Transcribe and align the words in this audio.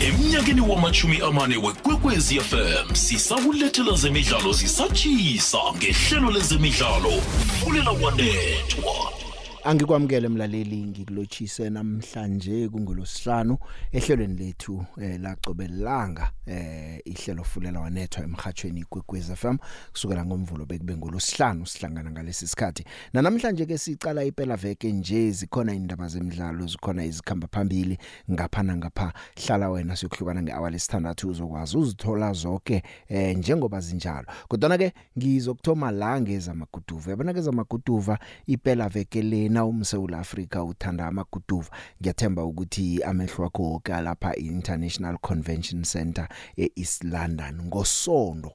emnyakeni 0.00 0.60
wamachumi 0.60 1.20
amane 1.20 1.56
wekwekwezi 1.56 2.40
fm 2.40 2.94
sisakulethela 2.94 3.96
zemidlalo 3.96 4.52
zisatshisa 4.52 5.58
ngehlelo 5.76 6.30
lezemidlalo. 6.30 7.12
Fulela 7.60 7.90
wanethwa 7.90 9.19
Angikwamukele 9.64 10.28
mlaleli 10.28 10.76
ngikulochise 10.76 11.70
namhlanje 11.70 12.68
kungolosihlanu 12.68 13.58
ehlelweni 13.92 14.34
lethu 14.34 14.84
eh, 15.00 15.20
lacobelanga 15.20 16.30
eh, 16.46 17.00
ihlelo 17.04 17.44
fulela 17.44 17.80
wanethwa 17.80 18.24
emhathweni 18.24 18.84
kwekwez 18.84 19.32
FM 19.32 19.56
kusukela 19.92 20.24
ngomvulo 20.24 20.66
bekube 20.66 20.96
ngolosihlanu 20.96 21.66
sihlangana 21.66 22.10
ngalesi 22.10 22.46
sikhathi. 22.46 22.84
Na 23.12 23.22
namhlanje 23.22 23.66
ke 23.66 23.78
sicala 23.78 24.24
iphela 24.24 24.56
veke 24.56 24.92
nje 24.92 25.30
zikhona 25.30 25.74
indaba 25.74 26.08
zemidlalo 26.08 26.66
zikhona 26.66 27.04
izikhamba 27.04 27.48
phambili 27.52 27.98
ngapha 28.30 28.64
ngapha 28.64 29.12
hlala 29.46 29.70
wena 29.70 29.96
siyokuhlukana 29.96 30.42
ngehour 30.42 30.70
lesithandathu 30.70 31.28
uzokwazi 31.28 31.76
uzithola 31.76 32.32
zonke 32.32 32.82
eh, 33.08 33.36
njengoba 33.36 33.80
zinjalo. 33.80 34.26
Kodwa 34.48 34.78
ke 34.78 34.92
ngizokuthoma 35.18 35.90
la 35.90 36.20
ngeza 36.20 36.54
maguduva 36.54 37.10
yabona 37.10 37.34
ke 37.34 37.40
zamaguduva 37.40 38.18
iphela 38.46 38.88
veke 38.88 39.22
le 39.22 39.49
na 39.50 39.64
umseula 39.64 40.18
Africa 40.18 40.64
uthanda 40.64 41.06
amaguduva 41.06 41.70
ngiyathemba 42.00 42.44
ukuthi 42.44 43.02
amehlo 43.04 43.44
akho 43.46 43.80
ke 43.84 43.92
lapha 43.92 44.36
International 44.36 45.18
Convention 45.18 45.82
Center 45.84 46.28
eEast 46.56 47.04
London. 47.04 47.62
Ngosondo 47.66 48.52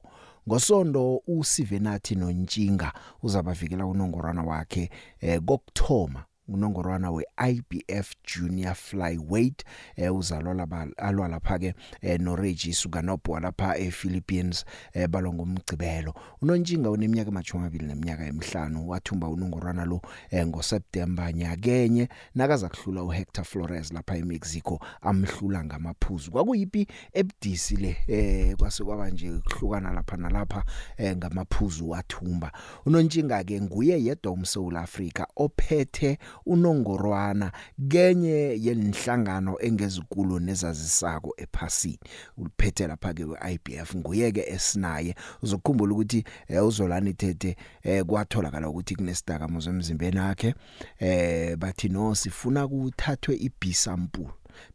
ngosondo 0.48 1.22
uSivenathi 1.26 2.14
noNtshinga 2.14 2.92
uzabavikela 3.22 3.86
unongorwana 3.86 4.42
wakhe 4.42 4.90
eh 5.20 5.40
kokthoma 5.40 6.24
unongorwana 6.48 7.10
weIBF 7.10 8.12
Junior 8.24 8.74
Flyweight 8.74 9.64
eh 9.96 10.14
uzalwa 10.16 10.54
laba 10.54 10.86
alwa 10.96 11.28
lapha 11.28 11.58
ke 11.58 11.74
eh, 12.00 12.20
no 12.20 12.36
Reggie 12.36 12.72
Suganopho 12.72 13.40
lapha 13.40 13.76
ePhilippines 13.78 14.64
eh, 14.92 15.08
balo 15.08 15.32
ngomgcibelo. 15.32 16.14
Unontshinga 16.42 16.90
uneminyaka 16.90 17.30
emachumabili 17.30 17.86
neminyaka 17.86 18.26
emihlanu 18.26 18.88
wathumba 18.88 19.28
unongorwana 19.28 19.84
lo 19.84 20.00
eh, 20.30 20.46
ngoSeptember 20.46 21.34
nyakenye 21.34 22.08
nakaza 22.34 22.68
kuhlula 22.68 23.02
uHector 23.02 23.44
Flores 23.44 23.92
lapha 23.92 24.16
eMexico 24.16 24.80
amhlula 25.00 25.64
ngamaphuzu. 25.64 26.30
Kwakuyipi 26.30 26.86
ebudisi 27.12 27.76
le 27.76 27.96
eh 28.08 28.56
kwase 28.56 28.84
kwaba 28.84 29.10
nje 29.10 29.30
kuhlukana 29.38 29.90
lapha 29.92 30.16
nalapha 30.16 30.64
eh, 30.96 31.16
ngamaphuzu 31.16 31.90
wathumba? 31.90 32.52
Unontshinga 32.86 33.44
ke 33.44 33.60
nguye 33.60 34.04
yedwa 34.04 34.32
umSouth 34.32 34.76
Africa 34.76 35.26
ophethe 35.36 36.18
unongorwana 36.46 37.52
kenye 37.88 38.58
yenhlangano 38.60 39.56
engezikulo 39.60 40.38
nezazisako 40.38 41.34
ephasini. 41.36 41.98
Uliphethe 42.38 42.86
lapha 42.86 43.14
ke 43.14 43.24
weIBF 43.24 43.94
nguye 43.96 44.32
ke 44.32 44.44
esinaye. 44.48 45.14
Uzokukhumbula 45.42 45.92
ukuthi 45.92 46.24
eh, 46.48 46.66
uzolani 46.66 47.14
thethe 47.14 47.56
eh, 47.82 48.04
kwatholakala 48.04 48.68
ukuthi 48.68 48.94
kunesidaka 48.96 49.48
muzo 49.48 49.70
emzimbeni 49.70 50.18
wakhe 50.18 50.54
eh 50.98 51.56
bathi 51.56 51.88
no 51.88 52.14
sifuna 52.14 52.68
kuthathwe 52.68 53.36
iB 53.36 53.72
sample 53.72 54.28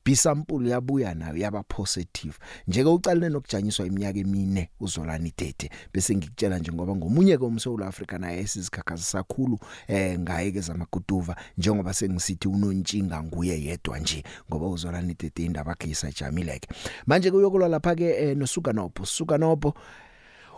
B 0.06 0.16
sample 0.16 0.70
yabuya 0.70 1.14
nayo 1.14 1.38
yaba 1.38 1.64
positive. 1.64 2.38
Njeke 2.68 2.90
ucalene 2.90 3.30
nokujanyiswa 3.30 3.86
iminyaka 3.88 4.20
emine 4.20 4.70
uzolani 4.80 5.32
tete 5.32 5.70
bese 5.94 6.16
ngikutshela 6.16 6.60
nje 6.60 6.72
ngoba 6.72 6.96
ngomunye 6.96 7.38
ke 7.38 7.44
umSouth 7.46 7.82
Africa 7.82 8.14
naye 8.20 8.40
esizikhakhasa 8.40 9.04
sakhulu 9.04 9.60
eh 9.88 10.20
ngaye 10.20 10.52
ke 10.52 10.62
zamaguduva 10.62 11.36
njengoba 11.58 11.94
sengisithi 11.94 12.48
unontshinga 12.48 13.24
nguye 13.24 13.64
yedwa 13.64 14.00
nje 14.00 14.24
ngoba 14.50 14.68
uzolani 14.68 15.16
tete 15.16 15.46
indaba 15.46 15.72
yakhe 15.72 15.90
isajamileke. 15.90 16.70
Manje 17.06 17.32
kuyokulwa 17.32 17.68
lapha 17.68 17.96
ke 17.96 18.10
eh, 18.10 18.38
noSukanopho. 18.38 19.06
Sukanopho 19.06 19.74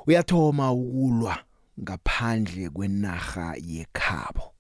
uyathoma 0.07 0.71
ukulwa 0.71 1.37
ngaphandle 1.79 2.69
kwenaga 2.69 3.55
yekhabo. 3.57 4.52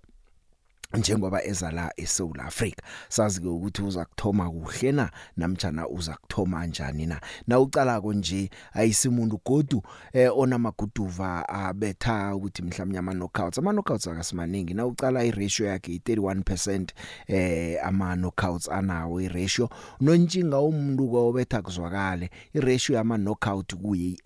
Njengoba 0.97 1.43
ezala 1.43 1.93
eSouth 1.97 2.39
Africa 2.39 2.81
sazi 3.09 3.41
ke 3.41 3.47
ukuthi 3.47 3.81
uza 3.81 4.05
kuthoma 4.05 4.49
kuhle 4.49 4.91
na 4.91 5.11
namtjana 5.37 5.87
uza 5.87 6.17
kuthoma 6.21 6.59
kanjani 6.59 7.05
na. 7.05 7.21
Na 7.47 7.59
ucala 7.59 8.01
konje 8.01 8.49
ayisimuntu 8.73 9.39
godu 9.45 9.83
eh 10.13 10.31
onamaguduva 10.37 11.49
abetha 11.49 12.35
ukuthi 12.35 12.61
mhlawumnye 12.61 12.99
ama 12.99 13.13
knockouts 13.13 13.57
ama 13.57 13.71
knockouts 13.71 14.07
akasimaningi 14.07 14.73
na 14.73 14.85
ucala 14.85 15.23
i 15.23 15.31
ratio 15.31 15.65
yakhe 15.65 15.97
i31% 15.97 16.87
eh 17.27 17.79
ama 17.85 18.15
knockouts 18.15 18.69
anawo 18.69 19.21
i 19.21 19.27
ratio 19.27 19.69
nontshinga 20.01 20.59
umuntu 20.59 21.07
kwobetha 21.07 21.61
kuzwakale 21.61 22.29
i 22.53 22.59
ratio 22.59 22.95
yama 22.95 23.17
knockout 23.17 23.75
kuyi 23.75 24.19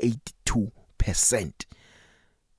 82% 0.97 1.51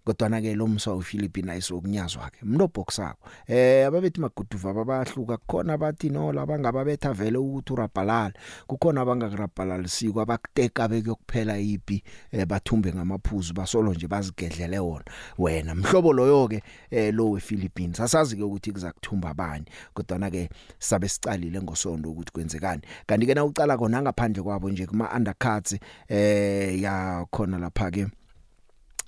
kodwa 0.09 0.41
ke 0.41 0.55
lo 0.55 0.67
mswa 0.67 0.97
uPhilippine 0.97 1.53
ayisokunyazwa 1.53 2.31
ke 2.31 2.39
umuntu 2.43 2.65
oboxako 2.65 3.29
eh 3.47 3.87
ababethi 3.87 4.21
maguduva 4.21 4.75
babahluka 4.75 5.37
kukhona 5.37 5.73
abathi 5.73 6.11
no 6.11 6.33
laba 6.33 6.59
ngababetha 6.59 7.13
vele 7.13 7.39
ukuthi 7.39 7.73
urabhalala 7.73 8.33
kukhona 8.67 9.01
abangakurabhalalisiko 9.01 10.21
abakuteka 10.21 10.89
bekuyokuphela 10.89 11.59
ipi 11.59 12.03
eh, 12.33 12.47
bathumbe 12.47 12.93
ngamaphuzu 12.93 13.55
basolo 13.55 13.95
nje 13.95 14.09
bazigedlele 14.09 14.79
wona. 14.79 15.05
Wena 15.39 15.75
mhlobo 15.75 16.13
loyo 16.13 16.49
ke 16.49 16.63
eh, 16.91 17.15
lo 17.15 17.31
wePhilippines 17.31 18.01
asazi 18.01 18.37
ke 18.37 18.43
ukuthi 18.43 18.73
kuza 18.73 18.93
kuthumba 18.93 19.31
abani 19.31 19.65
kodwa 19.95 20.31
ke 20.31 20.49
sabe 20.79 21.09
sicalile 21.09 21.63
ngosondo 21.63 22.11
ukuthi 22.11 22.33
kwenzekani. 22.33 22.83
Kanti 23.07 23.27
ke 23.27 23.35
na 23.35 23.45
ucala 23.45 23.77
khona 23.79 24.03
ngaphandle 24.03 24.43
kwabo 24.43 24.71
nje 24.71 24.87
kuma 24.87 25.11
undercuts 25.17 25.77
eh 26.09 26.83
ya 26.83 27.27
khona 27.31 27.59
lapha 27.59 27.91
ke 27.91 28.07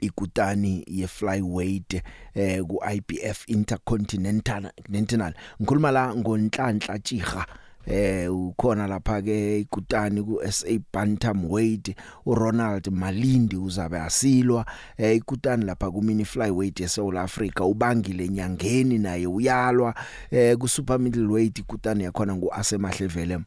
ikutani 0.01 0.85
ye 0.87 1.07
flyweight 1.07 2.03
eh 2.35 2.63
ku 2.63 2.81
IBF 2.93 3.49
Intercontinental 3.49 4.71
Continental. 4.93 5.33
Ngikhuluma 5.61 5.91
la 5.91 6.15
ngonhlanhla 6.15 6.99
tjiga 6.99 7.47
eh 7.87 8.35
ukhona 8.35 8.87
lapha 8.87 9.23
ke 9.23 9.61
ikutani 9.61 10.23
ku 10.23 10.41
SA 10.51 10.79
bantamweight 10.93 11.97
uRonald 12.27 12.89
Malindi 12.93 13.57
uzabe 13.57 14.01
asilwa. 14.01 14.67
Eh 14.99 15.17
ikutani 15.17 15.65
lapha 15.65 15.91
ku 15.91 16.03
mini 16.03 16.25
flyweight 16.25 16.81
eSouth 16.81 17.17
Africa 17.17 17.61
ubangile 17.61 18.29
nyangeni 18.29 18.99
naye 18.99 19.27
uyalwa. 19.27 19.95
Eh 20.31 20.57
ku 20.57 20.69
super 20.69 20.99
middleweight 20.99 21.59
ikutani 21.59 22.05
yakhona 22.05 22.35
ngu 22.35 22.55
Asemahlevele 22.55 23.37
na 23.37 23.45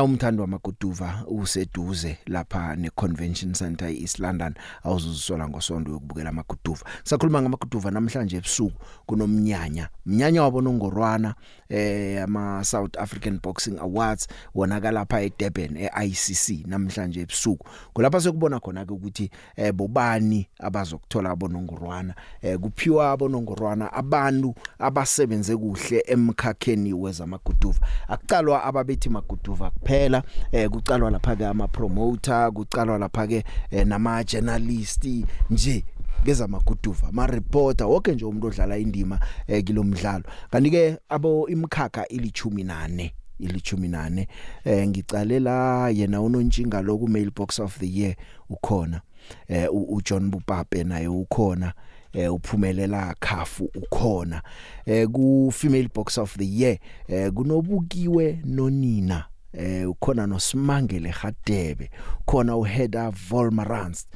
umthando 0.00 0.42
wamaguduva 0.42 1.24
useduze 1.28 2.18
lapha 2.26 2.76
neconvention 2.76 3.52
center 3.52 3.88
eEast 3.88 4.18
London 4.18 4.54
awuzuzisola 4.84 5.48
ngosonto 5.48 5.90
yokubukela 5.90 6.30
amaguduva 6.30 6.84
sakhuluma 7.04 7.42
ngamaguduva 7.42 7.90
namhlanje 7.90 8.36
ebusuku 8.36 8.78
kunomnyanya. 9.06 9.88
Mnyanya 10.06 10.42
wabo 10.42 10.60
nongorwana 10.60 11.34
eh 11.72 12.22
ama 12.22 12.64
South 12.64 12.98
African 12.98 13.38
Boxing 13.42 13.78
Awards 13.78 14.28
wonakala 14.54 15.00
lapha 15.00 15.20
eDurban 15.20 15.76
eICC 15.76 16.66
namhlanje 16.66 17.20
ebusuku. 17.20 17.68
Kulapha 17.92 18.20
sekubona 18.20 18.60
khona 18.60 18.84
ke 18.84 18.92
ukuthi 18.92 19.30
eh 19.56 19.72
bobani 19.72 20.48
abazokuthola 20.58 21.30
abonongorwana? 21.30 22.14
Eh 22.42 22.58
kuphiwa 22.58 23.10
abonongorwana 23.10 23.92
abantu 23.92 24.54
abasebenze 24.78 25.56
kuhle 25.56 26.04
emkhakheni 26.06 26.92
wezamaguduva. 26.92 27.86
Akucalwa 28.08 28.64
ababethi 28.64 29.08
maguduva 29.08 29.70
kuphela 29.70 30.22
eh 30.52 30.70
kucalwa 30.70 31.10
lapha 31.10 31.36
ke 31.36 31.46
ama 31.46 31.68
promoter 31.68 32.52
kucalwa 32.52 32.98
lapha 32.98 33.26
ke 33.26 33.44
eh, 33.70 33.86
nama 33.86 34.24
journalist 34.24 35.08
nje 35.50 35.84
ngezamaguduva 36.24 37.08
ama 37.08 37.26
reporter 37.26 37.86
wonke 37.86 38.14
nje 38.14 38.24
umuntu 38.24 38.46
odlala 38.46 38.78
indima 38.78 39.20
eh, 39.46 39.64
kilomdlalo. 39.64 40.24
Kanti 40.50 40.70
ke 40.70 40.98
abo 41.08 41.48
imkhakha 41.48 42.08
ilithumi 42.08 42.64
nane 42.64 43.14
ilithumi 43.38 43.88
nane 43.88 44.28
eh 44.64 44.88
ngicalela 44.88 45.90
yena 45.90 46.20
unontshinga 46.20 46.82
lo 46.82 46.98
ku 46.98 47.08
mailbox 47.08 47.58
of 47.58 47.78
the 47.78 47.86
year 47.86 48.14
ukhona 48.50 49.00
eh 49.48 49.68
uJohn 49.72 50.30
Bupape 50.30 50.84
naye 50.84 51.08
ukhona 51.08 51.72
eh 52.12 52.32
uphumelela 52.34 53.14
khafu 53.20 53.70
ukhona. 53.74 54.42
Eh 54.86 55.06
ku 55.08 55.50
female 55.52 55.88
box 55.94 56.18
of 56.18 56.36
the 56.36 56.46
year 56.46 56.78
eh 57.08 57.32
kunobukiwe 57.32 58.38
nonina 58.44 59.24
eh 59.52 59.90
ukhona 59.90 60.26
noSimangele 60.26 61.14
Gadebe 61.22 61.90
khona 62.26 62.56
uHeda 62.56 63.10
Volmarans 63.10 64.06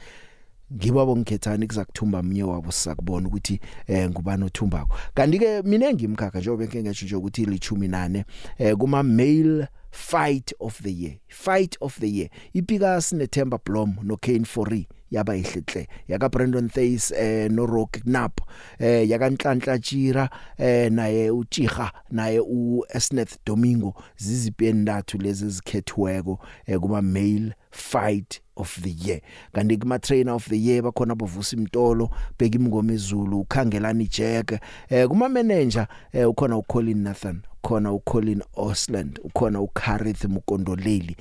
ngibabo 0.75 1.17
ngikhethani 1.17 1.67
kuzakuthumba 1.67 2.23
mnye 2.23 2.43
wabo 2.43 2.73
sizakubona 2.73 3.29
ukuthi 3.29 3.61
eh 3.87 4.11
ngubani 4.11 4.45
othumbako. 4.45 4.97
Kanti 5.15 5.39
ke 5.39 5.63
mina 5.63 5.93
ngimkhakha 5.93 6.39
njengoba 6.39 6.65
ngeke 6.65 6.83
ngisho 6.83 7.07
nje 7.07 7.17
ukuthi 7.17 7.45
lichumi 7.45 7.89
nane 7.89 8.25
eh 8.59 8.77
kuma 8.77 9.03
male 9.03 9.69
fight 9.91 10.53
of 10.61 10.83
the 10.83 10.93
year. 10.93 11.15
Fight 11.29 11.77
of 11.81 12.01
the 12.01 12.09
year. 12.09 12.29
iPikas 12.55 13.13
neThemba 13.13 13.59
Blom 13.65 13.99
no 14.03 14.17
Kane 14.17 14.45
Fourie 14.45 14.87
yaba 15.11 15.37
ihlehle 15.37 15.89
yaka 16.09 16.29
Brandon 16.29 16.69
Thuis 16.69 17.13
eh 17.13 17.49
no 17.51 17.67
Rock 17.67 18.01
Knapp 18.05 18.41
eh 18.79 19.09
yaka 19.09 19.31
Nhlanhla 19.31 19.79
Chira 19.79 20.31
eh 20.59 20.93
naye 20.93 21.31
uTiga 21.31 21.93
naye 22.11 22.41
uEsneth 22.41 23.37
Domingo. 23.47 23.95
Ziziphendathu 24.17 25.19
lezi 25.19 25.51
zikhethiweko 25.51 26.39
eh 26.67 26.79
kuma 26.79 27.03
male 27.03 27.55
fight 27.71 28.41
of 28.57 28.81
the 28.83 28.91
year. 28.91 29.21
Kanti 29.55 29.77
kuma 29.77 29.99
trainer 29.99 30.33
of 30.33 30.49
the 30.49 30.59
year 30.59 30.83
bakhona 30.83 31.15
bovusa 31.15 31.57
imtolo 31.57 32.11
bheka 32.39 32.59
imngoma 32.59 32.93
ezulu 32.93 33.41
ukhangelani 33.41 34.09
Jack 34.09 34.61
eh 34.91 35.07
kuma 35.09 35.29
manager 35.29 35.87
eh 36.13 36.29
ukhona 36.29 36.57
uColin 36.57 37.03
Nathan 37.03 37.43
khona 37.63 37.93
uColin 37.93 38.43
Osland 38.55 39.21
ukhona 39.25 39.61
uCarith 39.61 40.25
Mukondoleli. 40.25 41.17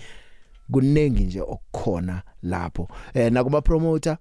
Kunengi 0.71 1.23
nje 1.23 1.41
okukhona 1.41 2.21
lapho. 2.43 2.87
Eh 3.13 3.31
nakuma 3.31 3.61
promoter 3.61 4.17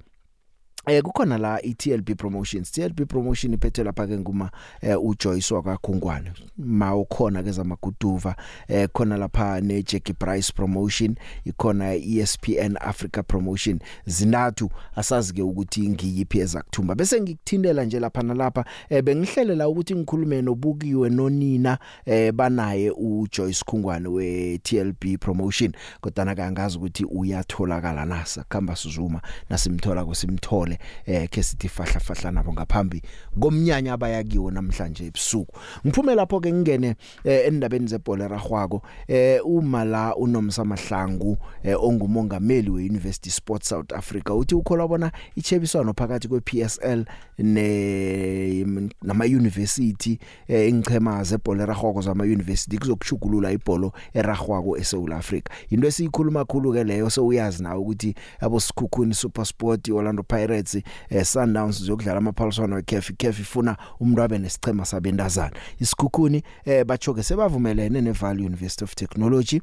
Eh 0.87 1.03
kukhona 1.03 1.39
la 1.39 1.63
iTLB 1.63 2.15
Promotions. 2.17 2.73
TLB 2.73 3.07
Promotion 3.09 3.55
iphethe 3.55 3.85
lapha 3.85 4.07
ke 4.07 4.19
nguma 4.19 4.51
eh, 4.81 5.05
uJoyce 5.05 5.55
wakwakhungwane. 5.55 6.33
Ma 6.59 6.97
ukhona 6.97 7.43
ke 7.43 7.51
zamaguduva 7.51 8.37
eh 8.69 8.89
khona 8.93 9.17
lapha 9.17 9.61
ne 9.61 9.83
Jackie 9.83 10.13
Price 10.13 10.53
Promotion 10.53 11.17
ikhona 11.45 11.95
ESPN 11.95 12.77
Africa 12.81 13.23
Promotion. 13.27 13.79
Zinathu 14.07 14.71
asazi 14.97 15.33
ke 15.33 15.43
ukuthi 15.43 15.89
ngiyiphi 15.89 16.39
ezakuthumba. 16.39 16.95
Bese 16.95 17.21
ngikuthindela 17.21 17.85
nje 17.85 18.01
lapha 18.01 18.23
nalapha 18.23 18.65
eh 18.89 19.03
bengihlelela 19.03 19.69
ukuthi 19.69 19.95
ngikhulume 19.95 20.43
nobukiwe 20.43 21.11
nonina 21.11 21.79
eh 22.07 22.33
banaye 22.33 22.91
uJoyce 22.91 23.65
Khungwane 23.65 24.09
we 24.09 24.59
TLB 24.59 25.19
Promotion. 25.21 25.73
Kodwa 26.01 26.35
kangazi 26.35 26.79
ukuthi 26.79 27.05
uyatholakala 27.05 28.05
nasa 28.07 28.45
khamba 28.49 28.77
sizuma 28.77 29.21
nasimthola 29.51 30.05
kusimthole 30.05 30.74
eh 31.06 31.29
ke 31.29 31.43
sithi 31.43 31.69
fahla 31.69 32.00
fahla 32.00 32.31
nabo 32.31 32.53
ngaphambi 32.53 33.03
komnyanya 33.41 33.93
abayakiwo 33.93 34.50
namhlanje 34.50 35.06
ebusuku. 35.06 35.59
Ngiphume 35.87 36.15
lapho 36.15 36.41
ke 36.41 36.53
ngingene 36.53 36.94
eh, 37.25 37.47
endabeni 37.47 37.87
zebhola 37.87 38.29
ragwako 38.29 38.82
eh 39.09 39.41
uma 39.44 39.85
la 39.85 40.17
unomsa 40.17 40.65
mahlangu 40.65 41.37
eh, 41.62 41.76
ongumongameli 41.85 42.71
weUniversity 42.71 43.31
Sports 43.31 43.69
South 43.69 43.93
Africa 43.93 44.31
uthi 44.31 44.55
ukholwa 44.55 44.88
bona 44.88 45.12
ichebiswano 45.37 45.93
phakathi 45.93 46.29
kwePSL 46.29 47.05
ne 47.38 48.65
nama 49.03 49.25
university 49.25 50.19
eh, 50.49 50.69
engichema 50.69 51.25
zebhola 51.25 51.67
ragwako 51.67 52.00
zama 52.00 52.25
university 52.25 52.79
kuzokushugulula 52.79 53.53
ibholo 53.53 53.93
eragwako 54.15 54.79
eSouth 54.79 55.12
Africa 55.12 55.50
into 55.71 55.87
esiyikhuluma 55.87 56.44
khulu 56.44 56.73
ke 56.73 56.85
leyo 56.85 57.11
so 57.11 57.26
uyazi 57.26 57.62
nawe 57.62 57.81
ukuthi 57.81 58.15
abo 58.41 58.61
Sikhukhuni 58.61 59.15
SuperSport 59.15 59.88
Orlando 59.88 60.23
Pirates 60.23 60.63
eh, 60.75 61.25
Sundowns 61.25 61.82
zokudlala 61.82 62.19
amaphaliswano 62.19 62.76
weCAF 62.76 63.11
iCAF 63.11 63.40
ifuna 63.40 63.76
umuntu 64.00 64.22
abe 64.22 64.38
nesichema 64.38 64.84
sabendazana 64.84 65.50
isikhukhuni 65.81 66.43
eh 66.64 66.84
bachoke 66.84 67.22
sebavumelene 67.22 68.00
neValley 68.00 68.46
University 68.46 68.84
of 68.84 68.94
Technology. 68.94 69.61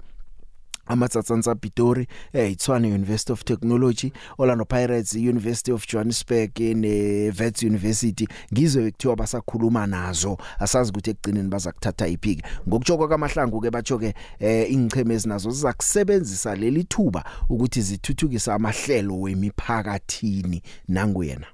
Amatsatsansa 0.85 1.55
Pitori 1.55 2.07
eh 2.33 2.51
Itswane 2.51 2.87
University 2.87 3.31
of 3.31 3.43
Technology 3.43 4.11
Orlando 4.37 4.65
Pirates 4.65 5.13
University 5.13 5.71
of 5.71 5.87
Johannesburg 5.87 6.59
ne 6.59 7.31
Wits 7.39 7.63
University. 7.63 8.27
Ngizwe 8.53 8.87
ekuthiwa 8.87 9.15
basakhuluma 9.15 9.87
nazo. 9.87 10.37
Asazi 10.59 10.91
ukuthi 10.91 11.09
ekugcineni 11.09 11.49
baza 11.49 11.71
kuthatha 11.71 12.07
iphike. 12.07 12.43
Ngokujoko 12.67 13.07
kwamahlangu 13.07 13.61
ke 13.61 13.71
batsho 13.71 13.97
ke 13.97 14.13
eh 14.39 14.71
ingcheme 14.71 15.13
ezinazo 15.13 15.51
zizakusebenzisa 15.51 16.55
leli 16.55 16.83
thuba 16.83 17.23
ukuthi 17.49 17.81
zithuthukise 17.81 18.51
amahlelo 18.51 19.19
wemiphakathini. 19.19 20.61
Nanguyena 20.87 21.47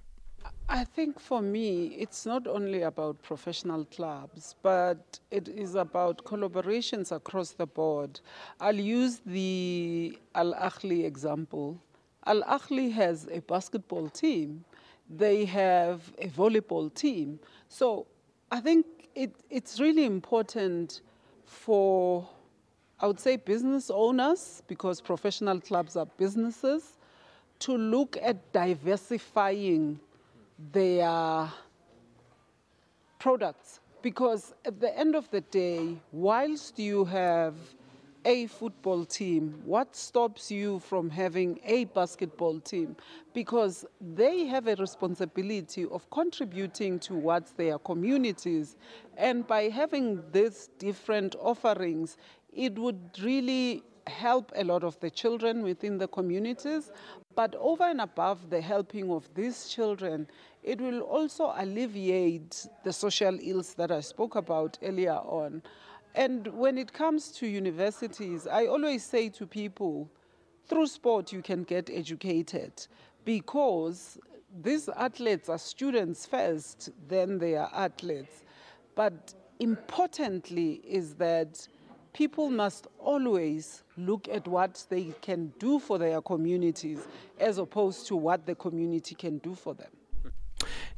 I 0.69 0.83
think 0.83 1.17
for 1.17 1.41
me, 1.41 1.95
it's 1.97 2.25
not 2.25 2.45
only 2.45 2.81
about 2.81 3.21
professional 3.23 3.85
clubs, 3.85 4.55
but 4.61 5.19
it 5.31 5.47
is 5.47 5.75
about 5.75 6.25
collaborations 6.25 7.13
across 7.13 7.51
the 7.51 7.65
board. 7.65 8.19
I'll 8.59 8.75
use 8.75 9.21
the 9.25 10.17
Al 10.35 10.53
Ahly 10.55 11.05
example. 11.05 11.81
Al 12.25 12.43
Ahly 12.43 12.91
has 12.91 13.29
a 13.31 13.39
basketball 13.39 14.09
team, 14.09 14.65
they 15.09 15.45
have 15.45 16.01
a 16.19 16.27
volleyball 16.27 16.93
team. 16.93 17.39
So 17.69 18.05
I 18.51 18.59
think 18.59 18.85
it, 19.15 19.33
it's 19.49 19.79
really 19.79 20.03
important 20.03 20.99
for, 21.45 22.27
I 22.99 23.07
would 23.07 23.21
say, 23.21 23.37
business 23.37 23.89
owners, 23.89 24.63
because 24.67 24.99
professional 24.99 25.61
clubs 25.61 25.95
are 25.95 26.07
businesses, 26.17 26.97
to 27.59 27.77
look 27.77 28.17
at 28.21 28.51
diversifying 28.51 30.01
their 30.71 31.51
products. 33.19 33.79
Because 34.01 34.53
at 34.65 34.79
the 34.79 34.97
end 34.97 35.15
of 35.15 35.29
the 35.31 35.41
day 35.41 35.97
whilst 36.11 36.79
you 36.79 37.05
have 37.05 37.55
a 38.25 38.47
football 38.47 39.05
team 39.05 39.61
what 39.63 39.95
stops 39.95 40.51
you 40.51 40.79
from 40.79 41.09
having 41.09 41.59
a 41.65 41.85
basketball 41.85 42.59
team? 42.59 42.95
Because 43.33 43.85
they 43.99 44.45
have 44.45 44.67
a 44.67 44.75
responsibility 44.75 45.85
of 45.85 46.09
contributing 46.09 46.99
towards 46.99 47.51
their 47.53 47.77
communities. 47.79 48.75
And 49.17 49.47
by 49.47 49.63
having 49.63 50.23
these 50.31 50.69
different 50.77 51.35
offerings 51.39 52.17
it 52.53 52.77
would 52.77 52.99
really 53.21 53.83
help 54.07 54.51
a 54.55 54.63
lot 54.63 54.83
of 54.83 54.99
the 54.99 55.09
children 55.09 55.63
within 55.63 55.97
the 55.97 56.07
communities. 56.07 56.91
But 57.35 57.55
over 57.55 57.83
and 57.83 58.01
above 58.01 58.49
the 58.49 58.61
helping 58.61 59.11
of 59.11 59.33
these 59.33 59.69
children, 59.69 60.27
it 60.63 60.81
will 60.81 61.01
also 61.01 61.53
alleviate 61.55 62.67
the 62.83 62.93
social 62.93 63.37
ills 63.41 63.73
that 63.75 63.91
I 63.91 64.01
spoke 64.01 64.35
about 64.35 64.77
earlier 64.81 65.13
on. 65.13 65.61
And 66.15 66.47
when 66.47 66.77
it 66.77 66.91
comes 66.93 67.31
to 67.33 67.47
universities, 67.47 68.47
I 68.47 68.65
always 68.65 69.03
say 69.03 69.29
to 69.29 69.45
people, 69.45 70.09
through 70.67 70.87
sport 70.87 71.31
you 71.31 71.41
can 71.41 71.63
get 71.63 71.89
educated 71.89 72.87
because 73.23 74.17
these 74.63 74.89
athletes 74.89 75.49
are 75.49 75.57
students 75.57 76.25
first, 76.25 76.89
then 77.07 77.37
they 77.37 77.55
are 77.55 77.69
athletes. 77.73 78.43
But 78.95 79.33
importantly 79.59 80.81
is 80.83 81.15
that 81.15 81.67
people 82.17 82.49
must 82.49 82.87
always 82.97 83.83
look 83.95 84.27
at 84.27 84.47
what 84.47 84.83
they 84.89 85.13
can 85.21 85.53
do 85.59 85.77
for 85.77 85.99
their 85.99 86.19
communities 86.19 87.07
as 87.39 87.59
opposed 87.59 88.07
to 88.07 88.15
what 88.15 88.43
the 88.43 88.55
community 88.55 89.13
can 89.13 89.37
do 89.37 89.53
for 89.53 89.75
them. 89.75 89.91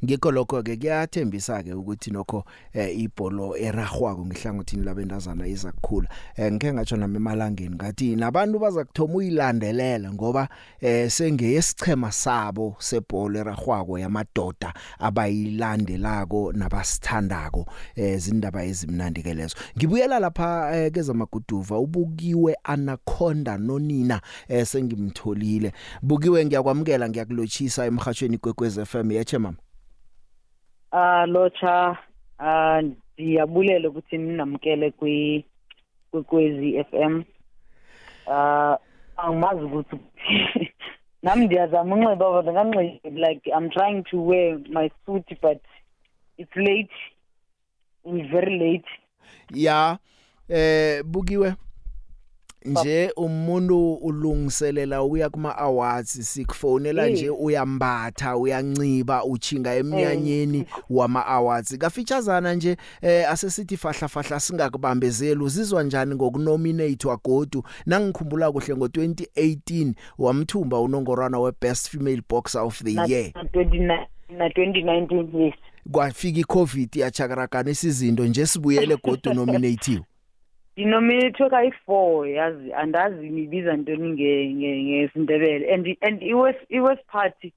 Ngikho 0.04 0.30
lokho 0.30 0.62
ke 0.62 0.76
kuyathembisa 0.76 1.62
ke 1.62 1.74
ukuthi 1.74 2.10
nokho 2.10 2.44
eh, 2.72 2.98
ibholo 3.00 3.56
eragwako 3.56 4.26
ngihlangothini 4.26 4.84
labendazana 4.84 5.46
izakukhula. 5.46 6.08
Eh, 6.36 6.52
ngeke 6.52 6.72
ngatsho 6.72 6.96
nami 6.96 7.16
emalangeni 7.16 7.74
ngathi 7.74 8.16
nabantu 8.16 8.58
baza 8.58 8.84
kuthoma 8.84 9.14
uyilandelela 9.14 10.12
ngoba 10.12 10.48
eh, 10.80 11.10
sengeyesichema 11.10 12.12
sabo 12.12 12.76
sebholo 12.78 13.38
eragwako 13.40 13.98
yamadoda 13.98 14.74
abayilandelako 14.98 16.52
nabasithandako 16.52 17.66
eh, 17.94 18.18
zindaba 18.18 18.64
ezimnandi 18.64 19.22
ke 19.22 19.34
lezo. 19.34 19.56
Ngibuyela 19.76 20.18
lapha 20.18 20.76
eh, 20.76 20.92
kezamaguduva 20.92 21.78
ubukiwe 21.78 22.56
anaconda 22.64 23.58
nonina 23.58 24.20
eh, 24.48 24.66
sengimtholile. 24.66 25.72
Bukiwe 26.02 26.46
ngiyakwamukela 26.46 27.08
ngiyakulochisa 27.08 27.86
emhashweni 27.86 28.38
kwekwez 28.38 28.80
FM 28.84 29.12
yache 29.12 29.38
mama 29.38 29.49
Ah 30.92 31.26
locha 31.26 31.96
ah 32.38 32.82
ndiyabulela 32.82 33.88
ukuthi 33.88 34.18
ninamkele 34.18 34.90
kwi 34.90 35.44
kwekwezi 36.10 36.84
FM. 36.84 37.22
Ah 38.26 38.76
angimazi 39.16 39.60
ukuthi 39.64 39.96
nami 41.22 41.46
ndiyazama 41.46 41.96
unxiba 41.96 42.42
but 42.42 42.52
nganxiba 42.52 43.10
like 43.28 43.50
I'm 43.56 43.70
trying 43.70 44.02
to 44.10 44.22
wear 44.22 44.58
my 44.70 44.90
suit 45.06 45.28
but 45.42 45.60
it's 46.38 46.56
late. 46.56 46.96
It's 48.04 48.30
very 48.30 48.58
late. 48.58 48.88
ya 49.54 49.98
eh 50.48 51.02
bukiwe 51.04 51.54
nje 52.64 53.12
umuntu 53.16 53.92
ulungiselela 53.94 55.02
uya 55.02 55.30
kuma 55.30 55.58
awards 55.58 56.32
sikufonela 56.32 57.06
Eh. 57.06 57.12
nje 57.12 57.30
uyambatha 57.30 58.36
uyanciba 58.36 59.24
uchinga 59.24 59.74
emnyanyeni 59.74 60.64
wama 60.90 61.26
awards. 61.26 61.78
Kafeatureana 61.78 62.54
nje 62.54 62.76
eh 63.02 63.30
asesithi 63.30 63.76
fahla 63.76 64.08
fahla 64.08 64.40
singakubambezeli 64.40 65.40
uzizwa 65.42 65.82
njani 65.82 66.14
ngokunominate 66.14 67.08
wagodu? 67.08 67.62
Nangikhumbula 67.86 68.52
kuhle 68.52 68.74
ngo2018 68.74 69.92
wamthumba 70.18 70.80
unongorwana 70.80 71.38
webest 71.40 71.88
female 71.90 72.22
boxer 72.28 72.60
of 72.60 72.82
the 72.84 72.92
Na 72.92 73.04
year. 73.06 73.30
na 73.34 73.42
29 73.42 74.06
na 74.38 74.48
2019 74.48 75.40
yes. 75.44 75.54
kwafika 75.92 76.38
icovid 76.40 76.96
yachakaragana 76.96 77.70
isizinto 77.70 78.24
nje 78.26 78.46
sibuyele 78.46 78.96
godu 79.04 79.34
nominatiwe 79.34 80.02
denominator 80.84 81.50
kayi-four 81.50 82.28
yazi 82.28 82.72
andazi 82.72 83.28
nibiza 83.30 83.76
ntoni 83.76 84.08
nge- 84.12 84.54
nge- 84.54 84.82
ngesindebele. 84.84 85.74
And 85.74 85.96
and 86.00 86.22
i-west 86.22 86.58
i-west 86.68 87.04
party 87.06 87.52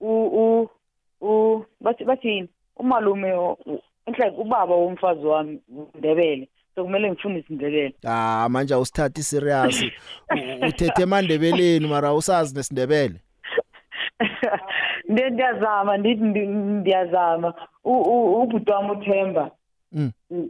u 0.00 0.10
u 0.26 0.68
u 1.20 1.64
bathi 1.80 2.04
bathini 2.04 2.48
umalume 2.76 3.32
o- 3.32 3.58
u- 3.66 3.80
it's 4.06 4.18
like 4.18 4.36
ubaba 4.36 4.74
womfazi 4.74 5.26
wami 5.26 5.60
ndebele 5.94 6.48
so 6.74 6.84
kumele 6.84 7.10
ngifune 7.10 7.38
isindebele. 7.38 7.94
Ah 8.06 8.48
manje 8.50 8.74
awusithathi 8.74 9.22
serious. 9.22 9.82
U- 9.82 10.66
uthethe 10.68 11.02
emandebeleni 11.02 11.86
mara 11.88 12.14
usazi 12.14 12.54
nesindebele. 12.56 13.14
Ndi- 15.08 15.30
ndiyazama 15.30 15.96
ndithi 15.96 16.22
ndi- 16.24 16.46
ndiyazama. 16.80 17.54
U- 17.84 18.02
u- 18.02 18.42
ubhuti 18.42 18.70
wami 18.70 18.90
uthemba. 18.90 19.42
Mm. 19.42 19.48
u- 19.50 19.57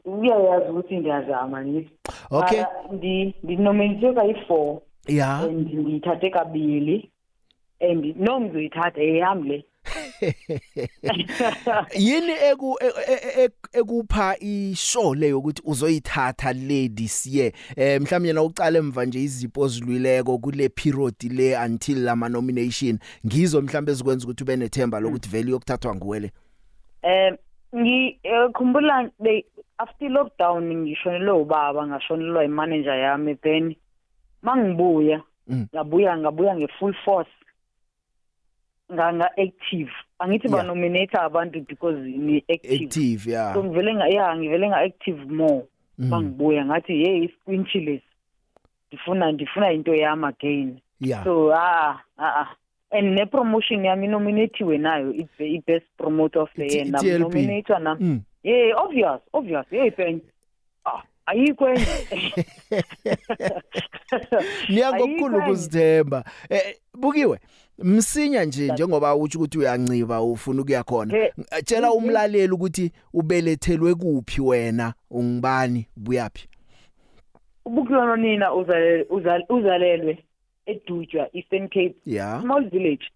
uyayazi 0.04 0.70
ukuthi 0.70 0.96
ndiyazama 0.96 1.66
ngithi 1.66 1.90
Okay. 2.30 2.58
Mara 2.58 2.70
ndi 2.92 3.34
ndinominate 3.42 4.12
kayi-four. 4.12 4.80
Ya. 5.06 5.38
And 5.38 5.72
ndiyithathe 5.72 6.30
kabili. 6.30 7.10
And 7.80 8.16
no 8.16 8.40
ngizoyithatha 8.40 9.02
ehambi 9.02 9.48
le. 9.48 9.64
Yini 11.98 12.32
eku 12.50 12.78
e- 12.80 13.12
e- 13.12 13.44
e- 13.44 13.50
ekupha 13.72 14.36
ishow 14.40 15.14
leyo 15.14 15.38
ukuthi 15.38 15.62
uzoyithatha 15.64 16.52
ladies 16.52 17.26
ye 17.26 17.52
eh 17.76 18.00
mhlawumnye 18.00 18.32
na 18.32 18.42
uqala 18.42 18.78
emva 18.78 19.04
nje 19.04 19.22
izipho 19.22 19.60
ozilwileko 19.60 20.38
kule 20.38 20.68
period 20.68 21.14
le 21.30 21.56
until 21.56 22.04
lama 22.04 22.28
nomination. 22.28 22.98
Ngizo 23.26 23.62
mhlawumbe 23.62 23.92
ezikwenza 23.92 24.24
ukuthi 24.24 24.42
ube 24.42 24.56
nethemba 24.56 25.00
lokuthi 25.00 25.28
vele 25.28 25.50
yokuthathwa 25.50 25.94
nguwele 25.94 26.30
um 27.02 27.36
ngikhumbula 27.74 29.10
they 29.22 29.44
after 29.78 30.08
lockdown 30.10 30.64
ngishonelwe 30.74 31.32
ubaba 31.40 31.86
ngashonelwa 31.86 32.44
imanager 32.44 32.94
yami 32.98 33.34
then 33.34 33.74
mangibuya. 34.42 35.22
Mm. 35.48 35.66
ngabuya 35.74 36.18
ngabuya 36.18 36.56
nge-full 36.56 36.94
force. 37.04 37.30
Nga-active 38.92 39.90
angithi 40.18 40.48
Yeah. 40.48 40.56
banominate 40.56 41.14
abantu 41.18 41.60
because 41.68 41.96
ni-active 42.00 42.84
active 42.84 43.26
ya 43.30 43.54
so 43.54 43.64
ngivele 43.64 43.94
nga 43.94 44.08
ya 44.08 44.36
ngivele 44.36 44.68
nga-active 44.68 45.26
more 45.30 45.64
Mm. 45.98 46.08
mangibuya. 46.08 46.64
Ngathi 46.64 46.92
hey 47.04 47.24
isquinchi 47.24 47.80
lesi 47.80 48.04
ndifuna 48.92 49.32
ndifuna 49.32 49.72
into 49.72 49.94
yami 49.94 50.26
again. 50.26 50.80
Ya 51.00 51.24
so 51.24 51.52
ah 51.54 52.00
ah 52.18 52.34
ah. 52.42 52.48
And 52.90 53.14
ne-promotion 53.14 53.84
yami 53.84 54.06
inominatiwe 54.06 54.78
nayo 54.78 55.14
i-best 55.38 55.86
promoter 55.96 56.42
of 56.42 56.50
the 56.56 56.66
year 56.66 56.86
TLP. 56.86 56.92
namunominatwa 56.92 57.78
nam 57.78 57.98
Mm. 58.00 58.20
yeah 58.42 58.82
obvious 58.84 59.20
obvious. 59.32 59.66
Hey 59.70 59.90
pen 59.90 60.20
ah 60.84 61.02
ayikho 61.26 61.68
enye. 61.68 61.86
Niya 64.68 64.92
ngokukhulu 64.92 65.24
Ayikho 65.24 65.36
enye. 65.36 65.44
ukuzithemba. 65.46 66.24
Eh 66.50 66.76
bukiwe 66.94 67.38
msinya 67.78 68.44
nje 68.44 68.72
njengoba 68.72 69.14
uthi 69.16 69.36
ukuthi 69.38 69.58
uyanciba 69.58 70.22
ufuna 70.22 70.62
ukuya 70.62 70.82
khona. 70.84 71.18
Eh, 71.18 71.32
tshela 71.64 71.88
mhm. 71.88 71.96
umlaleli 71.96 72.52
ukuthi 72.52 72.92
ubelethelwe 73.14 73.94
kuphi 73.94 74.40
wena 74.40 74.94
ungibani 75.10 75.86
buyapi 75.96 76.48
ubukiwa 77.64 78.16
nina 78.16 78.52
uzale- 78.54 79.02
uzal- 79.10 79.46
uzalelwe. 79.48 80.18
Edutshwa 80.70 81.28
eastern 81.32 81.68
cape. 81.68 81.94
Ya 82.06 82.40
small 82.42 82.68
village 82.70 83.06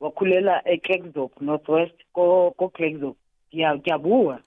wakhulela 0.00 0.62
ekleksdorp 0.68 1.40
northwest 1.40 1.94
ko 2.12 2.50
ko 2.56 2.68
Klerksdorp 2.68 3.16
Ngiya- 3.54 3.76
ngiyabuka 3.78 4.38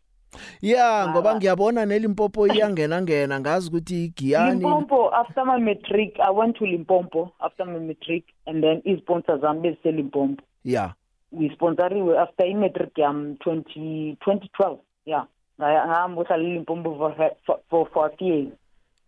ya 0.61 1.07
ngoba 1.07 1.21
Mara- 1.21 1.35
ngiyabona 1.37 1.85
nelimpopo 1.85 2.47
iyangena 2.47 3.01
ngena 3.01 3.39
ngazi 3.39 3.69
ukuthi 3.69 4.05
igiyani. 4.05 4.51
Limpopo 4.59 5.09
after 5.15 5.45
my 5.45 5.57
matric 5.59 6.19
I 6.19 6.29
went 6.31 6.57
to 6.57 6.65
Limpopo 6.65 7.31
after 7.39 7.65
my 7.65 7.79
matric 7.79 8.23
and 8.45 8.63
then 8.63 8.81
i-sponsors 8.85 9.41
zami 9.41 9.61
bezise 9.61 9.91
Limpopo 9.91 10.41
ya 10.65 10.93
ngisponsoriwe 11.35 12.19
after 12.19 12.45
i-matric 12.47 12.97
yami 12.97 13.33
20 13.39 14.15
2012 14.25 14.77
yeah. 15.05 15.25
Ngaya- 15.59 15.87
ngahamba 15.87 16.21
uhlala 16.21 16.43
eLimpopo 16.43 16.95
for 16.97 17.31
for- 17.45 17.59
for 17.69 17.87
for 17.93 18.05
a 18.13 18.17
few 18.17 18.27
years. 18.27 18.53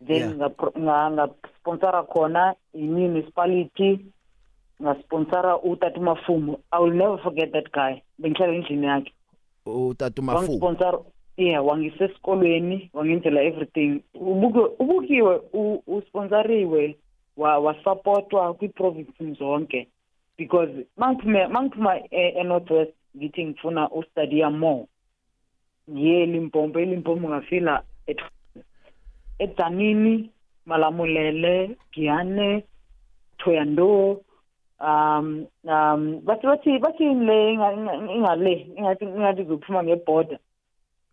Then 0.08 0.39
Yeah. 0.39 0.51
ngasponsora 0.79 2.03
khona 2.03 2.55
i-municipality 2.74 4.00
ngasponsora 4.81 5.58
utata 5.62 6.00
mafumo 6.00 6.60
i 6.72 6.84
will 6.84 6.93
never 6.93 7.17
forget 7.24 7.51
that 7.51 7.72
guy. 7.72 8.01
Bengihlala 8.20 8.53
endlini 8.53 8.86
yakhe. 8.88 9.12
utata 9.65 10.22
mafu 10.22 10.38
wangisponsora 10.39 11.00
yeah 11.38 11.65
wangise 11.65 12.03
esikolweni 12.05 12.89
wangenzela 12.93 13.41
everything. 13.41 14.01
Ubukiwe 14.79 15.41
usponsoriwe 15.88 16.96
wa 17.38 17.58
wasupportwa 17.60 18.53
kwi-province 18.53 19.34
zonke. 19.39 19.88
Because 20.38 20.72
mangiphuma 20.98 21.48
mangiphuma 21.50 21.98
e- 22.12 22.34
e-northwest 22.39 22.93
ngithi 23.17 23.46
ngifuna 23.46 23.89
ustudy 23.91 24.43
more. 24.46 24.86
Ngiye 25.91 26.24
eLimpopo 26.24 26.79
eLimpopo 26.79 27.29
ngafila 27.29 27.84
et- 29.39 29.50
eDzanini 29.50 30.29
Malamulele 30.65 31.75
Giyane 31.93 32.63
Thoyando 33.38 34.21
um 34.79 35.45
um 35.63 36.21
bathi 36.25 36.47
bathi 36.47 36.79
bathi 36.79 37.03
le 37.03 37.53
inga- 37.53 37.73
inga- 37.73 38.13
ingale 38.15 38.67
ingathi 38.77 39.05
ingathi 39.05 39.43
zophuma 39.43 39.83
ngeborder 39.83 40.38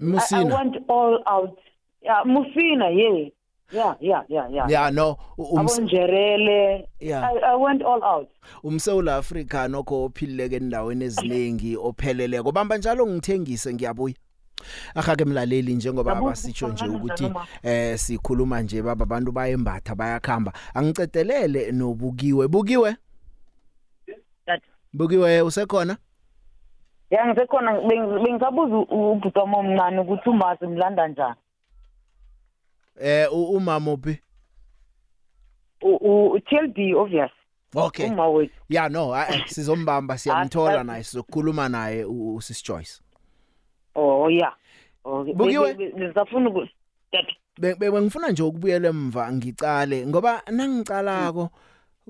I, 0.00 0.02
I 0.02 0.04
musina 0.04 0.56
went 0.58 0.76
all 0.88 1.18
out. 1.26 1.58
Yeah 2.02 2.22
Musina 2.25 2.88
yeah 2.90 3.28
yeah 3.72 3.94
yeah 4.00 4.22
yeah 4.28 4.48
yeah 4.52 4.70
ya 4.70 4.90
no 4.90 5.16
u- 5.38 5.42
umse- 5.56 5.60
abonjerele 5.60 6.88
Yeah. 7.00 7.22
I, 7.30 7.52
I 7.52 7.56
went 7.56 7.82
all 7.82 8.02
out. 8.04 8.28
Umsewula 8.64 9.16
Africa 9.16 9.66
nokho 9.68 10.04
ophilileke 10.04 10.56
endaweni 10.56 11.04
eziningi 11.04 11.76
opheleleko. 11.76 12.52
Bamba 12.52 12.78
njalo 12.78 13.06
ngithengise 13.06 13.75
ngiyabuya. 13.75 14.14
Akake 14.94 15.24
mlaleli 15.24 15.74
njengoba 15.74 16.12
Yabuya 16.12 16.28
abasitsho 16.28 16.68
nje 16.68 16.84
ukhuluma 16.84 17.04
ukuthi 17.04 17.24
noma- 17.24 17.46
eh 17.62 17.98
sikhuluma 17.98 18.62
nje 18.62 18.82
baba 18.82 19.02
abantu 19.02 19.32
bayembatha 19.32 19.94
bayakhamba. 19.94 20.52
Angicedelele 20.74 21.72
nobukiwe. 21.72 22.48
Bukiwe? 22.48 22.96
That 24.46 24.62
bukiwe 24.92 25.42
usekhona? 25.42 25.96
Yeah 27.10 27.26
ngisekhona. 27.28 27.72
Beng- 27.72 28.24
bengisabuza 28.24 28.76
u- 28.76 29.12
ubhuti 29.12 29.38
wami 29.38 29.54
omncane 29.56 29.98
ukuthi 30.00 30.28
umazi 30.30 30.66
mlanda 30.66 31.08
njani? 31.08 31.34
Eh 33.00 33.32
u- 33.32 33.50
umama 33.56 33.92
uphi 33.92 34.18
u 35.82 35.96
u- 35.96 36.40
TLB 36.40 36.94
obvious. 36.94 37.30
Okay. 37.74 38.06
Uma 38.06 38.28
wethu. 38.28 38.54
Ya 38.68 38.88
no 38.88 39.14
ah, 39.14 39.26
eh, 39.34 39.44
sizombamba 39.46 40.18
siyamthola 40.18 40.80
Ah, 40.80 40.84
naye 40.84 41.04
sizokhuluma 41.04 41.68
naye 41.68 42.04
u- 42.04 42.34
usis 42.36 42.64
Joyce. 42.64 43.00
Oh 43.98 44.30
yeah. 44.30 44.52
Okay. 45.04 45.32
Bukiwe? 45.34 45.74
Be- 47.58 47.74
bengifuna 47.74 48.28
nje 48.28 48.42
ukubuyela 48.42 48.88
emva 48.88 49.32
ngicale 49.32 50.06
ngoba 50.06 50.42
nangicalako 50.50 51.50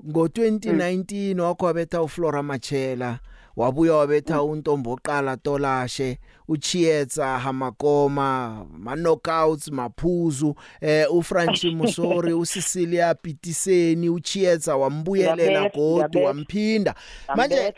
ngo2019 0.07 1.39
wakhwabetha 1.39 2.01
uFlora 2.01 2.43
Machela. 2.43 3.19
Wabuya 3.55 3.93
wabetha 3.93 4.43
untombo 4.43 4.91
oqala 4.91 5.37
Tolashe 5.37 6.17
uChietsa 6.47 7.39
Hamakoma 7.39 8.65
ma 8.77 8.95
knockouts 8.95 9.67
maphuzu 9.71 10.55
eh 10.81 11.13
uFranchi 11.13 11.69
Musori 11.75 12.33
uCecilia 12.33 13.15
Pitiseni 13.15 14.09
uChietsa 14.09 14.77
wambuyelela 14.77 15.69
godu 15.69 16.23
wamphinda. 16.23 16.95
Manje 17.35 17.73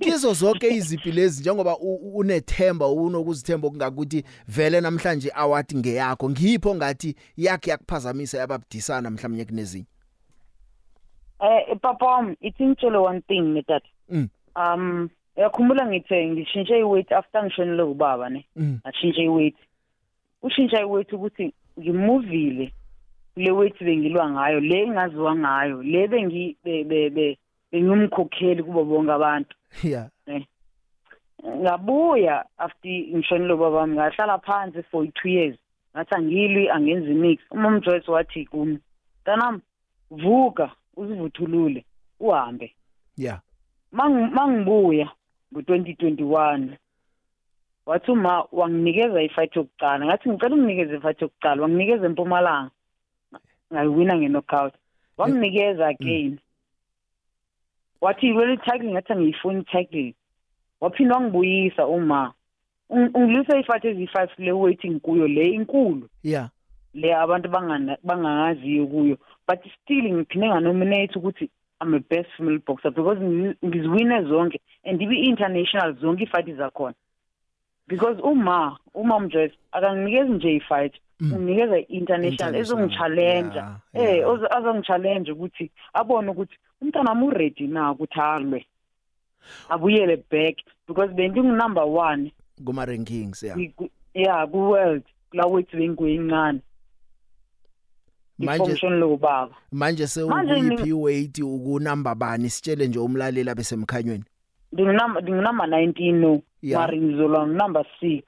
kizo 0.00 0.32
zonke 0.32 0.68
izipi 0.68 1.12
lezi 1.12 1.40
njengoba 1.40 1.78
unethemba 2.14 2.88
unokuzithemba 2.88 3.68
okungakuthi 3.68 4.24
vele 4.48 4.80
namhlanje 4.80 5.30
award 5.34 5.76
ngeyakho 5.76 6.30
ngipho 6.30 6.74
ngathi 6.74 7.16
yakhe 7.36 7.70
yakuphazamisa 7.70 8.38
yababudisana 8.38 9.10
mhlawumnye 9.10 9.44
kunezinye? 9.44 9.86
Eh 11.40 11.76
papa 11.80 12.06
wami 12.06 12.36
ithi 12.40 12.66
ngitshele 12.66 12.96
one 12.96 13.20
thing 13.20 13.40
netata 13.40 13.88
Mm. 14.08 14.28
Um 14.56 15.08
yakhumbula 15.36 15.86
ngithe 15.86 16.26
ngishintshe 16.26 16.78
iweight 16.78 17.12
after 17.12 17.44
ngishonele 17.44 17.82
ubaba 17.82 18.28
ne? 18.28 18.46
Mm. 18.56 18.78
ngashintsha 18.86 19.22
iweight. 19.22 19.56
Ushintsha 20.42 20.80
iweight 20.80 21.12
ukuthi 21.12 21.54
ngimuvile 21.78 22.72
le 23.36 23.50
weight 23.50 23.78
bengilwa 23.84 24.30
ngayo 24.30 24.60
le 24.60 24.82
engaziwa 24.82 25.36
ngayo 25.36 25.82
le 25.82 26.08
bengi 26.08 26.56
be- 26.64 26.84
be- 26.84 27.10
be- 27.10 27.38
bengimkhokheli 27.72 28.62
kubo 28.62 28.84
bonke 28.84 29.12
abantu. 29.12 29.56
Yeah 29.82 30.08
ngabuya 31.46 32.44
after 32.58 32.90
ngishonile 32.90 33.52
wami 33.52 33.94
ngahlala 33.94 34.38
phansi 34.38 34.82
for 34.82 35.04
2 35.04 35.28
years. 35.28 35.58
Ngathi 35.96 36.14
angilwi 36.14 36.70
angenzi 36.70 37.14
mix 37.14 37.40
umam 37.50 37.80
Joyce 37.80 38.10
wathi 38.10 38.46
kumi 38.46 38.78
tanam 39.24 39.60
vuka 40.10 40.70
uzivuthulule 40.96 41.84
uhambe. 42.20 42.74
Yeah 43.16 43.40
Mang- 43.92 44.30
mangibuya 44.34 45.10
ngo-2021 45.54 46.68
wathi 47.86 48.10
uma 48.10 48.44
wanginikeza 48.52 49.22
ifight 49.22 49.56
yokuqala 49.56 50.06
ngathi 50.06 50.28
ngicela 50.30 50.54
unginikeze 50.54 50.96
ifight 50.96 51.22
yokuqala 51.22 51.62
wanginikeza 51.62 52.06
empumalanga 52.06 52.70
ngayiwina 53.72 54.14
nge-knockout. 54.16 54.74
Wanginikeza 55.18 55.86
again. 55.88 56.38
Wathi 58.00 58.32
wele 58.32 58.56
tackling 58.56 58.92
ngathi 58.92 59.12
angiyifuni 59.12 59.64
tackling 59.64 60.14
waphinda 60.80 61.14
wangibuyisa 61.14 61.86
uma 61.86 62.32
Ung- 62.90 63.10
ungilwisa 63.14 63.58
ifight 63.58 63.84
ezi-five 63.84 64.30
le 64.38 64.52
waiting 64.52 65.00
kuyo 65.00 65.28
le 65.28 65.48
inkulu. 65.50 66.08
Yeah 66.22 66.48
le 66.94 67.14
abantu 67.16 67.48
bangana- 67.48 67.96
bangangaziyo 68.04 68.86
kuyo. 68.86 69.16
But 69.48 69.60
still 69.82 70.12
ngiphinde 70.12 70.48
nganominate 70.48 71.18
ukuthi 71.18 71.50
I'm 71.82 71.94
a 71.94 71.98
best 72.00 72.28
female 72.36 72.58
boxer 72.66 72.90
because 72.90 73.18
ngi- 73.18 73.56
ngiziwine 73.64 74.22
zonke 74.28 74.60
and 74.84 75.00
ibi-international 75.02 75.94
zonke 76.00 76.22
iifight 76.24 76.56
zakhona. 76.56 76.94
Because 77.88 78.20
uma 78.22 78.78
uma 78.94 79.20
mjoyce 79.20 79.54
akanginikezi 79.72 80.30
nje 80.32 80.54
ifight 80.56 80.94
Mm. 81.20 81.48
i-international 81.48 81.84
International, 81.88 82.54
ezongichallenja 82.60 83.76
yeah, 83.94 84.18
eh 84.18 84.26
azongichallenja 84.50 85.32
ukuthi 85.32 85.70
abone 85.94 86.30
ukuthi 86.30 86.56
umntana 86.80 87.10
wami 87.10 87.26
uready 87.26 87.66
na 87.66 87.90
ukuthi 87.92 88.20
alwe 88.20 88.66
abuyele 89.68 90.16
back 90.30 90.56
because 90.88 91.12
bengingu-number 91.14 91.84
one. 91.84 92.32
Kuma 92.64 92.84
rankings 92.84 93.42
yeah. 93.42 93.56
Ku- 93.76 93.90
yeah 94.14 94.46
ku-world 94.50 95.02
kula 95.30 95.46
wethu 95.46 95.76
bengiyincane 95.76 96.60
manje 98.46 98.88
lokubaba 98.88 99.54
manje 99.72 100.06
sewuyiphi 100.06 100.92
weight 100.92 101.38
ukunumber 101.38 102.14
bani 102.14 102.50
sitshele 102.50 102.88
nje 102.88 102.98
umlaleli 102.98 103.50
abesemkhanyweni 103.50 104.24
ndingunumber 104.72 105.22
ndingunumber 105.22 105.66
19 105.66 106.12
no. 106.12 106.42
Mari 106.62 107.00
ngizolwa 107.00 107.46
ngunumber 107.46 107.84
6 108.02 108.22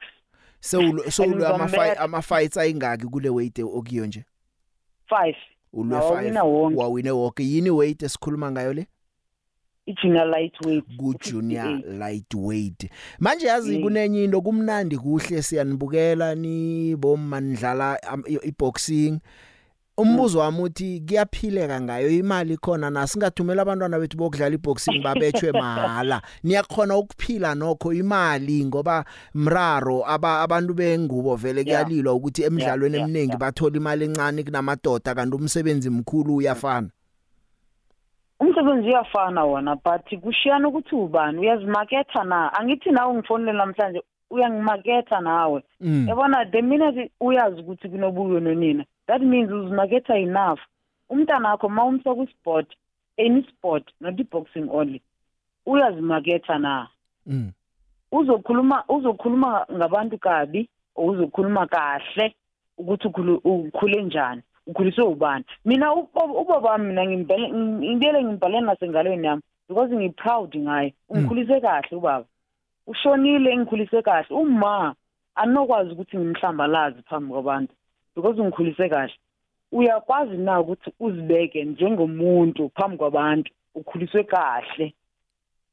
sewulu 0.61 1.11
sewulu 1.11 1.47
ama 1.47 1.65
ngizombetha. 1.65 2.01
ama 2.01 2.23
fights 2.23 2.57
ayingaki 2.57 3.07
kule 3.07 3.29
weight 3.29 3.59
okuyo 3.59 4.07
nje? 4.07 4.25
5 5.11 5.35
ulwe 5.73 5.97
Nawawina 5.99 6.41
5 6.41 6.45
wonke. 6.47 6.79
wawine 6.81 7.11
wonke 7.11 7.43
yini 7.45 7.71
weight 7.71 8.03
esikhuluma 8.03 8.51
ngayo 8.51 8.73
le? 8.73 8.87
I-junior 9.87 10.27
lightweight 10.27 10.97
ku 10.97 11.15
junior 11.31 11.67
58. 11.67 11.99
lightweight 11.99 12.91
manje 13.19 13.47
yazi 13.47 13.79
kunenye 13.79 14.25
into 14.25 14.41
kumnandi 14.41 14.97
kuhle 14.99 15.43
siyanibukela 15.43 16.35
ni 16.35 16.95
i- 18.27 18.39
i-boxing. 18.49 19.19
Umbuzo 19.97 20.39
wami 20.39 20.63
uthi 20.63 21.03
kuyaphileka 21.09 21.81
ngayo? 21.81 22.11
Imali 22.11 22.57
khona 22.57 22.91
na? 22.91 23.07
Singathumela 23.07 23.63
abantwana 23.63 23.99
bethu 23.99 24.17
bokudlala 24.17 24.55
iboxing 24.55 25.03
babetshwe 25.03 25.53
mahala. 25.53 26.23
Niyakhona 26.45 26.97
ukuphila 26.97 27.55
nokho? 27.55 27.93
Imali 27.93 28.65
ngoba 28.65 29.05
mraro 29.35 30.05
aba 30.07 30.41
abantu 30.41 30.75
bengubo 30.75 31.37
vele 31.37 31.65
Yeah. 31.65 31.85
kuyalilwa 31.85 32.15
ukuthi 32.15 32.43
emidlalweni 32.43 32.97
yeah, 32.97 33.09
eminingi 33.09 33.29
yeah. 33.29 33.41
bathola 33.41 33.77
imali 33.77 34.05
encane 34.05 34.43
kunamadoda 34.43 35.15
kanti 35.15 35.37
umsebenzi 35.37 35.91
mkhulu 35.91 36.37
uyafana. 36.37 36.89
Umsebenzi 38.41 38.89
uyafana 38.89 39.45
wona 39.45 39.77
but 39.77 40.21
kushiyana 40.23 40.69
ukuthi 40.69 40.95
ubani? 40.95 41.39
Uyazimaketha 41.39 42.25
na? 42.25 42.53
Angithi 42.53 42.91
nawe 42.91 43.13
ungifonele 43.13 43.53
namhlanje 43.53 44.03
uyangimaketha 44.31 45.21
nawe. 45.21 45.63
Mm. 45.81 46.09
yabona 46.09 46.45
the 46.51 46.63
minute 46.63 47.11
uyazi 47.21 47.61
ukuthi 47.61 47.89
kunobuyo 47.89 48.41
nonina 48.41 48.85
that 49.07 49.21
means 49.23 49.51
uzimaketha 49.51 50.17
enough. 50.19 50.61
Umntana 51.11 51.49
wakho 51.51 51.69
ma 51.69 51.85
umsa 51.85 52.15
ku-sport 52.15 52.67
any 53.19 53.43
sport 53.49 53.85
not 54.01 54.19
i-boxing 54.21 54.69
only 54.71 55.03
uyazimaketha 55.67 56.59
na? 56.59 56.89
Mm. 57.27 57.53
uzokhuluma 58.13 58.85
uzokhuluma 58.89 59.67
ngabantu 59.73 60.19
kabi 60.19 60.69
or 60.95 61.11
uzokhuluma 61.17 61.67
kahle 61.67 62.35
ukuthi 62.79 63.09
ukhulu- 63.09 63.41
ukhule 63.45 64.03
njani 64.03 64.43
ukhuliswe 64.67 65.05
ubani? 65.05 65.45
Mina 65.65 65.93
ubo- 65.93 66.41
ubaba 66.41 66.71
wami 66.71 66.87
mina 66.87 67.07
ngimbhele 67.07 67.53
ngibele 67.53 68.25
ngimbhale 68.25 68.61
nasengalweni 68.61 69.27
yami 69.27 69.43
because 69.69 69.91
ngi-proud 69.95 70.57
ngaye. 70.57 70.95
Ungikhulise 71.09 71.61
kahle 71.61 71.97
ubaba. 71.97 72.25
Ushonile 72.87 73.57
ngikhulise 73.57 74.03
kahle. 74.03 74.27
Uma 74.31 74.95
anokwazi 75.35 75.91
ukuthi 75.91 76.17
ngimhlambalazi 76.19 77.03
phambi 77.03 77.33
kwabantu 77.33 77.75
because 78.17 78.41
ungikhulise 78.41 78.89
kahle 78.89 79.15
uyakwazi 79.73 80.37
na 80.37 80.61
ukuthi 80.61 80.91
uzibeke 81.01 81.65
njengomuntu 81.65 82.71
phambi 82.75 82.97
kwabantu 82.97 83.53
ukhuliswe 83.75 84.25
kahle 84.25 84.95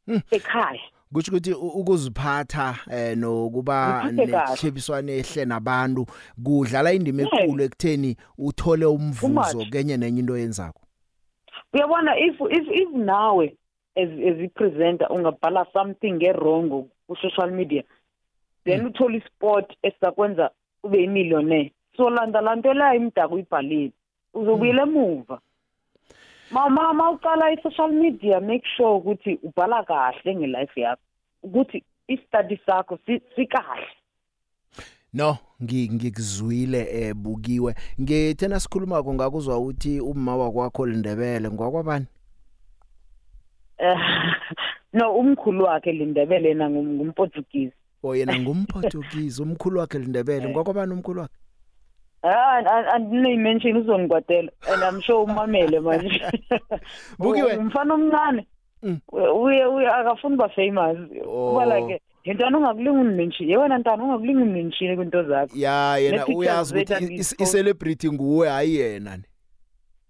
Hmm. 0.05 0.21
ekhaya 0.31 0.79
kusho 1.13 1.31
ukuthi 1.31 1.53
u- 1.53 1.67
ukuziphatha 1.67 2.75
eh 2.91 3.17
nokuba 3.17 4.03
Ngiphathe 4.05 4.31
kahle. 4.31 4.51
nehlebiswane 4.55 5.11
ehle 5.17 5.45
nabantu 5.45 6.05
kudlala 6.43 6.93
indima 6.93 7.21
Yes. 7.21 7.31
enkulu 7.33 7.63
ekutheni 7.63 8.17
uthole 8.37 8.85
umvuzo 8.85 9.57
Much. 9.59 9.69
kenye 9.69 9.97
nenye 9.97 10.19
into 10.19 10.37
yenzako 10.37 10.81
uyabona 11.73 12.19
if 12.19 12.35
if 12.51 12.67
if 12.71 12.89
nawe 12.93 13.57
as 13.95 14.09
as 14.09 14.37
i-presenter 14.39 15.07
ungabhala 15.11 15.65
something 15.73 16.11
nge-wrong 16.13 16.87
ku-social 17.07 17.51
media 17.51 17.83
then 18.65 18.85
uthole 18.85 19.17
isport 19.17 19.73
esizakwenza 19.83 20.51
ube 20.83 21.01
yimillionaire 21.01 21.73
so 22.01 22.09
landa 22.09 22.41
lantela 22.41 22.95
imidako 22.95 23.35
uyibhalile. 23.35 23.91
Uzobuyela 24.33 24.83
emuva. 24.83 25.39
Ma 26.51 26.69
ma 26.69 26.93
ma 26.93 27.09
uqala 27.11 27.51
i-social 27.53 27.91
media 27.91 28.39
make 28.41 28.65
sure 28.77 28.89
ukuthi 28.97 29.39
ubhala 29.43 29.83
kahle 29.83 30.35
ngelife 30.35 30.81
yakho 30.81 31.01
ukuthi 31.43 31.83
i-study 32.07 32.59
sakho 32.65 32.97
si- 33.05 33.21
sikahle. 33.35 33.87
No 35.13 35.37
ngi- 35.63 35.89
ngikuzwile 35.93 36.87
eh 36.91 37.13
bukiwe. 37.13 37.75
Ngethena 38.01 38.59
sikhuluma 38.59 39.03
ko 39.03 39.13
ngakuzwa 39.13 39.57
ukuthi 39.57 39.99
umma 40.01 40.35
wakwakho 40.35 40.85
lindebele 40.85 41.49
ngwakwabani 41.49 42.05
Eh, 43.77 43.97
no 44.93 45.15
umkhulu 45.15 45.63
wakhe 45.63 45.91
lindebele 45.91 46.53
ngum- 46.55 46.93
ngumportuguese 46.95 47.73
o 48.03 48.15
yena 48.15 48.39
ngumportuguese 48.39 49.41
umkhulu 49.43 49.79
wakhe 49.79 49.99
lindebele 49.99 50.47
ngwakwabani 50.49 50.93
umkhulu 50.93 51.21
wakhe? 51.21 51.33
Ah, 52.23 52.93
andinoyimention 52.93 53.77
uzongikwatela 53.77 54.51
and 54.73 54.83
I'm 54.83 55.01
sure 55.01 55.23
umamele 55.23 55.79
manje. 55.79 56.21
Bukiwe. 57.19 57.55
Umfana 57.57 57.93
omncane. 57.93 58.47
Mm. 58.83 58.99
Uye 59.35 59.65
uye 59.65 59.87
akafuni 59.87 60.35
ba 60.35 60.49
famous. 60.49 60.97
Oh. 61.27 61.49
Kuba 61.53 61.65
like 61.79 62.01
yintwana 62.25 62.57
ungakulinga 62.57 62.99
unimention. 62.99 63.49
Yewena 63.49 63.77
ntana 63.77 64.03
ungakulinga 64.03 64.41
unimention 64.41 64.95
kwinto 64.95 65.23
zakho. 65.23 65.57
ya 65.57 65.97
yena 65.97 66.17
Ne-pictures 66.17 66.37
uyazi 66.37 66.73
zethu 66.73 66.93
ukuthi 66.93 67.13
is- 67.15 67.33
angizifo- 67.33 67.43
i-celebrity 67.43 68.11
nguwe 68.11 68.49
hayi 68.49 68.75
yena 68.75 69.17
ni 69.17 69.23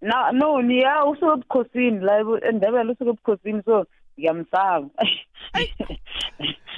Na 0.01 0.31
no 0.31 0.61
ni 0.61 0.79
ya 0.79 1.05
usuke 1.05 1.31
ebukhosini 1.33 1.99
la 1.99 2.19
endebele 2.49 2.91
usuke 2.91 3.09
ebukhosini 3.09 3.63
so 3.65 3.85
ngiyamsaba. 4.19 4.89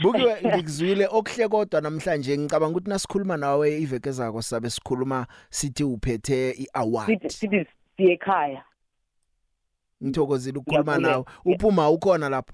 bukiwe 0.04 0.42
ngikuzwile 0.46 1.08
okuhle 1.12 1.48
kodwa 1.48 1.82
namhlanje 1.82 2.38
ngicabanga 2.38 2.72
ukuthi 2.78 2.90
nasikhuluma 2.90 3.38
nawe 3.38 3.78
iveke 3.82 4.12
zako 4.12 4.42
sabe 4.42 4.70
sikhuluma 4.70 5.28
sithi 5.50 5.84
uphethe 5.84 6.52
iaward 6.52 7.08
Sithi 7.10 7.30
sithi 7.30 7.66
siye 7.98 8.14
ekhaya. 8.14 8.64
ngithokozile 10.04 10.58
ukukhuluma 10.58 10.98
Ngiyabulela. 10.98 11.12
nawe 11.14 11.56
uphuma 11.56 11.90
ukhona 11.90 12.30
lapho 12.30 12.54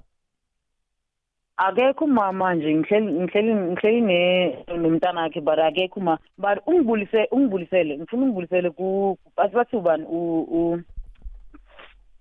akekho 1.56 2.04
uma 2.04 2.32
manje 2.32 2.74
ngihleli 2.74 3.12
ngihleli 3.12 3.54
ngihleli 3.54 4.00
ne 4.00 4.64
nomntana 4.76 5.20
wakhe 5.20 5.40
but 5.40 5.58
akekho 5.58 6.00
uma 6.00 6.18
but 6.38 6.58
ungibulise 6.66 7.28
ungibulisele 7.32 7.98
ngifuna 7.98 8.22
ungibulisele 8.22 8.70
ku 8.70 9.18
bathi 9.36 9.54
bathi 9.56 9.76
ubani 9.76 10.04
u 10.04 10.40
u- 10.42 10.82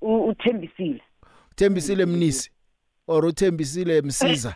u 0.02 0.26
uthembisile 0.28 1.02
Thembisile 1.60 2.06
Mnisi 2.06 2.52
or 3.08 3.26
uthembisile 3.26 4.02
Msiza? 4.02 4.56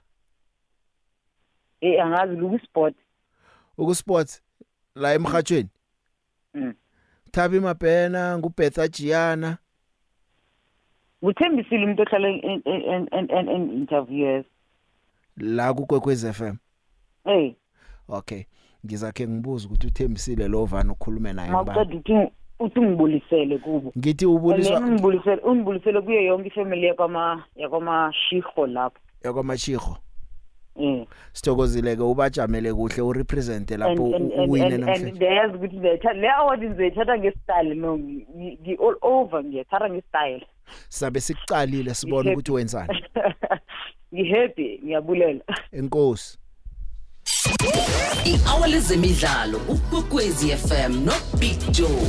Eh 1.82 2.06
angazi 2.06 2.36
luku 2.36 2.60
sport 2.66 2.96
uku 3.78 3.96
sports 3.96 4.44
la 4.96 5.14
emhathweni 5.14 5.70
Mm. 6.54 6.74
Thabi 7.32 7.60
Mabhena 7.60 8.38
ngubetha 8.38 8.88
Giana 8.88 9.58
uthembisile 11.22 11.84
umuntu 11.84 12.02
ohlala 12.02 12.28
en 12.28 12.62
en 13.12 13.50
en 13.50 13.72
interviews 13.74 14.46
la 15.38 15.74
ku 15.74 15.86
Kwekwez 15.86 16.26
FM 16.26 16.56
eh. 17.26 17.56
Okay. 18.08 18.44
Ngizakhe 18.86 19.28
ngibuza 19.28 19.68
ukuthi 19.68 19.88
uthembisile 19.88 20.48
lo 20.48 20.66
vana 20.66 20.94
ukhulume 20.94 21.34
naye 21.34 21.50
ngibani 21.52 21.80
mawuqeda 21.80 21.98
uthi 21.98 22.34
uthi 22.60 22.80
ungibulisele 22.80 23.58
kubo. 23.58 23.92
Ngithi 23.98 24.26
Then 24.26 24.36
ubuliswa 24.36 24.80
ungibulisele 24.80 25.42
ungibulisele 25.42 26.02
kuyo 26.02 26.22
yonke 26.22 26.48
ifamily 26.48 26.86
yakwama 26.88 27.44
yakwama 27.56 28.14
shikho 28.30 28.68
lapho. 28.68 28.98
Yakwamashiko 29.24 29.98
eh 30.76 31.06
sithokozile 31.34 31.96
ke 31.96 32.02
ubajamele 32.02 32.74
kuhle 32.74 33.02
urepresent 33.02 33.72
and 33.72 33.80
lapho 33.80 34.06
and 34.16 34.32
u- 34.32 34.42
and 34.42 34.50
uwine 34.50 34.66
and- 34.66 34.74
and 34.74 34.84
namhlanje 34.84 35.12
ndiyayazi 35.12 35.56
ukuthi 35.56 35.76
ndiyayithatha 35.78 36.14
le 36.14 36.30
award 36.32 36.64
ngizoyithatha 36.64 37.18
ngesityle 37.18 37.76
no 37.76 37.98
ngi- 37.98 38.26
ngi 38.38 38.58
ngi- 38.64 38.88
all 38.88 38.96
over 39.02 39.44
ngiyathatha 39.44 39.90
ngesityle 39.90 40.46
sabe 40.90 41.20
sikuqalile 41.20 41.94
sibone 41.94 42.22
Ngi-happy. 42.22 42.34
ukuthi 42.34 42.52
wenzani. 42.52 43.04
Ngihappy 44.14 44.80
ngiyabulela. 44.84 45.42
Enkosi. 45.72 46.40
I-hour 48.26 48.68
lezemidlalo 48.68 49.58
ukwekwezi 49.58 50.50
fm 50.58 51.06
nobig 51.06 51.72
joe. 51.72 52.08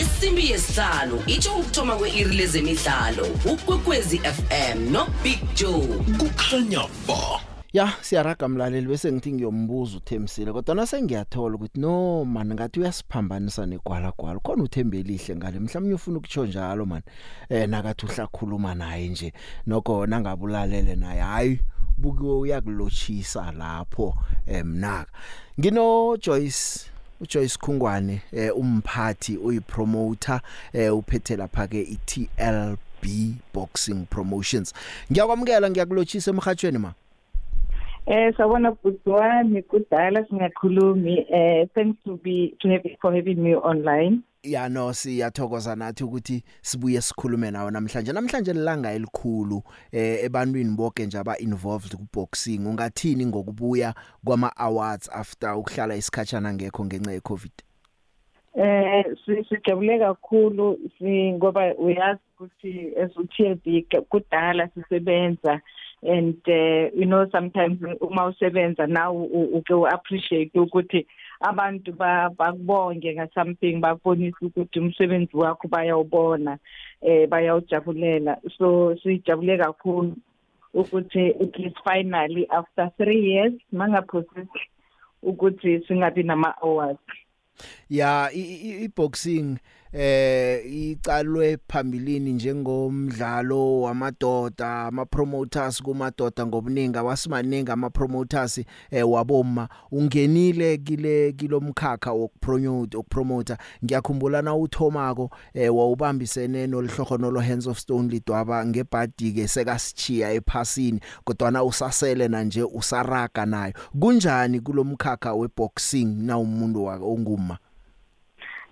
Isimbi 0.00 0.50
yesihlanu 0.50 1.22
itsho 1.26 1.54
ukuthoma 1.54 1.96
kwe-iri 1.96 2.36
lezemidlalo 2.36 3.26
ukwekwezi 3.52 4.18
fm 4.18 4.92
nobig 4.92 5.38
joe. 5.54 5.86
Kukhanya 6.18 6.80
ba. 7.08 7.40
Ya 7.72 7.92
siyaraga 8.00 8.48
mlaleli 8.48 8.86
bese 8.86 9.12
ngithi 9.12 9.32
ngiyombuza 9.32 9.96
uThemsile 9.96 10.52
kodwa 10.52 10.74
nasengiyathola 10.74 11.54
ukuthi 11.54 11.80
no 11.80 12.24
man 12.24 12.54
ngathi 12.54 12.80
uyasiphambanisa 12.80 13.66
negwala 13.66 14.12
gwala 14.18 14.40
khona 14.40 14.62
uthembelihle 14.62 15.36
ngale. 15.36 15.58
Mhlawumnye 15.60 15.94
ufuna 15.94 16.18
ukutsho 16.18 16.46
njalo 16.46 16.86
man. 16.86 17.02
Eh 17.48 17.68
nakathi 17.68 18.06
uhlakhuluma 18.06 18.74
naye 18.74 19.08
nje 19.08 19.32
nokho 19.66 20.06
nangabulalele 20.06 20.96
naye 20.96 21.20
hayi. 21.20 21.60
Bukiwe 22.00 22.34
uyakulochisa 22.34 23.52
lapho 23.58 24.14
emnaka 24.46 25.12
ngino 25.60 26.16
Joyce 26.16 26.90
uJoyce 27.20 27.58
Khungwane 27.58 28.22
eh 28.32 28.56
umphathi 28.56 29.36
uyipromoter 29.36 30.40
eh 30.72 30.96
uphethe 30.96 31.36
lapha 31.36 31.66
ke 31.66 31.80
iTLB 31.82 33.04
Boxing 33.54 34.06
Promotions. 34.10 34.74
Ngiyakwamukela 35.12 35.70
ngiyakulochisa 35.70 36.30
emhathweni 36.30 36.78
ma? 36.78 36.94
Eh 38.06 38.36
sawona 38.36 38.70
bhuti 38.70 39.10
wami 39.10 39.62
kudala 39.62 40.24
singakhulumi 40.28 41.26
eh 41.32 41.68
thanks 41.74 41.98
to 42.04 42.16
be 42.16 42.54
to 42.60 42.68
have 42.68 42.96
for 43.00 43.14
having 43.14 43.42
me 43.42 43.54
online. 43.54 44.22
Ya 44.42 44.68
no 44.68 44.92
siyathokoza 44.92 45.76
nathi 45.76 46.04
ukuthi 46.04 46.44
sibuye 46.62 47.00
sikhulume 47.00 47.50
nawe 47.50 47.70
namhlanje 47.70 48.12
namhlanje 48.12 48.52
lilanga 48.52 48.92
elikhulu 48.92 49.62
eh 49.92 50.24
ebantwini 50.24 50.76
bonke 50.76 51.06
nje 51.06 51.18
aba 51.18 51.38
involved 51.38 51.96
ku 51.96 52.06
boxing 52.12 52.66
ungathini 52.66 53.26
ngokubuya 53.26 53.94
kwama 54.24 54.56
awards 54.56 55.10
after 55.12 55.54
ukuhlala 55.54 55.96
isikhatshana 55.96 56.54
ngekho 56.54 56.84
ngenxa 56.84 57.12
ye 57.12 57.20
covid 57.20 57.52
Eh 58.54 59.04
sijabule 59.48 59.98
kakhulu 59.98 60.78
si 60.98 61.32
ngoba 61.32 61.74
uyazi 61.74 62.20
ukuthi 62.34 62.92
as 62.96 63.16
uTLB 63.16 63.86
kudala 64.08 64.68
sisebenza 64.68 65.60
and 66.02 66.36
uh, 66.48 66.88
you 66.98 67.06
know 67.06 67.26
sometimes 67.30 67.78
uma 68.00 68.26
usebenza 68.26 68.86
now 68.86 69.22
uke 69.52 69.74
uappreciate 69.74 70.60
ukuthi 70.60 71.06
abantu 71.40 71.92
bakubonge 72.38 73.14
nga 73.14 73.28
something 73.34 73.80
bakubonisa 73.80 74.36
ukuthi 74.42 74.78
umsebenzi 74.78 75.36
wakho 75.36 75.68
bayawubona 75.68 76.58
eh 77.02 77.28
bayawujabulela. 77.28 78.36
So 78.58 78.96
sijabule 79.02 79.58
kakhulu 79.58 80.16
ukuthi 80.74 81.34
it 81.40 81.54
is 81.58 81.72
finally 81.84 82.46
after 82.50 82.90
3 82.98 83.14
years 83.14 83.54
mangaphosisi 83.72 84.60
ukuthi 85.22 85.80
singabi 85.88 86.22
nama 86.22 86.54
awards 86.62 87.00
ya 87.90 88.30
i-boxing 88.32 89.58
eh 89.92 90.72
icalwe 90.72 91.58
phambilini 91.68 92.32
njengomdlalo 92.32 93.80
wamadoda 93.80 94.82
ama 94.82 95.06
promoters 95.06 95.82
kumadoda 95.82 96.46
ngobuningi 96.46 96.98
awasimaningi 96.98 97.70
ama 97.70 97.90
promoters 97.90 98.60
eh 98.90 99.10
waboma 99.10 99.68
ungenile 99.90 100.78
kile 100.78 101.32
kilomkhakha 101.32 102.12
wokupromote 102.12 102.96
ukupromoter 102.96 103.56
ngiyakhumbula 103.84 104.42
na 104.42 104.54
uthomako 104.54 105.30
eh 105.54 105.74
wawubambisene 105.76 106.66
nolihlohono 106.66 107.30
lo 107.30 107.40
hands 107.40 107.66
of 107.66 107.78
stone 107.78 108.08
lidwaba 108.08 108.66
ngebhadi 108.66 109.32
ke 109.32 109.48
sekasichiya 109.48 110.32
ephasini 110.32 111.00
kodwa 111.24 111.50
na 111.50 111.64
usasele 111.64 112.28
na 112.28 112.44
nje 112.44 112.62
usaraga 112.62 113.46
nayo. 113.46 113.72
Kunjani 114.00 114.60
kulomkhakha 114.60 115.34
weboxing 115.34 116.04
na 116.04 116.38
umuntu 116.38 116.84
onguma 116.84 117.58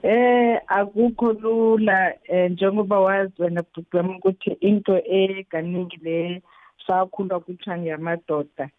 Eh 0.03 0.61
akukho 0.67 1.33
lula 1.33 2.15
eh, 2.25 2.51
njengoba 2.51 3.01
wazi 3.01 3.43
wena 3.43 3.63
bhutwami 3.63 4.15
ukuthi 4.15 4.51
into 4.61 5.03
eganingi 5.05 5.97
le 6.03 6.43
sakhulwa 6.87 7.41
kuthiwa 7.41 7.79
ngiyamadoda 7.79 8.71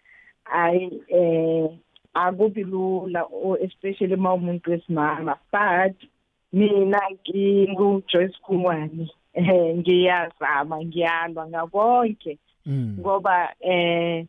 ayi 0.45 1.03
eh 1.07 1.69
akubi 2.13 2.63
lula 2.63 3.25
especially 3.61 4.13
uma 4.13 4.33
umuntu 4.33 4.71
wesimama. 4.71 5.35
But 5.51 5.95
mina 6.53 6.99
ngingu-Joyce 7.11 8.39
Khumwane 8.41 9.11
eh 9.33 9.75
ngiyazama 9.75 10.85
ngiyalwa 10.85 11.47
ngakonke. 11.47 12.37
Ngoba 12.99 13.53
eh 13.59 14.25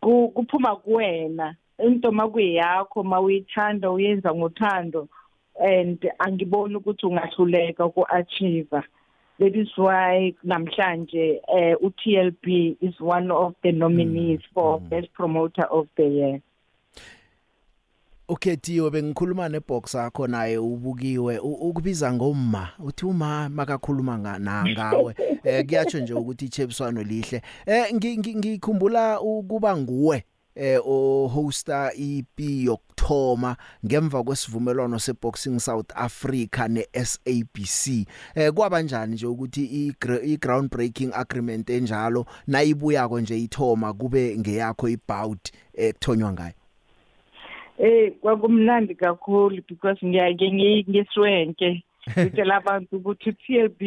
kuphuma 0.00 0.76
kuwena. 0.76 1.56
Into 1.78 2.12
makuyakho 2.12 3.02
mawuyithanda 3.02 3.90
uyenza 3.90 4.34
ngothando 4.34 5.08
and 5.60 5.98
angiboni 6.18 6.76
ukuthi 6.76 7.06
ungahluleka 7.06 7.88
ku-achieve. 7.88 8.82
That 9.38 9.56
is 9.56 9.68
why 9.76 10.34
namhlanje 10.44 11.40
uh, 11.48 11.74
uTLB 11.82 12.76
is 12.80 13.00
one 13.00 13.30
of 13.30 13.54
the 13.62 13.72
nominees 13.72 14.40
mm. 14.40 14.54
for 14.54 14.80
mm. 14.80 14.88
best 14.88 15.12
promoter 15.14 15.64
of 15.70 15.88
the 15.96 16.04
year. 16.04 16.40
Ukhethiwe 18.28 18.90
bengikhuluma 18.90 19.48
nebox 19.48 19.94
yakho 19.94 20.26
naye 20.26 20.58
ubukiwe. 20.58 21.38
Ukubiza 21.38 22.12
ngomma 22.12 22.68
uthi 22.78 23.06
uma 23.06 23.48
makakhuluma 23.48 24.18
ngawe 24.18 25.14
eh 25.44 25.66
kuyatsho 25.66 26.00
nje 26.00 26.14
ukuthi 26.14 26.44
ichepswano 26.44 27.02
lihle. 27.02 27.42
Eh 27.66 27.94
ngikhumbula 27.94 29.20
ukuba 29.20 29.76
nguwe. 29.76 30.24
Eh 30.54 30.78
o 30.84 31.28
hosta 31.28 31.90
EP 31.94 32.38
yokthoma 32.38 33.56
ngemva 33.86 34.22
kwesivumelwano 34.22 34.98
seBoxing 34.98 35.58
South 35.58 35.92
Africa 35.94 36.68
neSABC 36.68 38.06
eh 38.34 38.52
kwaba 38.52 38.82
njani 38.82 39.14
nje 39.14 39.26
ukuthi 39.26 39.92
i 40.24 40.36
ground 40.36 40.70
breaking 40.70 41.12
agreement 41.14 41.70
enjalo 41.70 42.26
nayibuya 42.46 43.08
konje 43.08 43.38
ithoma 43.38 43.92
kube 43.92 44.38
ngeyakho 44.38 44.88
ibout 44.88 45.52
ekuthonywa 45.74 46.32
ngayo? 46.32 46.54
Eh 47.78 48.12
kwakumnandi 48.20 48.94
kakhulu 48.94 49.62
because 49.68 50.06
ngiyake 50.06 50.52
ngiswenke 50.88 51.84
ngitshela 52.18 52.56
abantu 52.56 52.96
ukuthi 52.96 53.32
TLB 53.32 53.80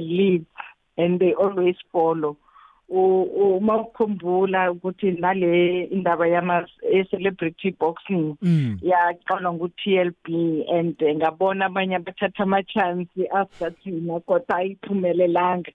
leads 0.00 0.46
and 0.96 1.18
they 1.18 1.32
always 1.32 1.76
follow. 1.92 2.36
Uma 2.88 3.76
ukukhumbula 3.80 4.72
ukuthi 4.72 5.10
nale 5.10 5.84
indaba 5.84 6.26
yama 6.28 6.66
celebrity 7.10 7.70
boxing 7.80 8.36
yaqalwa 8.82 9.52
ngu-TLB 9.52 10.26
and 10.68 10.96
ngabona 11.00 11.66
abanye 11.66 11.96
abathatha 11.96 12.42
ama 12.42 12.62
chance 12.62 13.08
after 13.32 13.70
thina 13.70 14.20
kodwa 14.20 14.56
ayiphumelelanga. 14.56 15.72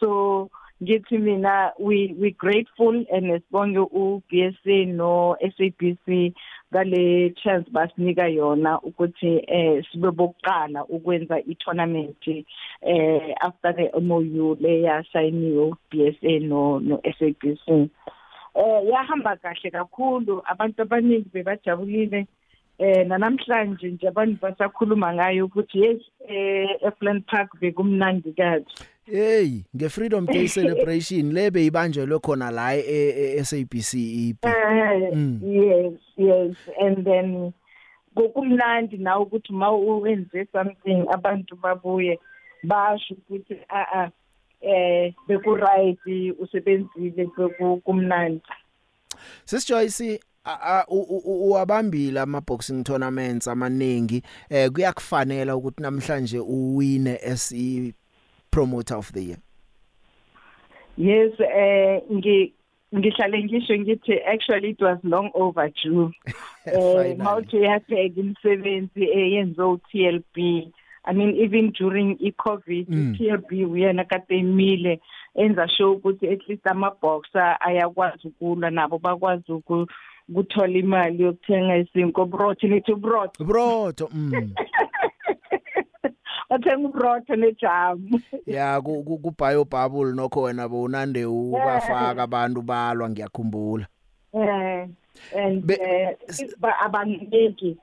So 0.00 0.50
ngithi 0.82 1.18
mina 1.18 1.72
we 1.78 2.14
we 2.18 2.30
grateful 2.30 2.94
and 3.12 3.42
sibonge 3.42 3.78
u-BSA 3.78 4.86
no 4.88 5.36
SABC 5.40 6.34
ngale 6.72 7.34
chance 7.42 7.70
basinika 7.70 8.26
yona 8.28 8.80
ukuthi 8.80 9.44
eh 9.46 9.84
sibe 9.92 10.10
bokuqala 10.10 10.84
ukwenza 10.84 11.38
i-tournament 11.38 12.26
eh 12.82 13.34
after 13.40 13.72
the 13.72 14.00
MOU 14.00 14.56
leya 14.60 15.04
signiwe 15.12 15.72
BSA 15.90 16.40
no 16.40 16.78
no 16.78 17.00
SABC 17.18 17.68
eh 18.54 18.80
yahamba 18.90 19.36
kahle 19.36 19.70
kakhulu 19.70 20.42
abantu 20.44 20.82
abaningi 20.82 21.28
bebajabulile. 21.32 22.26
Eh 22.78 23.06
namhlanje 23.06 23.88
nje 23.90 24.08
abantu 24.08 24.40
basakhuluma 24.40 25.14
ngayo 25.14 25.46
ukuthi 25.46 25.78
yes 25.78 26.02
eh 26.28 26.68
Efland 26.82 27.24
Park 27.26 27.60
bekumnandi 27.60 28.32
kazi 28.32 28.66
Hey, 29.04 29.64
nge-Freedom 29.74 30.26
Day 30.26 30.46
celebration 30.46 31.32
lebe 31.34 31.66
ibanjelwe 31.66 32.18
khona 32.18 32.50
la 32.50 32.76
e-SABC 32.76 33.94
EP. 33.94 34.46
Yes, 35.42 35.98
yes. 36.16 36.54
And 36.78 37.04
then 37.04 37.52
kokumnandi 38.14 38.98
na 38.98 39.18
ukuthi 39.18 39.52
ma 39.52 39.72
uwenze 39.72 40.46
something 40.52 41.06
abantu 41.10 41.56
babuye 41.56 42.18
basho 42.62 43.14
ukuthi 43.14 43.58
a 43.68 43.82
a 43.92 44.12
eh 44.60 45.12
beku 45.28 45.56
right 45.56 45.98
usebenzile 46.38 47.26
kumnandi. 47.84 48.42
Sis 49.44 49.66
Joyce 49.66 50.20
uwabambile 50.88 52.20
ama 52.20 52.40
boxing 52.40 52.84
tournaments 52.84 53.48
amaningi 53.48 54.22
eh 54.50 54.70
kuyakufanele 54.70 55.52
ukuthi 55.52 55.82
namhlanje 55.82 56.38
uwine 56.38 57.16
as 57.32 57.54
promoter 58.50 58.96
of 58.96 59.12
the 59.12 59.20
year? 59.24 59.38
Yes 60.98 61.32
eh 61.40 62.02
ngi 62.12 62.52
ngihlale 62.94 63.44
ngisho 63.44 63.78
ngithi 63.78 64.12
actually 64.26 64.70
it 64.70 64.80
was 64.82 64.98
long 65.02 65.30
overdue. 65.34 66.10
Eh 66.66 67.16
mawuthi 67.18 67.56
uyabheka 67.56 68.20
imisebenzi 68.20 69.04
eyenziwe 69.04 69.66
uTLB 69.66 70.36
I 71.04 71.12
mean 71.14 71.34
even 71.36 71.72
during 71.72 72.16
i-COVID 72.20 72.86
Mm. 72.88 73.14
i-TLB 73.20 73.52
uyena 73.72 74.04
kade 74.04 74.38
emile 74.38 75.00
enza 75.34 75.68
sure 75.68 75.90
ukuthi 75.90 76.28
at 76.28 76.48
least 76.48 76.66
ama-boxer 76.66 77.56
ayakwazi 77.60 78.28
ukulwa 78.28 78.70
nabo 78.70 78.98
bakwazi 78.98 79.52
uku- 79.52 79.86
ukuthola 80.32 80.78
imali 80.78 81.22
yokuthenga 81.22 81.76
izinko. 81.76 82.24
Brotho 82.26 82.66
nithi 82.66 82.94
brotho. 82.94 83.44
Brotho 83.44 84.08
mm. 84.12 84.54
Bathenga 86.50 86.88
ubrotho 86.88 87.36
nejamu. 87.36 88.20
Ya 88.46 88.80
ku- 88.80 89.02
ku- 89.04 89.18
kubhayo 89.18 89.64
bubble 89.64 90.12
nokho 90.12 90.42
wena 90.42 90.68
bowunande 90.68 91.24
ubafaka 91.26 92.22
abantu 92.22 92.62
balwa 92.62 93.10
ngiyakhumbula. 93.10 93.86
Eh 94.34 94.88
and 95.36 95.66
Be- 95.66 95.78
eh, 95.80 96.16
ba- 96.58 96.78
abanginiki 96.80 97.76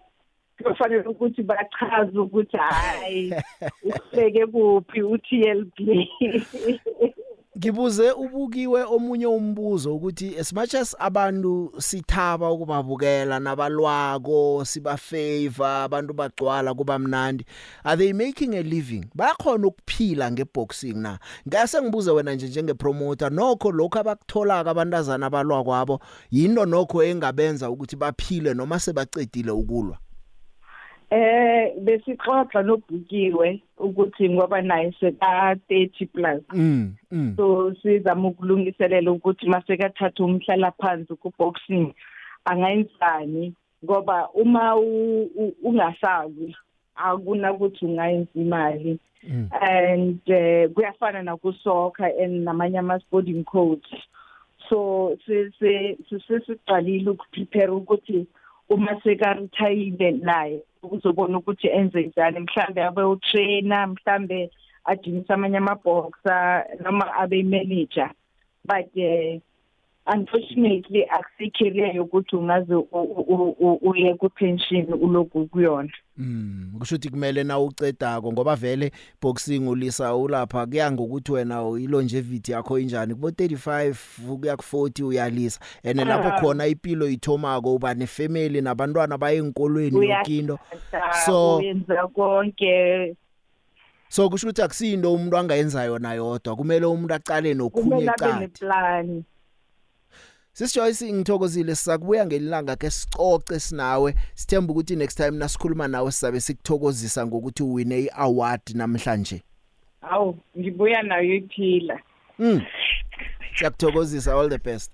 kufanele 0.64 1.02
ukuthi 1.08 1.44
bachaze 1.44 2.20
ukuthi 2.20 2.58
hayi 2.58 3.34
usibeke 3.86 4.46
kuphi 4.46 5.02
u-TLB 5.02 5.78
Ngibuze 7.58 8.12
ubukiwe 8.12 8.84
omunye 8.84 9.26
umbuzo 9.26 9.96
ukuthi 9.96 10.38
as 10.38 10.54
much 10.54 10.76
as 10.76 10.96
abantu 11.00 11.74
sithaba 11.78 12.52
ukubabukela 12.52 13.40
nabalwako 13.40 14.66
siba 14.66 14.98
favor 14.98 15.66
abantu 15.66 16.14
bagcwala 16.14 16.74
kuba 16.74 17.00
mnandi 17.00 17.46
are 17.84 17.98
they 17.98 18.14
making 18.14 18.54
a 18.54 18.62
living? 18.62 19.06
Bakhona 19.16 19.68
ukuphila 19.68 20.32
ngeboxing 20.32 20.94
na? 21.02 21.20
Ngase 21.48 21.82
ngibuze 21.82 22.12
wena 22.12 22.34
nje 22.34 22.48
njenge 22.48 22.74
promoter 22.74 23.32
nokho 23.32 23.72
lokho 23.72 24.00
abakutholaka 24.00 24.72
abantazana 24.72 25.26
abalwa 25.26 25.64
kwabo 25.64 26.00
yinto 26.32 26.66
nokho 26.66 27.04
engabenza 27.04 27.70
ukuthi 27.70 27.96
baphile 27.96 28.54
noma 28.54 28.80
sebacedile 28.80 29.52
ukulwa? 29.52 29.98
Eh 31.10 31.74
besixoxa 31.82 32.62
nobhukiwe 32.62 33.62
ukuthi 33.78 34.30
ngoba 34.30 34.62
naye 34.62 34.92
seka 35.00 35.56
30 35.70 36.08
plus 36.14 36.44
mm 36.54 36.94
mm 37.12 37.34
so 37.38 37.76
sizama 37.82 38.28
ukulungiselela 38.28 39.12
ukuthi 39.12 39.50
masekathatha 39.50 40.24
umhlala 40.24 40.72
phansi 40.72 41.16
ku 41.16 41.34
boxing 41.40 41.94
angayenzani 42.46 43.54
ngoba 43.84 44.30
uma 44.34 44.76
ungasazi 45.64 46.56
akuna 46.96 47.54
ukuthi 47.54 47.86
ungayenza 47.86 48.36
imali 48.36 49.00
and 49.62 50.22
eh, 50.28 50.70
kuyafana 50.70 51.24
nakusoka 51.24 52.06
and 52.06 52.46
namanye 52.46 52.80
ama 52.80 53.00
sporting 53.00 53.44
codes 53.44 53.92
so 54.70 55.18
sesiqalile 56.28 57.10
ukuprepare 57.10 57.72
ukuthi 57.72 58.28
uma 58.70 59.02
seka 59.04 59.34
retire 59.34 60.12
naye 60.12 60.62
uzobona 60.84 61.38
ukuthi 61.38 61.68
enze 61.68 62.02
njani. 62.08 62.40
Mhlambe 62.40 62.84
abe 62.84 63.04
utrainer 63.04 63.88
mhlambe 63.88 64.50
ajimisa 64.86 65.34
amanye 65.34 65.58
amaboxer 65.58 66.66
noma 66.84 67.06
abe 67.22 67.44
manager 67.44 68.10
but 68.66 68.90
uh, 68.98 69.40
unfortunately 70.16 71.06
akusicareer 71.10 71.96
yokuthi 71.96 72.36
ungaze 72.36 72.76
u- 72.76 72.88
u- 72.92 73.56
u- 73.60 73.80
uye 73.90 74.14
ku 74.16 74.30
pension 74.30 74.94
uloku 74.94 75.48
kuyona. 75.48 75.90
Mm 76.18 76.72
kusho 76.80 76.96
ukuthi 76.96 77.10
kumele 77.10 77.44
na 77.44 77.60
ucedako 77.60 78.32
ngoba 78.34 78.56
vele 78.56 78.92
boxing 79.22 79.68
ulisa 79.68 80.16
ulapha 80.16 80.66
kuya 80.66 80.92
ngokuthi 80.92 81.32
wena 81.32 81.62
ilongevity 81.80 82.52
yakho 82.52 82.80
injani? 82.80 83.14
Kubo 83.16 83.30
35 83.30 83.96
kuya 84.40 84.58
ku 84.58 84.64
40 84.64 85.04
uyalisa. 85.04 85.60
Ene 85.84 86.06
lapho 86.06 86.28
Ah. 86.28 86.40
khona 86.42 86.68
impilo 86.68 87.10
ithomako 87.10 87.76
uba 87.76 87.94
nefamily 87.94 88.62
nabantwana 88.62 89.18
baye 89.18 89.38
enkolweni 89.38 90.10
yokinto 90.10 90.60
So- 90.92 91.26
so 91.26 91.58
uyenza 91.58 92.08
konke. 92.08 93.16
so 94.10 94.30
kusho 94.30 94.48
ukuthi 94.48 94.62
akusindo 94.62 95.14
umuntu 95.14 95.38
angayenza 95.38 95.84
yona 95.84 96.14
yodwa 96.14 96.56
kumele 96.56 96.86
umuntu 96.86 97.14
aqale 97.14 97.54
nokhunye 97.54 97.90
kumele 97.90 98.10
abe 98.12 98.26
ecade 98.26 98.40
neplan. 98.40 99.24
Sisijoyce 100.64 101.14
ngithokozile 101.14 101.76
sizakubuya 101.76 102.26
ngelilanga 102.26 102.76
ke 102.76 102.90
sicoce 102.90 103.60
sinawe 103.60 104.16
sithemba 104.36 104.72
ukuthi 104.74 104.96
next 104.96 105.16
time 105.18 105.32
nasikhuluma 105.32 105.88
nawe 105.88 106.12
sizabe 106.12 106.40
sikuthokozisa 106.40 107.26
ngokuthi 107.28 107.64
uwine 107.64 108.00
iaward 108.00 108.62
namhlanje 108.76 109.44
awu 110.02 110.38
ngibuya 110.60 111.04
nayo 111.04 111.36
iphila 111.36 112.00
Mm. 112.40 112.62
Siyakuthokozisa 113.56 114.34
all 114.34 114.50
the 114.50 114.58
best. 114.58 114.92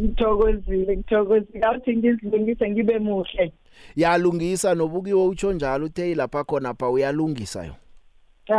ngithokozile 0.00 0.96
ngithokozile 0.96 1.66
awuthi 1.66 1.96
ngizilungise 1.96 2.70
ngibe 2.70 2.98
muhle 2.98 3.52
Yalungisa 3.96 4.74
nobukiwe 4.74 5.24
utsho 5.26 5.52
njalo 5.52 5.86
uthe 5.86 6.14
lapha 6.14 6.44
khona 6.44 6.74
pha 6.74 6.90
uyalungisa 6.90 7.64
yo. 7.64 7.74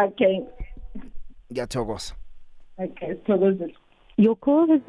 okay 0.06 0.39
Ngiyathokoza. 1.51 2.13
okay 2.77 3.10
sithokozile 3.15 3.75
Your 4.17 4.36
call 4.36 4.67
has 4.67 4.82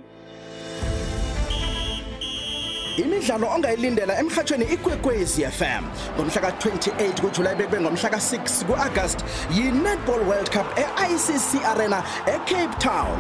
imidlalo 2.96 3.46
ongayilindela 3.54 4.18
emhathweni 4.18 4.64
ikwekwezi 4.64 5.42
FM 5.50 5.84
ngomhla 6.16 6.40
ka28 6.42 7.20
kuJuly 7.20 7.54
bekube 7.58 7.80
ngomhla 7.80 8.08
ka6 8.10 8.64
kuAugust 8.66 9.24
yiNetball 9.50 10.20
World 10.28 10.50
Cup 10.50 10.66
eICC 10.78 11.64
Arena 11.66 12.02
eCape 12.26 12.78
Town. 12.78 13.16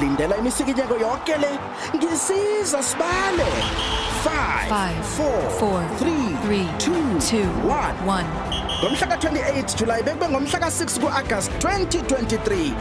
Lindela 0.00 0.36
imisikinyeko 0.36 0.94
yonke 0.96 1.36
le. 1.36 1.58
Ngisiza 1.94 2.82
sibale. 2.82 3.46
5 4.24 4.68
Five, 4.68 5.04
4 5.04 5.50
four, 5.58 5.82
3 5.98 6.36
three, 6.44 6.68
2 6.78 7.20
two, 7.20 7.48
1 7.68 8.06
one. 8.06 8.26
ngomhla 8.82 9.06
ka28 9.06 9.76
July 9.78 10.02
bekube 10.02 10.28
ngomhla 10.28 10.58
ka6 10.58 11.00
kuAugust 11.00 11.50
2023 11.58 12.72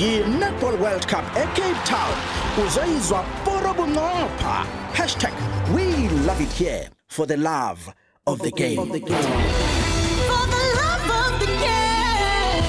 yiNetball 0.00 0.74
World 0.80 1.06
Cup 1.06 1.24
eCape 1.36 1.80
Town. 1.84 2.14
Uzoyizwa 2.66 3.24
poro 3.44 3.74
bunqopha 3.74 4.64
#we 5.74 6.08
love 6.26 6.40
it 6.42 6.52
here 6.52 6.88
for 7.08 7.26
the 7.26 7.36
love 7.36 7.92
of 8.26 8.38
the 8.40 8.50
game. 8.50 8.76
For 8.76 8.86
the 8.86 9.00
love 10.80 11.10
of 11.10 11.40
the 11.40 11.46
game. 11.46 12.64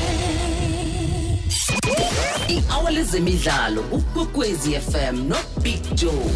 i-hour 2.50 2.92
lezemidlalo 2.92 3.82
ukwekwezi 3.92 4.72
fm 4.80 5.28
nobig 5.28 5.94
joe. 5.96 6.32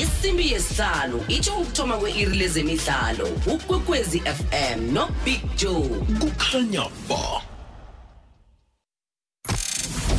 Isimbi 0.00 0.52
yesihlanu 0.52 1.24
itsho 1.28 1.52
ukuthoma 1.56 1.96
kwe-iri 1.96 2.36
lezemidlalo. 2.36 3.28
Ukwekwezi 3.46 4.20
fm 4.20 4.92
nobig 4.92 5.40
joe. 5.56 5.88
Kukhanya 6.20 6.88
ba. 7.08 7.42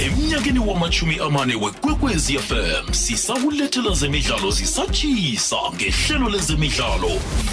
Emnyakeni 0.07 0.59
wamachumi 0.59 1.19
amane 1.19 1.55
wekwekwezi 1.55 2.39
fm 2.39 2.93
sisakulethela 2.93 3.93
zemidlalo 3.95 4.51
zisatshisa 4.51 5.55
ngehlelo 5.75 6.29
lezemidlalo. 6.29 7.09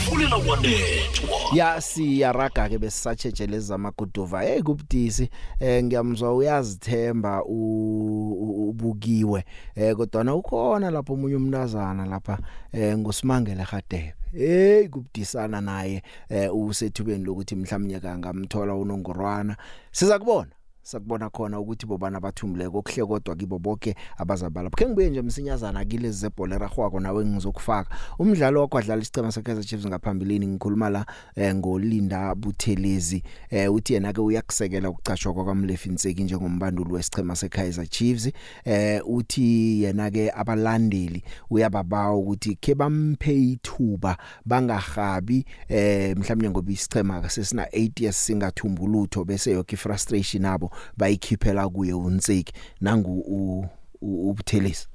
Fulela 0.09 0.37
wanethwa 0.37 1.39
Ya 1.55 1.81
siyaraga 1.81 2.69
ke 2.69 2.79
besisatsheje 2.79 3.59
zamaguduva. 3.59 4.43
Hey 4.43 4.63
kubudisi 4.63 5.29
eh 5.61 5.85
ngiyamzwa 5.85 6.35
uyazithemba 6.35 7.45
u- 7.45 8.33
u- 8.41 8.69
ubukiwe. 8.69 9.45
Eh 9.75 9.97
kodwa 9.97 10.35
ukhona 10.35 10.91
lapho 10.91 11.13
umunye 11.15 11.37
umntazana 11.37 12.07
lapha 12.07 12.39
eh 12.73 12.99
ngusimangele 12.99 13.63
Hadebe 13.63 14.15
hey 14.33 14.89
kubudisana 14.89 15.61
naye 15.61 16.03
eh 16.29 16.55
usethubeni 16.57 17.25
lokuthi 17.25 17.57
mhlawumnye 17.57 18.01
kangamthola 18.01 18.75
unongorwana. 18.75 19.57
Siza 19.93 20.19
kubona. 20.19 20.51
Sakubona 20.85 21.31
khona 21.31 21.61
ukuthi 21.61 21.87
bobana 21.87 22.21
bathumbileko 22.21 22.79
okuhle 22.79 23.07
kodwa 23.07 23.37
kibo 23.37 23.59
bonke 23.59 23.95
abazabala. 24.19 24.71
Bukhe 24.71 24.87
ngibuye 24.87 25.11
nje 25.11 25.23
msinyazana 25.23 25.85
kilezi 25.85 26.19
zebhola 26.19 26.57
eragwako 26.57 27.01
nawe 27.01 27.25
ngizokufaka. 27.25 27.97
Umdlalo 28.19 28.61
wakwadlala 28.61 29.03
isicema 29.03 29.33
seKaizer 29.33 29.65
Chiefs 29.65 29.87
ngaphambilini 29.87 30.47
ngikhuluma 30.47 30.91
la 30.91 31.07
eh, 31.35 31.55
ngolinda 31.55 32.35
buthelezi. 32.35 33.23
Eh 33.51 33.75
uthi 33.75 33.93
yena 33.93 34.13
ke 34.13 34.21
uyakusekela 34.21 34.91
ukucashwa 34.91 35.35
kwakamlefi 35.35 35.89
Nseki 35.89 36.25
njengombanduli 36.25 36.93
wesicema 36.93 37.37
seKaizer 37.37 37.87
Chiefs. 37.87 38.31
Eh 38.65 39.01
uthi 39.07 39.83
yena 39.83 40.11
ke 40.11 40.31
abalandeli 40.31 41.25
uyababawa 41.51 42.17
ukuthi 42.17 42.55
ke 42.57 42.75
bamphe 42.75 43.35
ithuba 43.35 44.17
bangahabi 44.45 45.45
eh 45.69 46.17
mhlawumnye 46.17 46.51
ngoba 46.51 46.73
isicema 46.73 47.31
sesina 47.31 47.65
8 47.65 48.03
years 48.03 48.27
singathumbulutho 48.27 49.25
bese 49.25 49.51
yonke 49.51 49.77
frustration 49.77 50.43
nabo 50.43 50.71
bayikhiphela 50.97 51.69
kuye 51.69 51.93
uNtseki 51.93 52.53
nangu 52.81 53.21
u- 53.21 53.67
u- 54.03 54.31
ubuthelezi 54.31 54.87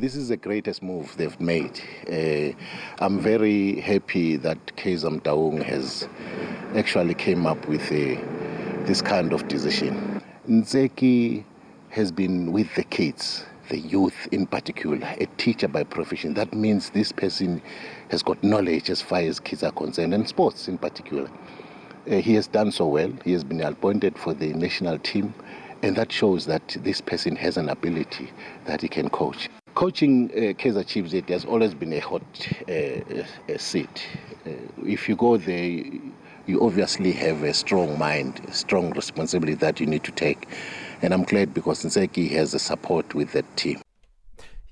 This 0.00 0.16
is 0.16 0.26
the 0.28 0.36
greatest 0.36 0.82
move 0.82 1.16
they've 1.16 1.40
made. 1.40 1.80
Uh, 2.10 2.52
I'm 2.98 3.20
very 3.20 3.80
happy 3.80 4.34
that 4.38 4.58
Kaiser 4.76 5.08
Daung 5.22 5.62
has 5.62 6.08
actually 6.74 7.14
came 7.14 7.46
up 7.46 7.68
with 7.68 7.92
a, 7.92 8.16
this 8.86 9.00
kind 9.02 9.32
of 9.32 9.46
decision. 9.46 10.20
Nzeki 10.48 11.44
has 11.90 12.10
been 12.10 12.50
with 12.50 12.74
the 12.74 12.82
kids, 12.82 13.44
the 13.68 13.78
youth 13.78 14.26
in 14.32 14.46
particular, 14.46 14.98
a 15.20 15.26
teacher 15.36 15.68
by 15.68 15.84
profession. 15.84 16.34
That 16.34 16.52
means 16.52 16.90
this 16.90 17.12
person 17.12 17.62
has 18.10 18.20
got 18.24 18.42
knowledge 18.42 18.90
as 18.90 19.00
far 19.00 19.20
as 19.20 19.38
kids 19.38 19.62
are 19.62 19.70
concerned 19.72 20.12
and 20.12 20.28
sports 20.28 20.66
in 20.66 20.76
particular. 20.76 21.30
Uh, 22.10 22.16
he 22.16 22.34
has 22.34 22.46
done 22.46 22.70
so 22.70 22.86
well. 22.86 23.10
He 23.24 23.32
has 23.32 23.44
been 23.44 23.62
appointed 23.62 24.18
for 24.18 24.34
the 24.34 24.52
national 24.52 24.98
team, 24.98 25.32
and 25.82 25.96
that 25.96 26.12
shows 26.12 26.44
that 26.46 26.76
this 26.80 27.00
person 27.00 27.34
has 27.36 27.56
an 27.56 27.68
ability 27.68 28.30
that 28.66 28.82
he 28.82 28.88
can 28.88 29.08
coach. 29.08 29.48
Coaching 29.74 30.30
uh, 30.32 30.52
Kaiser 30.54 30.84
Chiefs 30.84 31.14
it 31.14 31.28
has 31.30 31.44
always 31.44 31.74
been 31.74 31.92
a 31.94 32.00
hot 32.00 32.22
uh, 32.68 32.72
uh, 32.72 33.58
seat. 33.58 34.06
Uh, 34.46 34.50
if 34.84 35.08
you 35.08 35.16
go 35.16 35.36
there, 35.36 35.82
you 36.46 36.60
obviously 36.62 37.12
have 37.12 37.42
a 37.42 37.54
strong 37.54 37.98
mind, 37.98 38.40
a 38.46 38.52
strong 38.52 38.92
responsibility 38.92 39.54
that 39.54 39.80
you 39.80 39.86
need 39.86 40.04
to 40.04 40.12
take. 40.12 40.46
And 41.00 41.12
I'm 41.14 41.24
glad 41.24 41.54
because 41.54 41.82
Nseki 41.82 42.30
has 42.32 42.54
a 42.54 42.58
support 42.58 43.14
with 43.14 43.32
that 43.32 43.56
team. 43.56 43.83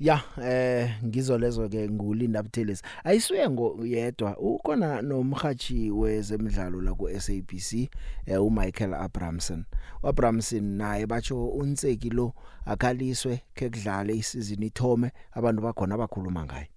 Ya 0.01 0.23
eh 0.43 0.91
ngizo 1.05 1.39
lezo 1.39 1.69
ke 1.69 1.89
ngulinda 1.89 2.43
Buthelezi 2.43 2.83
ayisuye 3.05 3.51
ngoyedwa 3.51 4.39
ukhona 4.39 5.03
nomhathi 5.03 5.91
wezemidlalo 5.91 6.81
la 6.81 6.95
ku 6.95 7.09
SABC 7.21 7.89
eh 8.27 8.43
uMichael 8.43 8.95
Abramson. 8.95 9.65
uAbramson 10.03 10.65
naye 10.65 11.07
batsho 11.07 11.49
unseki 11.49 12.11
lo 12.11 12.35
akhaliswe 12.67 13.41
ke 13.55 13.71
kudlale 13.71 14.15
isizini 14.17 14.67
ithome 14.67 15.11
abantu 15.33 15.63
bakhona 15.63 15.95
abakhuluma 15.95 16.45
ngaye. 16.45 16.69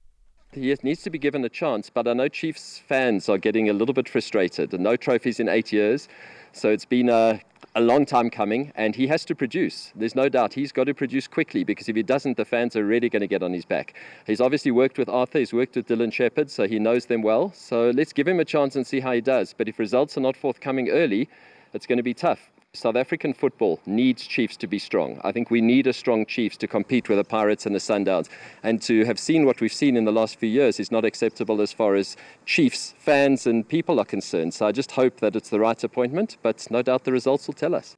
He 0.51 0.73
needs 0.84 1.01
to 1.04 1.10
be 1.10 1.17
given 1.17 1.43
a 1.43 1.49
chance, 1.49 1.89
but 1.89 2.08
I 2.08 2.13
know 2.13 2.30
Chiefs 2.30 2.80
fans 2.88 3.28
are 3.28 3.38
getting 3.38 3.69
a 3.69 3.73
little 3.73 3.93
bit 3.93 4.08
frustrated. 4.08 4.80
No 4.80 4.95
trophies 4.95 5.39
in 5.41 5.49
eight 5.49 5.73
years, 5.73 6.08
so 6.54 6.69
it's 6.69 6.86
been 6.86 7.10
a, 7.10 7.41
a 7.75 7.81
long 7.81 8.05
time 8.05 8.29
coming, 8.29 8.71
and 8.75 8.95
he 8.95 9.07
has 9.07 9.25
to 9.25 9.35
produce. 9.35 9.91
There's 9.95 10.15
no 10.15 10.29
doubt 10.29 10.53
he's 10.53 10.71
got 10.71 10.85
to 10.85 10.93
produce 10.93 11.27
quickly 11.27 11.65
because 11.65 11.89
if 11.89 11.95
he 11.95 12.03
doesn't, 12.03 12.38
the 12.38 12.45
fans 12.45 12.75
are 12.77 12.85
really 12.85 13.09
going 13.09 13.21
to 13.21 13.27
get 13.27 13.43
on 13.43 13.51
his 13.51 13.65
back. 13.65 13.95
He's 14.25 14.39
obviously 14.39 14.71
worked 14.71 14.97
with 14.97 15.09
Arthur, 15.09 15.39
he's 15.39 15.51
worked 15.53 15.75
with 15.75 15.88
Dylan 15.88 16.13
Shepard, 16.13 16.49
so 16.49 16.67
he 16.67 16.79
knows 16.79 17.05
them 17.07 17.21
well. 17.21 17.51
So 17.53 17.89
let's 17.89 18.13
give 18.13 18.27
him 18.27 18.39
a 18.39 18.45
chance 18.45 18.77
and 18.77 18.88
see 18.88 19.01
how 19.01 19.11
he 19.11 19.19
does. 19.19 19.53
But 19.53 19.67
if 19.67 19.77
results 19.77 20.17
are 20.17 20.21
not 20.21 20.38
forthcoming 20.38 20.89
early, 20.89 21.27
it's 21.73 21.85
going 21.85 21.97
to 21.97 22.03
be 22.03 22.13
tough. 22.13 22.49
South 22.75 22.95
African 22.95 23.33
football 23.33 23.79
needs 23.85 24.27
Chiefs 24.27 24.57
to 24.57 24.67
be 24.67 24.77
strong. 24.77 25.19
I 25.23 25.31
think 25.31 25.49
we 25.49 25.61
need 25.61 25.88
a 25.88 25.93
strong 25.93 26.25
Chiefs 26.25 26.57
to 26.57 26.67
compete 26.67 27.09
with 27.09 27.17
the 27.17 27.23
Pirates 27.23 27.65
and 27.65 27.73
the 27.73 27.79
Sundowns. 27.79 28.29
And 28.61 28.81
to 28.83 29.05
have 29.05 29.17
seen 29.17 29.45
what 29.45 29.61
we've 29.61 29.73
seen 29.73 29.97
in 29.97 30.05
the 30.05 30.11
last 30.11 30.38
few 30.38 30.49
years 30.49 30.79
is 30.79 30.91
not 30.91 31.05
acceptable 31.05 31.61
as 31.61 31.71
far 31.71 31.95
as 31.95 32.15
Chiefs 32.45 32.93
fans 32.97 33.47
and 33.47 33.67
people 33.67 33.99
are 33.99 34.05
concerned. 34.05 34.53
So 34.53 34.67
I 34.67 34.71
just 34.71 34.91
hope 34.91 35.19
that 35.21 35.35
it's 35.35 35.49
the 35.49 35.59
right 35.59 35.83
appointment, 35.83 36.38
but 36.43 36.67
no 36.69 36.81
doubt 36.81 37.05
the 37.05 37.11
results 37.11 37.47
will 37.47 37.55
tell 37.55 37.73
us. 37.73 37.95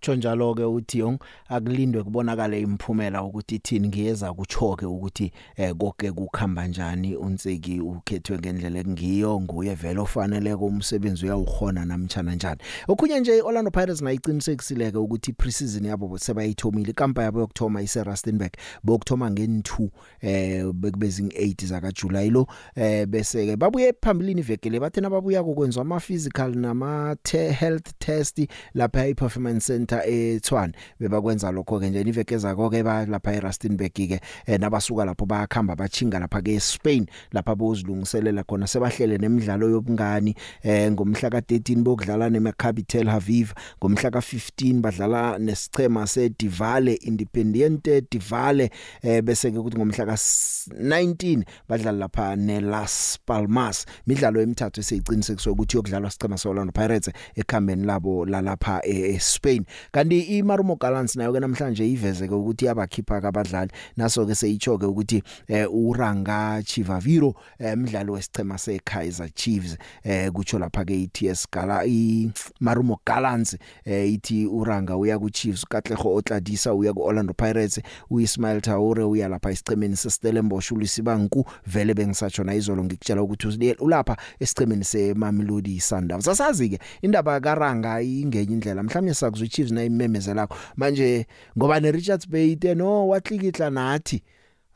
Chonjalo 0.00 0.54
ke 0.54 0.64
uThiyong 0.64 1.18
akulindwe 1.48 2.02
kubonakala 2.02 2.56
imphumela 2.56 3.22
ukuthi 3.22 3.54
ithini 3.54 3.88
ngiyeza 3.88 4.32
kuchoke 4.32 4.86
ukuthi 4.86 5.32
eh 5.56 5.74
konke 5.74 6.12
kukhamba 6.12 6.70
kanjani 6.70 7.16
unseki 7.16 7.80
ukhethwe 7.80 8.38
ngendlela 8.38 8.78
engiyo 8.78 9.40
nguye 9.40 9.74
vele 9.74 10.00
ofanele 10.00 10.56
kumsebenzi 10.56 11.24
uyawukhona 11.24 11.84
namtjana 11.84 12.34
njani. 12.34 12.60
Okhunye 12.88 13.20
nje 13.20 13.38
iOrlando 13.38 13.70
Pirates 13.70 14.02
nayiqinisekisile 14.02 14.90
ke 14.90 14.98
ukuthi 14.98 15.32
preseason 15.32 15.84
yabo 15.84 16.18
sebayithomile 16.18 16.90
ikampa 16.90 17.22
yabo 17.22 17.40
yokthoma 17.40 17.82
ise 17.82 18.04
Rustenburg 18.04 18.52
bokthoma 18.82 19.28
nge2 19.30 19.88
eh 20.20 20.72
bekubezing 20.72 21.28
8 21.28 21.66
zaka 21.66 21.92
July 21.92 22.30
lo 22.30 22.46
eh 22.76 23.06
bese 23.06 23.46
ke 23.46 23.56
babuye 23.56 23.92
phambilini 23.92 24.40
ivekele 24.40 24.80
bathena 24.80 25.10
babuya 25.10 25.44
kokwenza 25.44 25.80
ama 25.80 26.00
physical 26.00 26.54
nama 26.54 27.16
health 27.32 27.92
test 27.98 28.46
lapha 28.74 29.06
i 29.06 29.14
performance 29.14 29.78
center 29.90 30.02
eTshwane 30.10 30.72
bebakwenza 31.00 31.50
lokho 31.50 31.80
ke 31.80 31.90
nje 31.90 32.00
ivekeza 32.00 32.54
konke 32.54 32.82
ba 32.82 33.06
lapha 33.06 33.32
eRustenburg 33.34 33.92
ke 33.92 34.20
eh, 34.46 34.60
nabasuka 34.60 35.04
lapho 35.04 35.26
bayakhamba 35.26 35.76
bachinga 35.76 36.18
lapha 36.18 36.42
ke 36.42 36.54
eSpain 36.54 37.06
lapha 37.32 37.54
bozilungiselela 37.54 38.44
khona. 38.44 38.66
Sebahlele 38.66 39.18
nemidlalo 39.18 39.70
yobungani 39.70 40.34
eh 40.62 40.90
ngomhla 40.92 41.28
ka13 41.28 41.82
bokudlala 41.82 42.30
neMaccabi 42.30 42.82
Tel 42.86 43.08
Aviv 43.08 43.52
ngomhla 43.82 44.10
ka15 44.10 44.80
badlala 44.80 45.38
nesichema 45.38 46.06
seDivale 46.06 46.94
Independiente 46.94 48.02
Divale 48.10 48.70
eh 49.02 49.22
bese 49.22 49.50
ke 49.50 49.58
kuthi 49.58 49.76
ngomhla 49.76 50.04
ka19 50.04 51.44
badlala 51.68 51.98
lapha 51.98 52.36
neLas 52.36 53.18
Palmas. 53.26 53.86
Midlalo 54.06 54.40
emithathu 54.40 54.80
eseyiqinisekiswe 54.80 55.52
ukuthi 55.52 55.76
yokudlalwa 55.76 56.10
sichema 56.10 56.38
seOrlando 56.38 56.72
Pirates 56.72 57.10
ekhambeni 57.34 57.86
labo 57.86 58.26
lalapha 58.26 58.80
eSpain 58.84 59.64
kanti 59.92 60.20
iMarumo 60.20 60.76
Gallants 60.76 61.16
nayo 61.16 61.32
ke 61.32 61.40
namhlanje 61.40 61.92
iveze 61.92 62.28
ke 62.28 62.34
ukuthi 62.34 62.64
yabakhipha 62.64 63.20
kabadlali 63.20 63.70
naso 63.96 64.26
ke 64.26 64.34
seyichoke 64.34 64.86
ukuthi 64.86 65.22
eh, 65.48 65.66
uRanga 65.72 66.62
Chivaviro 66.62 67.34
umdlali 67.60 68.10
eh, 68.10 68.14
wesichema 68.14 68.58
seKaizer 68.58 69.30
Chiefs 69.34 69.76
eh 70.04 70.30
kutsho 70.32 70.58
lapha 70.58 70.84
ke 70.84 71.02
iTS 71.02 71.46
Gala 71.52 71.84
iMarumo 71.84 73.00
Gallants 73.06 73.56
eh 73.84 74.12
ithi 74.12 74.46
uRanga 74.46 74.96
uya 74.96 75.18
ku 75.18 75.30
Chiefs 75.30 75.64
uKatlego 75.64 76.14
Otladisa 76.14 76.74
uya 76.74 76.92
ku 76.92 77.02
Orlando 77.02 77.34
Pirates 77.34 77.80
uIsmail 78.10 78.60
Traore 78.60 79.04
uya 79.04 79.28
lapha 79.28 79.50
isichemeni 79.50 79.96
seStellenbosch 79.96 80.72
uLisibanku 80.72 81.46
vele 81.66 81.94
bengisatsho 81.94 82.44
na 82.44 82.54
izolo 82.54 82.84
ngikutshela 82.84 83.22
ukuthi 83.22 83.74
ulapha 83.80 84.16
esichemeni 84.40 84.84
seMamelodi 84.84 85.80
Sundowns. 85.80 86.28
Asazi 86.28 86.68
ke 86.68 86.78
indaba 87.02 87.40
kaRanga 87.40 88.02
ingenye 88.02 88.52
indlela 88.52 88.82
mhlawumnye 88.82 89.14
sakuzwa 89.14 89.46
iChiefs 89.46 89.69
na 89.70 89.84
imemezelako 89.84 90.56
manje 90.76 91.26
ngoba 91.58 91.80
neRichards 91.80 92.28
Bay 92.28 92.56
no 92.74 93.08
watlikitla 93.08 93.70
nathi. 93.70 94.22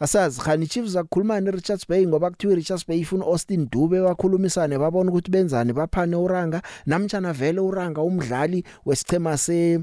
Asazi 0.00 0.40
khani 0.40 0.66
Chiefs 0.66 0.96
akukhuluma 0.96 1.40
neRichards 1.40 1.88
Bay 1.88 2.06
ngoba 2.06 2.30
kuthiwa 2.30 2.54
Richards 2.54 2.86
Bay 2.86 3.00
ifuna 3.00 3.24
Austin 3.24 3.68
Dube 3.70 4.00
wakhulumisane 4.00 4.78
babona 4.78 5.10
ukuthi 5.10 5.30
benzani 5.30 5.72
baphane 5.72 6.16
uranga. 6.16 6.62
Namtjana 6.86 7.32
vele 7.32 7.60
uranga 7.60 8.02
umdlali 8.02 8.64
wesichema 8.86 9.36
se 9.38 9.80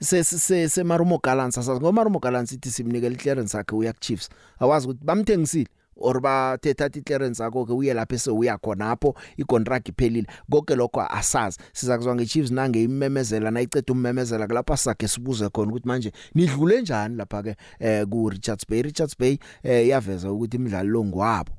se 0.00 0.24
se 0.24 0.68
se 0.68 0.84
Marumo 0.84 1.18
Gallants 1.18 1.58
asazi. 1.58 1.80
Ngoba 1.80 1.92
Marumo 1.92 2.18
Gallants 2.18 2.52
ithi 2.52 2.70
simnikele 2.70 3.16
clearance 3.16 3.56
yakhe 3.56 3.76
uya 3.76 3.92
Chiefs 3.92 4.28
awazi 4.60 4.86
ukuthi 4.86 5.04
bamthengisile. 5.04 5.68
Or 5.96 6.20
bathetha 6.20 6.86
iclearance 6.86 7.42
yakho 7.42 7.66
ke 7.66 7.72
uye 7.72 7.94
lapha 7.94 8.14
ese 8.14 8.30
uya 8.30 8.58
khona 8.58 8.88
lapho 8.88 9.14
icontract 9.38 9.88
iphelile. 9.88 10.26
Konke 10.50 10.74
lokho 10.76 11.00
asazi. 11.00 11.58
Sizakuzwa 11.72 12.14
ngeChiefs 12.14 12.50
nange 12.50 12.82
imemezela 12.82 13.50
nayiceda 13.50 13.92
ummemezela 13.92 14.46
lapha 14.46 14.76
sakhe 14.76 15.08
sibuze 15.08 15.48
khona 15.48 15.70
ukuthi 15.70 15.88
manje 15.88 16.12
nidlule 16.34 16.82
njani 16.82 17.16
lapha 17.16 17.42
ke 17.42 17.56
eh 17.80 18.06
ku 18.06 18.30
Richards 18.30 18.66
Bay? 18.68 18.82
Richards 18.82 19.18
Bay 19.18 19.38
eh 19.62 19.88
yaveza 19.88 20.32
ukuthi 20.32 20.56
imidlalo 20.56 20.90
lo 20.90 21.04
ngwabo 21.04 21.52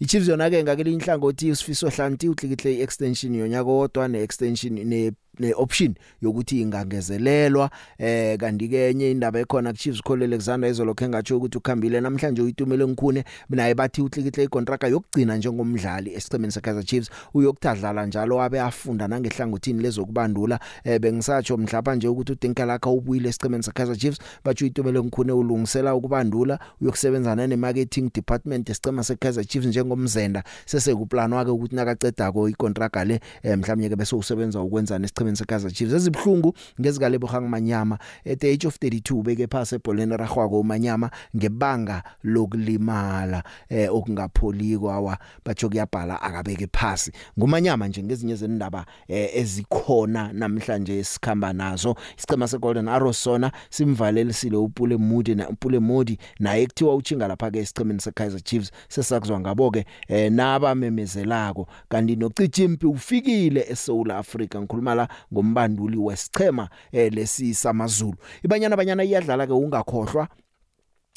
iChiefs 0.00 0.28
yona 0.28 0.50
ke 0.50 0.62
ngakele 0.62 0.92
inhlangothi 0.92 1.50
usifiso 1.50 1.88
hlanti 1.88 2.28
utlikihle 2.28 2.74
iextension 2.74 3.34
yonyaka 3.34 3.70
wodwa 3.70 4.08
neextension 4.08 4.74
ne 4.84 5.12
neoption 5.38 5.94
yokuthi 6.22 6.60
ingangezelelwa 6.60 7.70
eh 7.98 8.38
kanti 8.38 8.68
ke 8.68 8.90
enye 8.90 9.10
indaba 9.10 9.40
ekhona 9.40 9.72
ku 9.72 9.78
Chiefs 9.78 10.02
Cole 10.02 10.24
Alexander 10.24 10.70
izolokho 10.70 11.04
engatsho 11.04 11.36
ukuthi 11.36 11.58
ukhambile 11.58 12.00
namhlanje 12.00 12.42
uyitumele 12.42 12.86
ngikhune 12.86 13.24
naye 13.50 13.74
bathi 13.74 14.02
utlikihle 14.02 14.44
icontract 14.44 14.84
yokugcina 14.84 15.36
njengomdlali 15.36 16.14
esiqemeni 16.14 16.52
seKaizer 16.52 16.84
Chiefs 16.84 17.10
uyokuthadlala 17.34 18.06
njalo 18.06 18.42
abe 18.42 18.60
afunda 18.60 19.08
nangehlangothini 19.08 19.82
lezokubandula. 19.82 20.60
Eh 20.84 21.00
bengisatsho 21.00 21.56
mhlapa 21.56 21.94
nje 21.94 22.08
ukuthi 22.08 22.32
uDinka 22.32 22.64
lakha 22.64 22.90
ubuyile 22.90 23.28
esiqemeni 23.28 23.62
seKaizer 23.62 23.96
Chiefs 23.96 24.18
bathi 24.44 24.64
uyitumele 24.64 25.00
ngikhune 25.02 25.32
ulungisela 25.32 25.94
ukubandula 25.94 26.58
uyokusebenzana 26.80 27.46
nemarketing 27.46 28.10
department 28.14 28.70
esicema 28.70 29.04
seKaizer 29.04 29.44
Chiefs 29.44 29.66
njengomzenda. 29.66 30.44
Sesekuplanwa 30.66 31.44
ke 31.44 31.50
ukuthi 31.50 31.76
nakaceda 31.76 32.32
ko 32.32 32.48
icontract 32.48 32.96
le 33.06 33.20
eh, 33.42 33.58
mhlawumnye 33.58 33.88
ke 33.88 33.96
bese 33.96 34.16
usebenza 34.16 34.60
ukwenza 34.60 34.98
nesichemeni 35.24 35.36
seKaizer 35.36 35.72
Chiefs. 35.72 35.94
Ezibhlungu 35.94 36.54
ngezikale 36.80 37.18
bohang 37.18 37.48
manyama 37.48 37.98
at 38.26 38.38
the 38.40 38.48
age 38.50 38.66
of 38.66 38.76
32 38.78 39.22
beke 39.22 39.46
phase 39.46 39.76
ebholeni 39.76 40.16
ragwako 40.16 40.60
umanyama 40.60 41.10
ngebanga 41.36 42.02
lokulimala 42.24 43.42
eh 43.68 43.88
okungapholiko 43.94 44.90
awa 44.92 45.18
batsho 45.44 45.68
kuyabhala 45.68 46.22
akabeke 46.22 46.66
phasi. 46.72 47.12
Ngumanyama 47.38 47.88
nje 47.88 48.02
ngezinye 48.02 48.36
zendaba 48.36 48.86
eh, 49.08 49.30
ezikhona 49.36 50.32
namhlanje 50.32 50.98
esikhamba 50.98 51.52
nazo. 51.52 51.94
Isicema 52.18 52.48
seGolden 52.48 52.88
Arrows 52.88 53.22
sona 53.22 53.52
simvalelisile 53.70 54.56
uPule 54.56 54.96
Mudi 54.96 55.34
na 55.34 55.48
uPule 55.48 55.78
Modi 55.78 56.18
naye 56.40 56.66
kuthiwa 56.66 56.94
uchinga 56.94 57.28
lapha 57.28 57.50
ke 57.50 57.58
esichemeni 57.58 58.00
seKaizer 58.00 58.40
Chiefs 58.40 58.70
sesakuzwa 58.88 59.40
ngabo 59.40 59.70
ke 59.70 59.84
eh, 60.08 60.32
nabamemezelako. 60.32 61.68
Kanti 61.88 62.16
noCichimpi 62.16 62.86
ufikile 62.86 63.66
eSouth 63.70 64.10
Africa 64.10 64.56
ngikhuluma 64.58 64.94
la 64.94 65.08
ngombanduli 65.32 65.96
wesichema 65.96 66.68
eh, 66.92 67.12
lesi 67.12 67.54
samazulu. 67.54 68.16
Ibanyana 68.42 68.76
banyana 68.76 69.04
iyadlala 69.04 69.46
ke 69.46 69.52
ungakhohlwa 69.52 70.28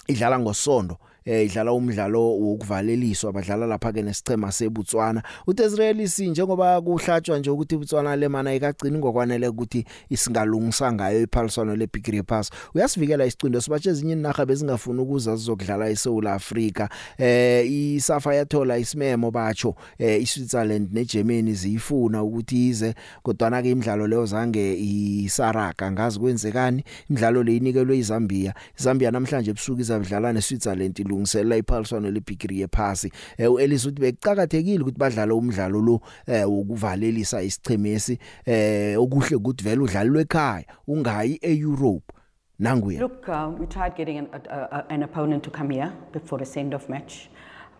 idlala 0.08 0.40
ngosondo. 0.40 0.98
eh 0.98 1.17
idlala 1.28 1.74
umdlalo 1.74 2.40
wokuvaleliswa 2.40 3.34
badlala 3.34 3.68
lapha 3.68 3.92
ke 3.92 4.02
nesicema 4.02 4.52
seBotswana. 4.52 5.24
uDesirel 5.48 6.08
si 6.08 6.30
njengoba 6.30 6.82
kuhlatshwa 6.82 7.40
nje 7.40 7.50
ukuthi 7.50 7.76
iBotswana 7.76 8.16
lemana 8.16 8.56
ikagcini 8.56 8.98
ngokwanele 8.98 9.48
ukuthi 9.48 9.86
isingalungisa 10.10 10.94
ngayo 10.94 11.22
iphaliswano 11.22 11.76
leBigri 11.76 12.24
Pass 12.24 12.52
uyasivikela 12.76 13.26
isiqindo 13.26 13.62
sibatshe 13.62 13.90
ezinye 13.90 14.14
inaga 14.14 14.46
bezingafuni 14.46 15.02
ukuza 15.02 15.36
zizokudlala 15.36 15.90
eSouth 15.90 16.26
Africa 16.26 16.88
eh 17.18 17.72
iSafa 17.72 18.36
yathola 18.36 18.78
isimemo 18.78 19.32
batsho 19.32 19.76
eh 20.00 20.22
iSwitzerland 20.22 20.94
neGermany 20.94 21.54
ziyifuna 21.54 22.24
ukuthi 22.24 22.68
ize 22.68 22.94
kodwa 23.24 23.50
na 23.50 23.62
ke 23.62 23.72
imidlalo 23.72 24.08
leyo 24.08 24.26
zange 24.26 24.78
isaraga. 24.80 25.92
Ngazi 25.92 26.20
kwenzekani? 26.20 26.84
Imidlalo 27.10 27.44
le 27.44 27.56
inikelwe 27.58 27.98
iZambia 27.98 28.54
iZambia 28.80 29.12
namhlanje 29.12 29.52
ebusuku 29.52 29.82
izabudlala 29.82 30.34
neSwitzerland 30.34 31.00
ilungiselela 31.18 31.58
iphaliswano 31.58 32.12
leBigri 32.12 32.60
yephasi 32.62 33.12
eh 33.38 33.52
uElise 33.52 33.88
uthi 33.88 34.02
bekuqhakathekile 34.02 34.82
ukuthi 34.84 35.00
badlale 35.00 35.34
umdlalo 35.34 35.82
lo 35.82 36.02
eh 36.28 36.50
wokuvalelisa 36.50 37.42
isichemesi 37.42 38.20
eh 38.46 39.00
okuhle 39.00 39.36
ukuthi 39.36 39.64
vele 39.64 39.82
udlalwe 39.82 40.22
ekhaya 40.22 40.66
ungayi 40.88 41.40
eEurope 41.42 42.14
nanguya 42.60 43.00
Look, 43.00 43.30
um, 43.30 43.58
we 43.60 43.66
tried 43.66 43.96
getting 43.96 44.18
an, 44.18 44.30
a, 44.50 44.58
a, 44.78 44.86
an 44.90 45.04
opponent 45.04 45.44
to 45.44 45.50
come 45.50 45.70
here 45.70 45.94
before 46.12 46.42
a 46.42 46.46
send-off 46.46 46.90
match. 46.90 47.30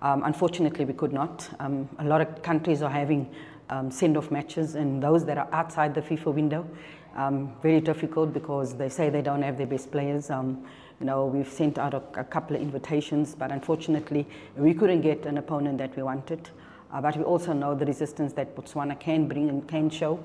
Um, 0.02 0.24
unfortunately, 0.24 0.86
we 0.86 0.94
could 0.94 1.14
not. 1.14 1.50
Um, 1.60 1.90
a 1.98 2.04
lot 2.04 2.22
of 2.22 2.44
countries 2.44 2.84
are 2.84 2.92
having 2.92 3.34
um, 3.70 3.90
send-off 3.90 4.30
matches, 4.30 4.76
and 4.76 5.02
those 5.02 5.26
that 5.26 5.40
are 5.40 5.50
outside 5.52 5.96
the 5.96 6.02
FIFA 6.02 6.34
window, 6.36 6.68
um, 7.16 7.54
very 7.64 7.82
difficult 7.82 8.34
because 8.34 8.76
they 8.76 8.90
say 8.90 9.10
they 9.10 9.24
don't 9.24 9.42
have 9.42 9.58
their 9.58 9.66
best 9.66 9.92
players. 9.92 10.30
Um, 10.30 10.64
you 11.00 11.06
know, 11.06 11.26
we've 11.26 11.52
sent 11.52 11.78
out 11.78 11.94
a, 11.94 12.02
a 12.20 12.24
couple 12.24 12.56
of 12.56 12.62
invitations, 12.62 13.36
but 13.36 13.52
unfortunately, 13.52 14.26
we 14.56 14.74
couldn't 14.74 15.02
get 15.02 15.26
an 15.26 15.38
opponent 15.38 15.78
that 15.78 15.96
we 15.96 16.04
wanted. 16.04 16.50
Uh, 16.92 17.02
but 17.02 17.18
we 17.18 17.24
also 17.24 17.54
know 17.54 17.76
the 17.76 17.86
resistance 17.86 18.34
that 18.34 18.56
Botswana 18.56 18.98
can 19.00 19.28
bring 19.28 19.50
and 19.50 19.68
can 19.68 19.90
show. 19.90 20.20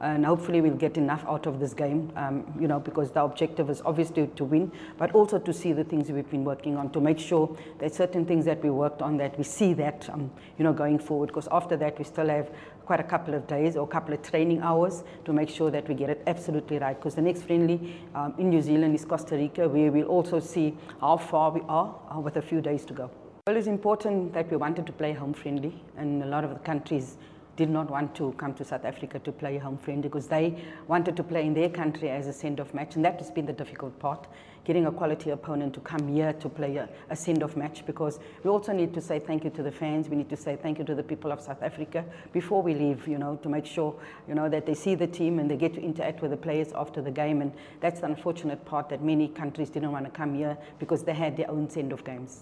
And 0.00 0.26
hopefully 0.26 0.60
we'll 0.60 0.74
get 0.74 0.98
enough 0.98 1.24
out 1.26 1.46
of 1.46 1.58
this 1.58 1.72
game, 1.72 2.12
um, 2.16 2.44
you 2.60 2.68
know, 2.68 2.78
because 2.78 3.12
the 3.12 3.22
objective 3.22 3.70
is 3.70 3.80
obviously 3.86 4.26
to 4.36 4.44
win, 4.44 4.70
but 4.98 5.14
also 5.14 5.38
to 5.38 5.52
see 5.54 5.72
the 5.72 5.84
things 5.84 6.10
we've 6.10 6.30
been 6.30 6.44
working 6.44 6.76
on, 6.76 6.90
to 6.90 7.00
make 7.00 7.18
sure 7.18 7.56
that 7.78 7.94
certain 7.94 8.26
things 8.26 8.44
that 8.44 8.62
we 8.62 8.68
worked 8.68 9.00
on, 9.00 9.16
that 9.16 9.38
we 9.38 9.44
see 9.44 9.72
that, 9.72 10.06
um, 10.10 10.30
you 10.58 10.64
know, 10.64 10.72
going 10.74 10.98
forward. 10.98 11.28
Because 11.28 11.48
after 11.50 11.78
that, 11.78 11.98
we 11.98 12.04
still 12.04 12.28
have 12.28 12.50
quite 12.86 13.00
a 13.00 13.04
couple 13.04 13.34
of 13.34 13.46
days 13.46 13.76
or 13.76 13.84
a 13.84 13.86
couple 13.86 14.14
of 14.14 14.22
training 14.22 14.62
hours 14.62 15.04
to 15.24 15.32
make 15.32 15.50
sure 15.50 15.70
that 15.70 15.86
we 15.88 15.94
get 15.94 16.08
it 16.08 16.22
absolutely 16.26 16.78
right. 16.78 16.96
Because 16.96 17.16
the 17.16 17.22
next 17.22 17.42
friendly 17.42 17.96
um, 18.14 18.32
in 18.38 18.48
New 18.48 18.62
Zealand 18.62 18.94
is 18.94 19.04
Costa 19.04 19.36
Rica, 19.36 19.68
where 19.68 19.90
we'll 19.90 20.06
also 20.06 20.40
see 20.40 20.74
how 21.00 21.16
far 21.16 21.50
we 21.50 21.60
are 21.68 21.94
uh, 22.14 22.20
with 22.20 22.36
a 22.36 22.42
few 22.42 22.60
days 22.60 22.84
to 22.86 22.94
go. 22.94 23.10
Well, 23.46 23.56
it's 23.56 23.66
important 23.66 24.32
that 24.32 24.50
we 24.50 24.56
wanted 24.56 24.86
to 24.86 24.92
play 24.92 25.12
home 25.12 25.34
friendly, 25.34 25.74
and 25.96 26.22
a 26.22 26.26
lot 26.26 26.44
of 26.44 26.50
the 26.50 26.58
countries 26.60 27.16
did 27.56 27.70
not 27.70 27.90
want 27.90 28.14
to 28.14 28.32
come 28.32 28.52
to 28.54 28.64
South 28.64 28.84
Africa 28.84 29.18
to 29.20 29.32
play 29.32 29.56
home 29.56 29.78
friendly 29.78 30.02
because 30.08 30.26
they 30.26 30.62
wanted 30.88 31.16
to 31.16 31.22
play 31.22 31.46
in 31.46 31.54
their 31.54 31.70
country 31.70 32.10
as 32.10 32.26
a 32.26 32.32
send-off 32.32 32.74
match, 32.74 32.96
and 32.96 33.04
that 33.04 33.18
has 33.18 33.30
been 33.30 33.46
the 33.46 33.52
difficult 33.52 33.98
part, 33.98 34.26
getting 34.66 34.86
a 34.86 34.90
quality 34.90 35.30
opponent 35.30 35.72
to 35.72 35.80
come 35.80 36.08
here 36.08 36.32
to 36.32 36.48
play 36.48 36.76
a, 36.76 36.88
a 37.10 37.14
send-off 37.14 37.56
match 37.56 37.86
because 37.86 38.18
we 38.42 38.50
also 38.50 38.72
need 38.72 38.92
to 38.92 39.00
say 39.00 39.20
thank 39.20 39.44
you 39.44 39.50
to 39.50 39.62
the 39.62 39.70
fans, 39.70 40.08
we 40.08 40.16
need 40.16 40.28
to 40.28 40.36
say 40.36 40.56
thank 40.56 40.76
you 40.78 40.84
to 40.84 40.94
the 40.94 41.02
people 41.04 41.30
of 41.30 41.40
South 41.40 41.62
Africa 41.62 42.04
before 42.32 42.62
we 42.62 42.74
leave, 42.74 43.06
you 43.06 43.16
know, 43.16 43.36
to 43.36 43.48
make 43.48 43.64
sure, 43.64 43.94
you 44.26 44.34
know, 44.34 44.48
that 44.48 44.66
they 44.66 44.74
see 44.74 44.96
the 44.96 45.06
team 45.06 45.38
and 45.38 45.48
they 45.48 45.56
get 45.56 45.72
to 45.74 45.80
interact 45.80 46.20
with 46.20 46.32
the 46.32 46.36
players 46.36 46.72
after 46.74 47.00
the 47.00 47.12
game, 47.12 47.42
and 47.42 47.52
that's 47.80 48.00
the 48.00 48.06
unfortunate 48.06 48.64
part 48.64 48.88
that 48.88 49.02
many 49.02 49.28
countries 49.28 49.70
didn't 49.70 49.92
want 49.92 50.04
to 50.04 50.10
come 50.10 50.34
here 50.34 50.58
because 50.80 51.04
they 51.04 51.14
had 51.14 51.36
their 51.36 51.48
own 51.48 51.70
send-off 51.70 52.02
games. 52.04 52.40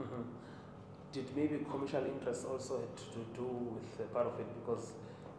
Mm-hmm. 0.00 0.22
Did 1.12 1.36
maybe 1.36 1.66
commercial 1.68 2.04
interests 2.04 2.44
also 2.44 2.80
had 2.80 2.96
to 2.96 3.18
do 3.34 3.46
with 3.46 4.12
part 4.12 4.26
of 4.28 4.38
it 4.38 4.46
because 4.64 4.92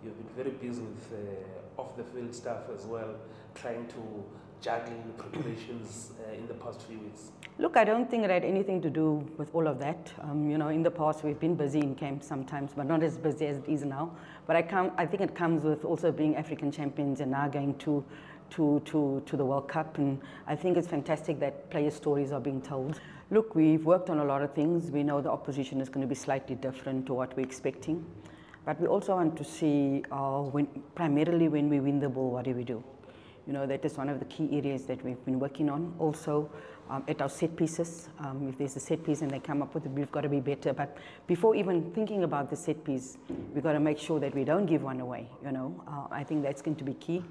you've 0.03 0.17
been 0.17 0.43
very 0.43 0.51
busy 0.57 0.81
with 0.81 1.13
uh, 1.13 1.81
off 1.81 1.95
the 1.95 2.03
field 2.03 2.35
stuff 2.35 2.63
as 2.73 2.85
well, 2.85 3.15
trying 3.53 3.87
to 3.87 4.23
juggle 4.65 4.97
preparations 5.17 6.13
uh, 6.19 6.33
in 6.33 6.47
the 6.47 6.53
past 6.55 6.81
few 6.81 6.97
weeks? 6.99 7.31
Look, 7.59 7.77
I 7.77 7.83
don't 7.83 8.09
think 8.09 8.23
it 8.23 8.31
had 8.31 8.43
anything 8.43 8.81
to 8.81 8.89
do 8.89 9.23
with 9.37 9.53
all 9.53 9.67
of 9.67 9.77
that. 9.79 10.11
Um, 10.21 10.49
you 10.49 10.57
know, 10.57 10.69
in 10.69 10.81
the 10.81 10.89
past 10.89 11.23
we've 11.23 11.39
been 11.39 11.55
busy 11.55 11.79
in 11.79 11.93
camp 11.93 12.23
sometimes, 12.23 12.71
but 12.75 12.87
not 12.87 13.03
as 13.03 13.17
busy 13.17 13.45
as 13.45 13.57
it 13.57 13.69
is 13.69 13.85
now. 13.85 14.11
But 14.47 14.55
I, 14.55 14.63
come, 14.63 14.91
I 14.97 15.05
think 15.05 15.21
it 15.21 15.35
comes 15.35 15.63
with 15.63 15.85
also 15.85 16.11
being 16.11 16.35
African 16.35 16.71
champions 16.71 17.21
and 17.21 17.29
now 17.29 17.47
going 17.47 17.77
to, 17.85 18.03
to, 18.55 18.81
to, 18.85 19.21
to 19.23 19.37
the 19.37 19.45
World 19.45 19.67
Cup. 19.67 19.99
And 19.99 20.19
I 20.47 20.55
think 20.55 20.77
it's 20.77 20.87
fantastic 20.87 21.39
that 21.41 21.69
player 21.69 21.91
stories 21.91 22.31
are 22.31 22.41
being 22.41 22.61
told. 22.61 22.99
Look, 23.29 23.53
we've 23.53 23.85
worked 23.85 24.09
on 24.09 24.17
a 24.17 24.25
lot 24.25 24.41
of 24.41 24.53
things. 24.53 24.89
We 24.89 25.03
know 25.03 25.21
the 25.21 25.31
opposition 25.31 25.79
is 25.79 25.89
going 25.89 26.01
to 26.01 26.07
be 26.07 26.15
slightly 26.15 26.55
different 26.55 27.05
to 27.05 27.13
what 27.13 27.37
we're 27.37 27.43
expecting. 27.43 28.03
But 28.65 28.81
we 28.81 28.87
also 28.87 29.15
want 29.15 29.37
to 29.37 29.43
see, 29.43 30.03
uh, 30.11 30.41
when, 30.41 30.65
primarily 30.95 31.49
when 31.49 31.69
we 31.69 31.79
win 31.79 31.99
the 31.99 32.09
ball, 32.09 32.31
what 32.31 32.45
do 32.45 32.53
we 32.55 32.63
do? 32.63 32.83
You 33.47 33.53
know, 33.53 33.67
that 33.67 33.85
is 33.85 33.97
one 33.97 34.09
of 34.09 34.19
the 34.19 34.25
key 34.25 34.49
areas 34.51 34.85
that 34.85 35.03
we've 35.03 35.23
been 35.23 35.39
working 35.39 35.69
on. 35.69 35.93
Also, 35.99 36.49
um, 36.89 37.03
at 37.07 37.21
our 37.21 37.29
set 37.29 37.55
pieces, 37.55 38.09
um, 38.19 38.47
if 38.47 38.57
there's 38.57 38.75
a 38.75 38.79
set 38.79 39.03
piece 39.03 39.21
and 39.21 39.29
they 39.29 39.39
come 39.39 39.61
up 39.61 39.73
with 39.73 39.85
it, 39.85 39.91
we've 39.91 40.11
got 40.11 40.21
to 40.21 40.29
be 40.29 40.39
better. 40.39 40.73
But 40.73 40.97
before 41.27 41.55
even 41.55 41.91
thinking 41.91 42.23
about 42.23 42.49
the 42.49 42.55
set 42.55 42.83
piece, 42.83 43.17
we've 43.53 43.63
got 43.63 43.73
to 43.73 43.79
make 43.79 43.99
sure 43.99 44.19
that 44.19 44.33
we 44.33 44.43
don't 44.43 44.65
give 44.65 44.83
one 44.83 44.99
away. 44.99 45.29
You 45.43 45.51
know, 45.51 45.83
uh, 45.87 46.07
I 46.11 46.23
think 46.23 46.43
that's 46.43 46.61
going 46.61 46.77
to 46.77 46.83
be 46.83 46.93
key. 46.95 47.23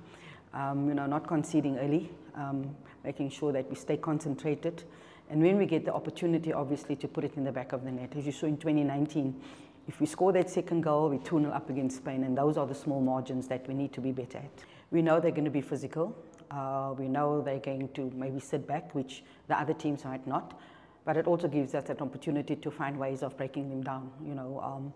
Um, 0.52 0.88
you 0.88 0.94
know, 0.94 1.06
not 1.06 1.26
conceding 1.26 1.78
early, 1.78 2.10
um, 2.36 2.76
making 3.02 3.30
sure 3.30 3.52
that 3.52 3.68
we 3.68 3.74
stay 3.74 3.96
concentrated. 3.96 4.84
And 5.30 5.42
when 5.42 5.56
we 5.56 5.66
get 5.66 5.84
the 5.84 5.92
opportunity, 5.92 6.52
obviously, 6.52 6.94
to 6.96 7.08
put 7.08 7.24
it 7.24 7.36
in 7.36 7.42
the 7.42 7.50
back 7.50 7.72
of 7.72 7.82
the 7.82 7.90
net, 7.90 8.12
as 8.16 8.26
you 8.26 8.32
saw 8.32 8.46
in 8.46 8.56
2019, 8.56 9.40
if 9.88 10.00
we 10.00 10.06
score 10.06 10.32
that 10.32 10.48
second 10.48 10.82
goal, 10.82 11.10
we 11.10 11.18
2 11.18 11.40
0 11.40 11.50
up 11.52 11.70
against 11.70 11.98
Spain, 11.98 12.24
and 12.24 12.38
those 12.38 12.56
are 12.56 12.66
the 12.66 12.74
small 12.74 13.00
margins 13.00 13.48
that 13.48 13.66
we 13.66 13.74
need 13.74 13.92
to 13.92 14.00
be 14.00 14.12
better 14.12 14.38
at. 14.38 14.64
We 14.90 15.02
know 15.02 15.20
they're 15.20 15.30
going 15.30 15.44
to 15.44 15.50
be 15.50 15.60
physical. 15.60 16.16
Uh, 16.50 16.94
we 16.96 17.08
know 17.08 17.40
they're 17.40 17.58
going 17.58 17.88
to 17.94 18.10
maybe 18.14 18.40
sit 18.40 18.66
back, 18.66 18.94
which 18.94 19.24
the 19.48 19.58
other 19.58 19.74
teams 19.74 20.04
might 20.04 20.26
not. 20.26 20.58
But 21.04 21.16
it 21.16 21.26
also 21.26 21.48
gives 21.48 21.74
us 21.74 21.88
an 21.90 21.98
opportunity 22.00 22.56
to 22.56 22.70
find 22.70 22.98
ways 22.98 23.22
of 23.22 23.36
breaking 23.36 23.68
them 23.68 23.82
down, 23.82 24.10
you 24.24 24.34
know. 24.34 24.60
Um, 24.62 24.92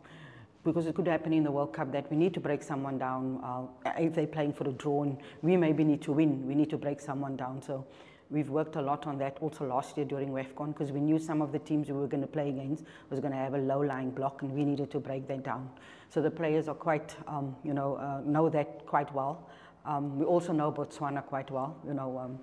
because 0.65 0.87
it 0.87 0.95
could 0.95 1.07
happen 1.07 1.33
in 1.33 1.45
the 1.45 1.51
World 1.51 1.73
Cup 1.73 1.93
that 1.93 2.11
we 2.11 2.17
need 2.17 2.35
to 2.35 2.41
break 2.41 2.63
someone 2.63 2.99
down. 2.99 3.41
Uh, 3.43 3.91
if 3.99 4.15
they're 4.15 4.27
playing 4.27 4.53
for 4.53 4.69
a 4.69 4.73
draw, 4.73 5.03
and 5.03 5.19
we 5.43 5.57
maybe 5.57 5.85
need 5.85 6.03
to 6.03 6.13
win. 6.13 6.47
We 6.47 6.55
need 6.55 6.71
to 6.71 6.79
break 6.79 7.01
someone 7.01 7.37
down. 7.37 7.63
So 7.63 7.87
we've 8.31 8.51
worked 8.51 8.77
a 8.77 8.83
lot 8.83 9.07
on 9.07 9.19
that 9.19 9.39
also 9.41 9.67
last 9.67 9.97
year 9.97 10.05
during 10.05 10.31
WEFCON 10.31 10.69
because 10.69 10.93
we 10.93 11.01
knew 11.01 11.19
some 11.19 11.41
of 11.41 11.53
the 11.53 11.59
teams 11.59 11.89
we 11.89 11.95
were 11.95 12.07
going 12.07 12.21
to 12.21 12.27
play 12.27 12.51
against 12.51 12.85
was 13.09 13.21
going 13.21 13.33
to 13.33 13.39
have 13.39 13.55
a 13.55 13.59
low-lying 13.59 14.11
block 14.11 14.43
and 14.43 14.53
we 14.53 14.65
needed 14.65 14.91
to 14.91 15.01
break 15.01 15.27
that 15.29 15.43
down. 15.43 15.71
So 16.11 16.21
the 16.21 16.31
players 16.31 16.69
are 16.69 16.75
quite, 16.75 17.17
um, 17.27 17.57
you 17.65 17.73
know, 17.73 17.97
uh, 17.97 18.21
know 18.25 18.49
that 18.51 18.87
quite 18.87 19.13
well. 19.15 19.49
Um, 19.85 20.19
we 20.19 20.25
also 20.25 20.53
know 20.53 20.71
Botswana 20.73 21.25
quite 21.25 21.51
well. 21.51 21.77
You 21.87 21.95
know, 21.95 22.19
um, 22.19 22.39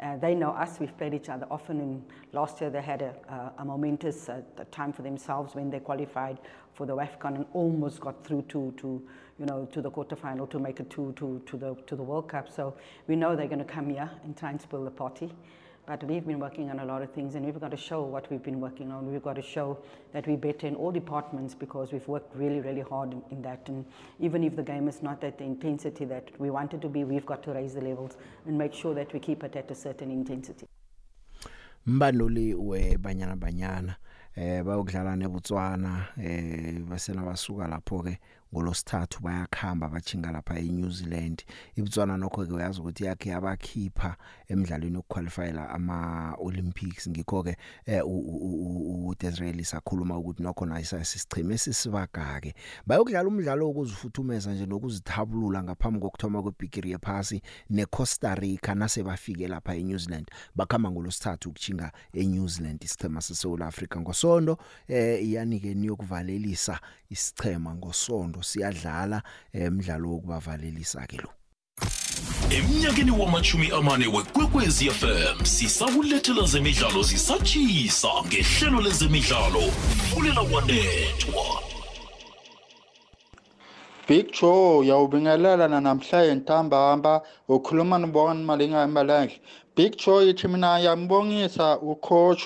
uh, 0.00 0.16
they 0.16 0.34
know 0.34 0.50
us. 0.50 0.80
We've 0.80 0.96
played 0.96 1.14
each 1.14 1.28
other 1.28 1.46
often. 1.50 1.80
And 1.80 2.02
last 2.32 2.60
year 2.60 2.70
they 2.70 2.82
had 2.82 3.02
a, 3.02 3.14
a, 3.28 3.62
a 3.62 3.64
momentous 3.64 4.28
uh, 4.28 4.42
time 4.70 4.92
for 4.92 5.02
themselves 5.02 5.54
when 5.54 5.70
they 5.70 5.80
qualified 5.80 6.38
for 6.74 6.86
the 6.86 6.96
WAFCON 6.96 7.34
and 7.36 7.46
almost 7.52 8.00
got 8.00 8.24
through 8.24 8.42
to, 8.48 8.72
to 8.78 9.02
you 9.38 9.46
know, 9.46 9.66
to 9.72 9.82
the 9.82 9.90
quarterfinal 9.90 10.48
to 10.50 10.58
make 10.58 10.80
it 10.80 10.90
to, 10.90 11.12
to, 11.16 11.42
to, 11.46 11.56
the, 11.56 11.74
to 11.86 11.96
the 11.96 12.02
World 12.02 12.28
Cup. 12.28 12.48
So 12.50 12.74
we 13.06 13.16
know 13.16 13.34
they're 13.36 13.46
going 13.46 13.58
to 13.58 13.64
come 13.64 13.90
here 13.90 14.10
and 14.24 14.36
try 14.36 14.50
and 14.50 14.60
spoil 14.60 14.84
the 14.84 14.90
party. 14.90 15.32
But 15.90 16.04
we've 16.04 16.24
been 16.24 16.38
working 16.38 16.70
on 16.70 16.78
a 16.78 16.84
lot 16.84 17.02
of 17.02 17.10
things 17.10 17.34
and 17.34 17.44
we've 17.44 17.58
got 17.58 17.72
to 17.72 17.76
show 17.76 18.04
what 18.04 18.30
we've 18.30 18.44
been 18.44 18.60
working 18.60 18.92
on. 18.92 19.10
We've 19.10 19.20
got 19.20 19.34
to 19.34 19.42
show 19.42 19.76
that 20.12 20.24
we're 20.24 20.36
better 20.36 20.68
in 20.68 20.76
all 20.76 20.92
departments 20.92 21.52
because 21.52 21.90
we've 21.90 22.06
worked 22.06 22.36
really, 22.36 22.60
really 22.60 22.82
hard 22.82 23.12
in, 23.12 23.20
in 23.32 23.42
that. 23.42 23.68
And 23.68 23.84
even 24.20 24.44
if 24.44 24.54
the 24.54 24.62
game 24.62 24.86
is 24.86 25.02
not 25.02 25.24
at 25.24 25.38
the 25.38 25.42
intensity 25.42 26.04
that 26.04 26.30
we 26.38 26.48
want 26.48 26.74
it 26.74 26.80
to 26.82 26.88
be, 26.88 27.02
we've 27.02 27.26
got 27.26 27.42
to 27.42 27.52
raise 27.52 27.74
the 27.74 27.80
levels 27.80 28.16
and 28.46 28.56
make 28.56 28.72
sure 28.72 28.94
that 28.94 29.12
we 29.12 29.18
keep 29.18 29.42
it 29.42 29.56
at 29.56 29.68
a 29.68 29.74
certain 29.74 30.12
intensity. 30.12 30.66
mbanduli 31.86 32.54
webanyana 32.54 33.36
banyana 33.36 33.96
eh 34.36 34.62
bayokudlala 34.62 35.16
neBotswana 35.16 36.06
eh 36.22 36.78
basena 36.88 37.22
basuka 37.22 37.68
lapho 37.68 38.02
ke 38.02 38.18
ngolosithathu 38.54 39.20
bayakhamba 39.22 39.88
bachinga 39.88 40.32
lapha 40.32 40.58
eNew 40.58 40.90
Zealand. 40.90 41.44
iBotswana 41.76 42.16
nokho 42.16 42.46
ke 42.46 42.52
uyazi 42.52 42.80
ukuthi 42.80 43.04
yakhe 43.04 43.34
abakhipha 43.34 44.16
emidlalweni 44.48 44.96
yokuqualifyela 44.96 45.70
ama 45.70 46.34
Olympics 46.38 47.08
ngikho 47.08 47.42
ke 47.42 47.56
uDesirel 48.04 49.64
sakhuluma 49.64 50.18
ukuthi 50.18 50.42
nokho 50.42 50.66
nayisa 50.66 51.04
sisicheme 51.04 51.58
sisibaka 51.58 52.40
ke 52.40 52.54
bayokudlala 52.86 53.28
umdlalo 53.28 53.66
wokuzifuthumeza 53.66 54.54
nje 54.54 54.66
nokuzithabulula 54.66 55.62
ngaphambi 55.62 56.00
kokthoma 56.00 56.42
kwebigiri 56.42 56.90
yephasi 56.90 57.42
neCosta 57.70 58.34
Rica 58.34 58.74
nase 58.74 59.02
bafike 59.02 59.48
lapha 59.48 59.74
eNew 59.74 59.98
Zealand. 59.98 60.30
Bakhamba 60.54 60.90
ngolosithathu 60.90 61.48
ukuchinga 61.48 61.92
eNew 62.12 62.48
Zealand 62.48 62.84
isichema 62.84 63.20
seSouth 63.20 63.62
Africa. 63.62 63.96
Ngosondo 64.00 64.58
eh 64.88 65.24
iyanike 65.24 65.74
niyokuvalelisa 65.74 66.80
isichema 67.10 67.74
ngosondo. 67.74 68.39
Siyadlala 68.42 69.22
emidlalo 69.52 70.10
wokubavalelisa 70.10 71.06
ke 71.06 71.16
lo. 71.16 71.30
Emnyakeni 72.50 73.10
wamachumi 73.10 73.70
amane 73.70 74.06
wekwekwezi 74.06 74.90
fm 74.90 75.44
sisakulethela 75.44 76.46
zemidlalo 76.46 77.02
zisatshisa 77.02 78.08
ngehlelo 78.26 78.80
lezemidlalo. 78.80 79.62
Fulela 80.10 80.40
wanethwa 80.40 81.69
Big 84.10 84.32
Joe 84.32 84.86
yawubingelela 84.86 85.68
namhlanje 85.68 86.34
ntambama 86.34 87.12
ukhuluma 87.54 87.96
nobona 87.98 88.40
malinga 88.48 88.82
emalenge 88.88 89.36
Big 89.76 89.92
Joe 90.02 90.30
ithi 90.30 90.48
mina 90.48 90.78
yambongisa 90.86 91.78
ucoach 91.78 92.44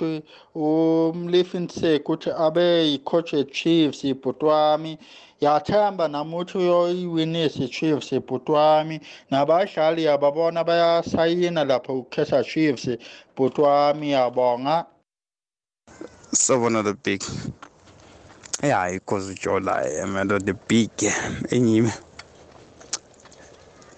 umlifinsek 0.54 2.02
ukuthi 2.04 2.30
abe 2.46 2.66
yicoach 2.90 3.32
eChiefs 3.32 4.04
ibhuti 4.04 4.44
wami 4.44 4.92
yathemba 5.40 6.04
namuthi 6.08 6.58
uyoyiwinisa 6.58 7.64
iChiefs 7.64 8.12
ibhuti 8.12 8.52
wami 8.52 9.00
nabadlali 9.30 10.04
yababona 10.04 10.64
bayasayina 10.68 11.64
lapho 11.64 11.92
uKaizer 12.00 12.44
Chiefs 12.44 12.84
ibhuti 13.32 13.60
wami 13.60 14.10
yabonga. 14.10 14.84
Sawubona 16.32 16.82
the 16.84 16.92
big. 16.92 17.22
Ya 18.62 18.90
because 18.90 19.30
ujola 19.30 19.84
emelo 20.02 20.38
the 20.38 20.54
big 20.68 20.90
enyime 21.50 21.92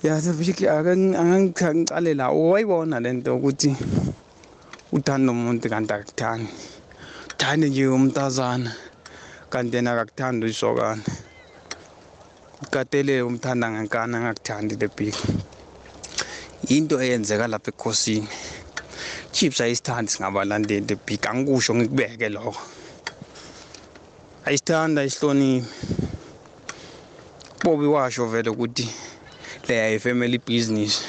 ya 0.02 0.20
the 0.20 0.32
big 0.32 0.66
angangicale 0.66 2.14
la 2.14 2.30
wayibona 2.30 3.00
lento 3.00 3.36
ukuthi 3.36 3.76
uthanda 4.92 5.32
umuntu 5.32 5.68
kanti 5.68 5.92
akuthandi 5.92 6.48
uthande 7.34 7.68
nje 7.68 7.86
umntazana 7.86 8.72
kanti 9.50 9.76
yena 9.76 9.92
akakuthandi 9.92 10.46
uyisokana 10.46 11.02
ukatelele 12.62 13.22
umthanda 13.22 13.70
ngenkana 13.70 14.18
angakuthandi 14.18 14.76
the 14.76 14.88
big 14.88 15.14
into 16.68 17.00
eyenzeka 17.02 17.46
lapha 17.46 17.70
ekhosini 17.70 18.28
chips 19.32 19.60
ayisithandi 19.60 20.10
singabalandeli 20.10 20.86
the 20.86 20.96
big 21.06 21.26
angikusho 21.26 21.74
ngikubeke 21.74 22.28
lokho 22.28 22.75
ayisithanda 24.46 25.04
isihloniphi 25.04 25.66
bobi 27.64 27.86
washo 27.86 28.26
vele 28.26 28.50
ukuthi 28.50 28.88
leya 29.68 29.90
i-family 29.90 30.38
business. 30.38 31.02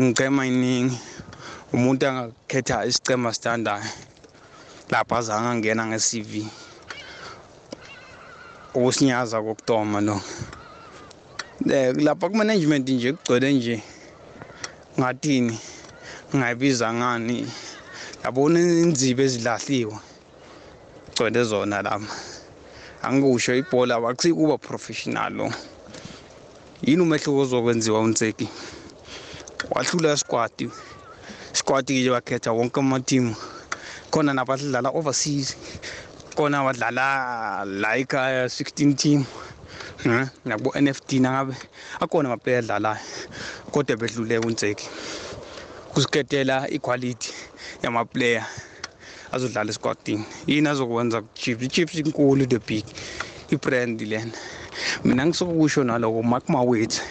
Ngicema 0.00 0.46
iningi. 0.46 0.98
Umuntu 1.72 2.06
angakhetha 2.06 2.86
isicema 2.86 3.28
asithandayo 3.28 3.84
lapho 4.90 5.16
azange 5.16 5.48
angena 5.48 5.86
nge-cv 5.86 6.32
ukusinyaza 8.74 9.42
kokutoma 9.42 10.00
lo 10.00 10.16
lapha 12.06 12.28
ku-management 12.28 12.88
nje 12.88 13.12
kugcwele 13.12 13.52
nje 13.52 13.82
ngathini? 14.98 15.58
Ngayibiza 16.36 16.94
ngani? 16.94 17.52
Yabona 18.24 18.60
inzibe 18.60 19.24
ezilahliwe. 19.24 20.11
Gcwele 21.12 21.44
zona 21.44 21.82
lama. 21.82 22.08
Angikusho 23.02 23.54
ibhola 23.54 23.96
akusi 23.96 24.32
kuba 24.32 24.58
professional. 24.58 25.32
Lo 25.32 25.52
yini 26.82 27.02
umehluko 27.02 27.38
ozokwenziwa 27.40 28.00
unseki? 28.00 28.48
Wahlula 29.70 30.16
squad. 30.16 30.70
Squad 31.52 31.86
ke 31.86 32.10
wakhetha 32.10 32.52
wonke 32.52 32.80
amatimu 32.80 33.36
khona 34.10 34.32
nabadlala 34.32 34.90
overseas. 34.90 35.56
Khona 36.34 36.60
abadlala 36.60 37.64
la 37.64 37.96
ekhaya 37.96 38.48
16 38.48 38.94
team 38.96 39.26
nabo 40.44 40.72
NFT 40.80 41.20
nangabe. 41.20 41.54
Akhona 42.00 42.28
amaplayer 42.28 42.58
adlalayo 42.58 43.00
kodwa 43.70 43.96
bedluleka 43.96 44.46
unseki. 44.46 44.88
Kusikhetela 45.94 46.70
equality 46.70 47.32
yamaplayer. 47.82 48.46
Azodlala 49.32 49.70
esquadini 49.70 50.24
yini 50.46 50.68
azokwenza? 50.68 51.22
Kuchiefs 51.22 51.62
ichiefs 51.62 51.94
inkulu 51.94 52.46
the 52.46 52.58
big 52.58 52.84
ibrand 53.50 54.00
lena. 54.00 54.32
Mina 55.04 55.26
ngisokusho 55.26 55.84
naloko 55.84 56.22
mark 56.22 56.48
mawethu 56.48 57.02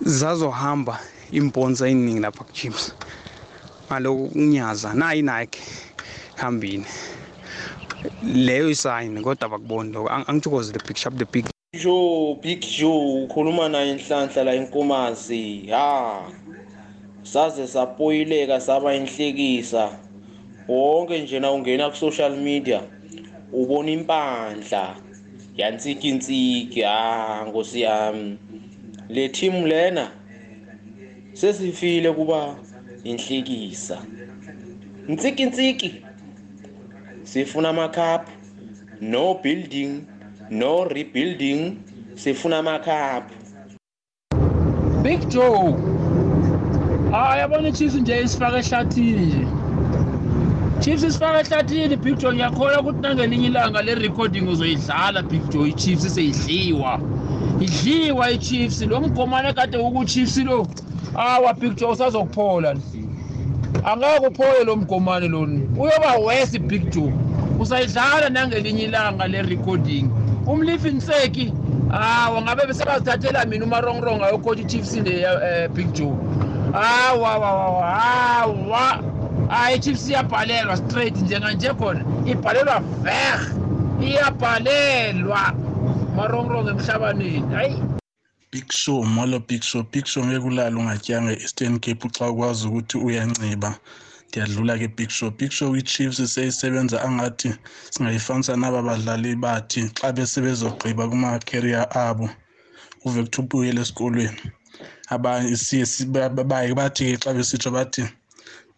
zazohamba 0.00 0.98
imponsa 1.32 1.88
eningi 1.88 2.20
lapha 2.20 2.44
kuchiefs. 2.44 2.92
Ngaloko 3.90 4.26
kunyaza 4.28 4.94
nayi 4.94 5.22
nike 5.22 5.60
hambini 6.36 6.84
leyo 8.22 8.70
isayini 8.70 9.20
kodwa 9.22 9.48
bakuboni 9.48 9.92
lokho. 9.92 10.08
Ang- 10.08 10.24
angithokoze 10.28 10.72
the 10.72 10.78
big 10.86 10.96
shop 10.96 11.14
the 11.16 11.24
big. 11.24 11.46
Joe 11.74 12.34
Big 12.42 12.60
Joe 12.60 13.24
ukhuluma 13.24 13.68
naye 13.68 13.90
inhlanhla 13.92 14.44
la 14.44 14.52
enkomazi. 14.54 15.66
Ha 15.70 16.22
saze 17.22 17.66
sapoyileka 17.66 18.60
saba 18.60 18.94
inhlekisa. 18.94 19.90
Wonke 20.68 21.22
nje 21.22 21.40
na 21.40 21.52
ungena 21.52 21.90
ku 21.90 21.96
social 21.96 22.36
media 22.36 22.82
ubona 23.52 23.90
impandla 23.90 24.96
yansiki 25.56 26.08
insiki 26.08 26.82
ha 26.82 27.44
nkosi 27.48 27.80
yami. 27.80 28.38
Le 29.08 29.28
team 29.28 29.64
lena 29.66 30.10
sesifile 31.32 32.12
kuba 32.12 32.56
inhlekisa. 33.04 34.02
Insiki 35.08 36.02
sifuna 37.22 37.68
amakhaphu 37.68 38.32
no 39.00 39.34
building 39.34 40.04
no 40.50 40.84
rebuilding 40.84 41.76
sifuna 42.14 42.58
amakhaphu 42.58 43.34
Big 45.02 45.28
Joe 45.28 45.74
hayi 47.10 47.40
yabona 47.40 47.68
iChiefs 47.68 47.94
nje 47.94 48.22
isifaka 48.22 48.58
ehlathini 48.58 49.26
nje. 49.26 49.57
Chiefs 50.80 51.02
isifaka 51.02 51.40
ehlathini? 51.40 51.96
Big 51.96 52.18
Joe 52.18 52.34
ngiyakholwa 52.34 52.80
ukuthi 52.80 53.00
nangelinye 53.00 53.46
ilanga 53.46 53.82
le 53.82 53.94
recording 53.94 54.48
uzoyidlala 54.48 55.22
Big 55.22 55.48
Joe 55.50 55.68
iChiefs 55.68 56.14
seyidliwa. 56.14 57.00
Idliwa 57.60 58.30
iChiefs 58.30 58.82
lo 58.82 59.00
mgomane 59.00 59.52
kade 59.52 59.78
ukuChiefs 59.78 60.36
lo 60.36 60.66
awa 61.16 61.54
Big 61.54 61.74
Joe 61.76 61.90
usazokuphola 61.92 62.76
angeke 63.84 64.26
uphole 64.26 64.64
lo 64.64 64.76
mgomane 64.76 65.28
lona 65.28 65.60
uyoba 65.76 66.14
wesi 66.26 66.58
Big 66.58 66.90
Joe 66.90 67.12
usayidlala 67.60 68.28
nangelinye 68.28 68.84
ilanga 68.84 69.28
le 69.28 69.42
recording. 69.42 70.10
Umlifi 70.46 70.90
nseki 70.90 71.52
hawa 71.90 72.42
ngabe 72.42 72.66
besebazithathela 72.66 73.44
mina 73.44 73.64
umarongrong 73.64 74.22
ayokhotha 74.22 74.60
i-chiefs 74.60 74.94
le 74.96 75.20
eh, 75.20 75.68
big 75.70 75.92
joe 75.92 76.12
hawa 76.72 77.30
hayi 79.48 79.76
i-chiefs 79.76 80.08
iyabhalelwa 80.08 80.76
straight 80.76 81.16
njenganje 81.16 81.68
khona. 81.74 82.04
Ibhalelwa 82.26 82.80
veh 82.80 83.40
iyabhalelwa. 84.08 85.52
Marongrong 86.16 86.68
emhlabaneni 86.68 87.54
hayi. 87.54 87.82
Big 88.52 88.72
Show 88.72 89.02
molo 89.04 89.38
Big 89.40 89.62
Show 89.62 89.82
Big 89.92 90.06
Show 90.06 90.24
ngeke 90.24 90.46
ulale 90.46 90.76
ungatyanga 90.76 91.32
Eastern 91.32 91.78
Cape 91.78 92.08
xa 92.08 92.30
ukwazi 92.30 92.68
ukuthi 92.68 92.98
uyanciba. 92.98 93.74
Ndiyadlula 94.28 94.78
ke 94.78 94.88
Big 94.88 95.08
Show 95.10 95.30
Big 95.30 95.50
Show 95.50 95.76
iChiefs 95.76 96.34
seyisebenza 96.34 97.02
angathi 97.02 97.54
singayifanisa 97.90 98.56
naba 98.56 98.82
badlali 98.82 99.36
bathi 99.36 99.90
xa 100.00 100.12
besebezogqiba 100.12 101.08
kuma 101.08 101.38
career 101.38 101.86
abo 101.90 102.28
uve 103.04 103.22
kuthi 103.22 103.40
ubuyele 103.40 103.80
esikolweni. 103.80 104.52
Abanye 105.10 105.56
siye 105.56 105.86
siba- 105.86 106.28
baye 106.28 106.74
bathi 106.74 107.16
ke 107.16 107.24
xa 107.24 107.34
besitsho 107.34 107.70
bathi 107.70 108.04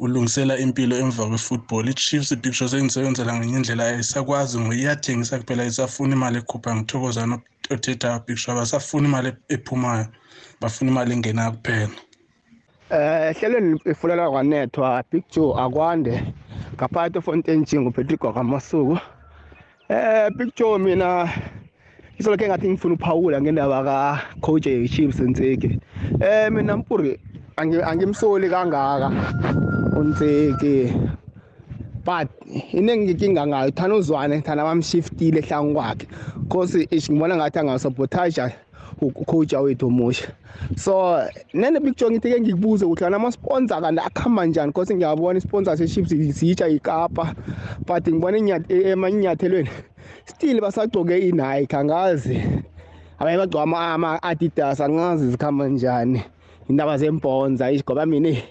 ulungisela 0.00 0.58
impilo 0.58 0.96
emva 0.96 1.26
kwe-football 1.26 1.88
i-chiefs 1.88 2.36
big 2.36 2.52
show 2.52 2.68
sengisebenzela 2.68 3.34
ngenye 3.36 3.56
indlela 3.56 3.84
ayisakwazi 3.86 4.58
ngoba 4.58 4.74
iyathengisa 4.74 5.38
kuphela 5.38 5.62
ayisafuni 5.62 6.12
imali 6.12 6.38
ekhupha 6.38 6.76
ngithokoza 6.76 7.26
nothetha 7.26 8.18
big 8.26 8.36
show 8.36 8.52
abasafuni 8.54 9.06
imali 9.08 9.32
ephumayo 9.48 10.06
bafuna 10.60 10.90
imali 10.90 11.12
engenayo 11.14 11.52
kuphela 11.52 11.88
Eh 12.90 13.36
hlelweni 13.36 13.80
ifulela 13.86 14.30
kwanethwa 14.30 15.04
Big 15.12 15.22
Joe 15.30 15.54
akwande 15.60 16.22
ngaphakathi 16.74 17.18
eFontaine 17.18 17.64
Gym 17.64 17.86
uPatrick 17.86 18.20
kwaMasuku. 18.20 18.98
Eh 19.88 20.30
Big 20.36 20.50
Joe 20.56 20.78
mina 20.78 21.28
isolokhe 22.18 22.48
ngathi 22.48 22.68
ngifuna 22.68 22.94
uphawula 22.94 23.40
ngendaba 23.40 23.84
ka 23.84 24.22
coach 24.40 24.64
Chiefs 24.64 25.20
Nseki. 25.20 25.78
Eh 26.20 26.50
mina 26.52 26.76
mpuri 26.76 27.10
angi- 27.10 27.20
angimsoli 27.60 28.48
kangaka 28.48 29.10
uNtseki. 29.96 30.92
But 32.04 32.28
inengi 32.72 33.12
inkinga 33.12 33.46
ngayo. 33.46 33.70
Thana 33.74 33.94
uzwane 33.94 34.42
thana 34.42 34.64
bamshiftile 34.64 35.40
hlangu 35.42 35.74
kwakhe. 35.74 36.06
Cause 36.48 36.88
ngibona 36.88 37.36
ngathi 37.36 37.58
angasabotage 37.58 38.54
ucoach 39.02 39.52
wethu 39.52 39.86
omusha. 39.86 40.28
So 40.76 41.22
nene 41.54 41.80
picture 41.80 42.10
ngithi 42.10 42.32
ke 42.32 42.40
ngikubuze 42.40 42.84
ukuthi 42.84 43.00
kana 43.04 43.16
ama-sponsor 43.16 43.80
kanti 43.80 44.00
akhamba 44.00 44.46
njani? 44.46 44.72
Because 44.72 44.90
ngiyabona 44.94 45.38
i-sponsor 45.38 45.76
se-chips 45.76 46.08
zitsha 46.14 46.68
ikapa. 46.68 47.34
But 47.86 48.04
ngibona 48.08 48.38
inyath- 48.38 48.70
emanyathelweni 48.70 49.70
still 50.26 50.60
basagcoke 50.60 51.18
i-nike. 51.18 51.76
Angazi. 51.76 52.40
Abanye 53.18 53.38
bagcoka 53.38 53.62
ama- 53.62 53.92
ama-adidas 53.94 54.80
angazi 54.80 55.30
zikhamba 55.30 55.68
njani. 55.68 56.22
Indaba 56.70 56.98
zembonza 56.98 57.70
ish 57.72 57.82
ngoba 57.82 58.06
mina 58.06 58.28
eh, 58.28 58.44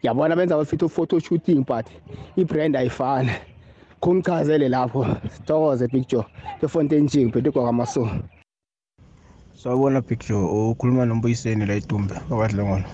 ngiyabona 0.00 0.36
benza 0.36 0.56
bafithi 0.56 0.88
photo 0.88 1.18
shooting 1.18 1.64
but 1.66 1.86
ibrand 2.36 2.76
ayifani. 2.76 3.30
Kungichazele 4.00 4.68
lapho 4.68 5.06
sithokoze 5.34 5.88
big 5.92 6.06
joe. 6.08 6.24
Efontein 6.62 7.08
jing 7.08 7.32
phethe 7.32 7.50
kwakamaso 7.50 8.08
sawubona 9.54 10.00
joe. 10.28 10.70
Ukhuluma 10.70 11.06
nombuyiseni 11.06 11.66
la 11.66 11.74
idumbe 11.74 12.14
okwadlongolo 12.30 12.84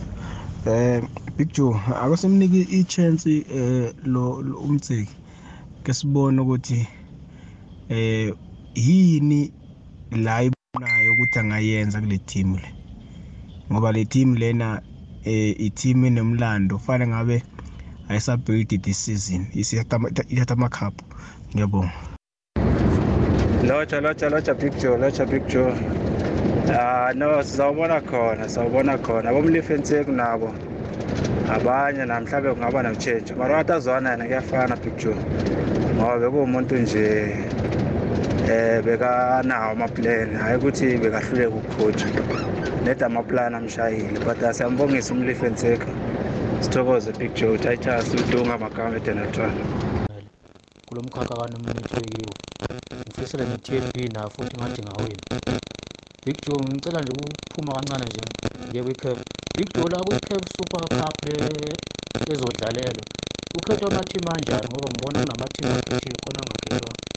eh 0.66 1.02
big 1.36 1.52
joe 1.52 1.74
akusimniki 1.96 2.60
i-chance 2.78 3.44
eh 3.50 3.92
lo 4.04 4.42
lo- 4.42 4.58
umtseki 4.58 5.12
ke 5.84 5.92
sibone 5.92 6.40
ukuthi 6.40 6.86
eh 7.90 8.32
yini 8.74 9.52
la 10.12 10.42
ibonayo 10.42 11.12
ukuthi 11.12 11.38
angayenza 11.38 12.00
kule 12.00 12.18
team 12.18 12.54
le. 12.56 12.82
Ngoba 13.72 13.92
le 13.92 14.04
team 14.04 14.34
lena 14.34 14.80
eh 15.24 15.54
i-team 15.58 16.04
enemlando 16.04 16.78
fanele 16.78 17.10
ngabe 17.10 17.42
ayisabhilidi 18.08 18.78
this 18.78 19.04
season 19.04 19.46
isiyathatha 19.54 20.52
ama-cup. 20.54 20.94
Ngiyabonga. 21.54 21.92
Lotsha 23.64 24.00
lotsha 24.00 24.28
lotsha 24.30 24.54
big 24.54 24.72
joe 24.78 24.98
lotsha 24.98 25.24
big 25.26 25.46
joe. 25.48 25.72
Ah 26.68 27.12
no 27.14 27.42
sizawubona 27.42 28.00
khona 28.00 28.48
sizawubona 28.48 28.98
khona. 28.98 29.30
Abomlifensek 29.30 30.08
nabo 30.08 30.54
abanye 31.48 32.04
na 32.04 32.20
mhlawumbe 32.20 32.54
kungaba 32.54 32.82
notshentsho 32.82 33.36
mara 33.36 33.56
watazwana 33.56 34.10
yena 34.10 34.24
kuyafana 34.24 34.76
big 34.76 34.96
joe. 34.96 35.16
Ngoba 35.94 36.18
bekuwumuntu 36.18 36.76
nje. 36.76 37.36
Eh 38.49 38.82
bekanawo 38.84 39.72
amaplani 39.72 40.34
hayi 40.36 40.57
ukuthi 40.59 40.99
bekahluleka 40.99 41.57
ukukhoja 41.57 42.07
neda 42.84 43.07
amaplani 43.07 43.57
amshayile 43.57 44.18
but 44.26 44.43
asiyambongisa 44.43 45.14
umlifensek 45.14 45.80
sithokoze 46.61 47.12
big 47.18 47.34
joe. 47.34 47.59
Titus 47.59 48.14
udunga 48.14 48.59
magama 48.59 48.97
edenatwana 48.97 49.62
kulo 50.86 51.01
mkhakha 51.03 51.34
kanomnitho 51.36 52.01
yiwo 52.11 52.34
ngifisela 53.01 53.45
ne-tnb 53.45 53.97
nayo 54.14 54.30
futhi 54.30 54.57
ngathi 54.57 54.82
ngawina. 54.82 55.22
Big 56.26 56.36
joe 56.47 56.61
ngicela 56.64 57.01
nje 57.01 57.12
ukuphuma 57.12 57.72
kancane 57.74 58.05
nje. 58.05 58.20
Ngiye 58.68 58.82
kwi-caf 58.84 59.18
big 59.57 59.68
joe 59.74 59.88
la 59.93 59.99
kwi-caf 60.07 60.43
super 60.57 60.82
cup 60.99 61.16
le 61.26 61.74
ezodlalelwa 62.32 63.05
kukhethwa 63.55 63.88
amathimu 63.93 64.28
anjani? 64.34 64.66
Ngoba 64.70 64.88
ngibona 64.90 65.18
kunamathimu 65.20 65.72
akhethiwe 65.78 66.16
khona 66.22 66.38
angakhethwanga 66.43 67.11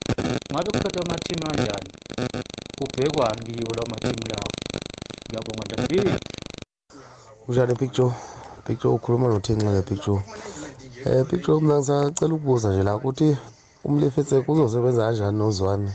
ngabe 0.51 0.69
kukhethwa 0.71 1.01
amathimu 1.05 1.43
anjani 1.51 1.89
kubhekwani 2.77 3.41
kiwo 3.45 3.71
lawo 3.75 3.87
mathimu 3.91 4.23
lawo 4.31 4.49
ngiyabonga 5.27 5.63
ndabili 5.67 6.13
Kunjani 7.45 7.73
Big 7.79 7.91
Joe? 7.91 8.11
Big 8.67 8.79
Joe 8.81 8.93
ukhuluma 8.93 9.27
noThenxele 9.27 9.81
Big 9.89 9.99
Joe. 10.05 10.21
Eh 11.05 11.25
Big 11.29 11.45
Joe 11.45 11.61
mina 11.61 11.77
ngisacela 11.77 12.33
ukubuza 12.33 12.69
nje 12.69 12.83
la 12.83 12.95
ukuthi 12.95 13.37
umlefetse 13.83 14.41
kuzosebenza 14.41 15.05
kanjani 15.05 15.37
nozwane 15.37 15.91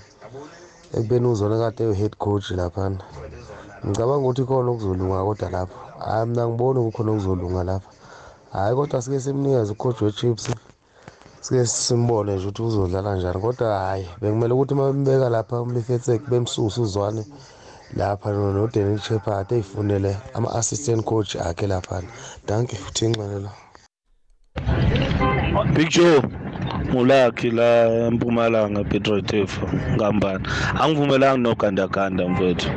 ekubeni 0.94 1.26
uzwane 1.26 1.56
kade 1.58 1.86
uhead 1.86 2.16
coach 2.16 2.50
laphana. 2.50 2.98
Ngicabanga 3.86 4.24
ukuthi 4.26 4.42
khona 4.44 4.70
okuzolunga 4.70 5.24
kodwa 5.26 5.50
lapho. 5.50 5.78
Hayi 6.04 6.26
mina 6.26 6.48
ngiboni 6.48 6.80
kukhona 6.80 7.10
okuzolunga 7.12 7.62
lapha. 7.64 7.90
Hayi 8.52 8.74
kodwa 8.76 9.02
sike 9.02 9.20
simnikeze 9.20 9.72
ucoach 9.72 10.02
weChiefs. 10.02 10.46
Sike 11.40 11.66
simbone 11.66 12.32
nje 12.34 12.46
ukuthi 12.48 12.62
uzodlala 12.62 13.10
kanjani 13.10 13.40
kodwa 13.40 13.78
hayi 13.78 14.06
bekumele 14.20 14.52
ukuthi 14.54 14.74
mabembeka 14.74 15.28
lapha 15.28 15.62
umlefetse 15.62 16.20
bemsusa 16.30 16.80
uzwane 16.82 17.22
lapha 17.96 18.28
noDaniel 18.32 19.00
Shepard 19.00 19.52
eyifunele 19.52 20.12
ama-assistant 20.34 21.02
coach 21.04 21.36
akhe 21.36 21.66
laphana. 21.66 22.08
Danke 22.46 22.76
uthenxelela 22.88 23.50
Big 25.74 25.88
Joe 25.88 26.22
ngulakhi 26.92 27.50
la 27.50 27.68
eMpumalanga 28.06 28.84
Betrayed 28.84 29.48
ngambani? 29.96 30.44
Angivumelanga 30.80 31.42
nogandaganda 31.42 32.28
mfethu. 32.28 32.68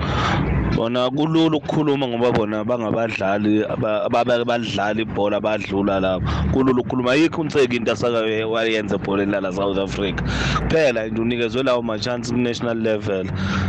Bona 0.75 1.09
kulula 1.09 1.57
ukukhuluma 1.57 2.07
ngoba 2.07 2.31
bona 2.31 2.63
bangabadlali 2.65 3.63
aba- 3.65 4.03
ababe 4.05 4.43
badlala 4.45 5.01
ibhola 5.01 5.39
badlula 5.41 5.99
lapho 5.99 6.25
kulula 6.53 6.81
ukukhuluma. 6.81 7.11
Ayikho 7.11 7.41
unseki 7.41 7.75
into 7.75 7.91
asake 7.91 8.43
wayenza 8.43 8.95
ebholeni 8.95 9.31
lala 9.31 9.53
South 9.53 9.77
Africa. 9.77 10.21
Kuphela 10.57 11.07
nje 11.07 11.21
unikezwe 11.21 11.63
lawo 11.63 11.81
ma-chance 11.81 12.31
ku-national 12.31 12.77
level. 12.77 13.25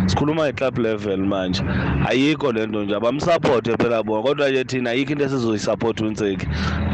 Sikhuluma 0.06 0.48
i-club 0.48 0.78
level 0.78 1.16
manje. 1.18 1.62
Ayikho 2.08 2.52
le 2.52 2.66
nto 2.66 2.84
nje. 2.84 2.94
Abamsapothe 2.96 3.76
phela 3.76 4.02
bona. 4.02 4.22
Kodwa 4.22 4.48
nje 4.50 4.64
thina 4.64 4.90
ayikho 4.90 5.12
into 5.12 5.24
esizoyisapotha 5.24 6.04
unseki 6.06 6.46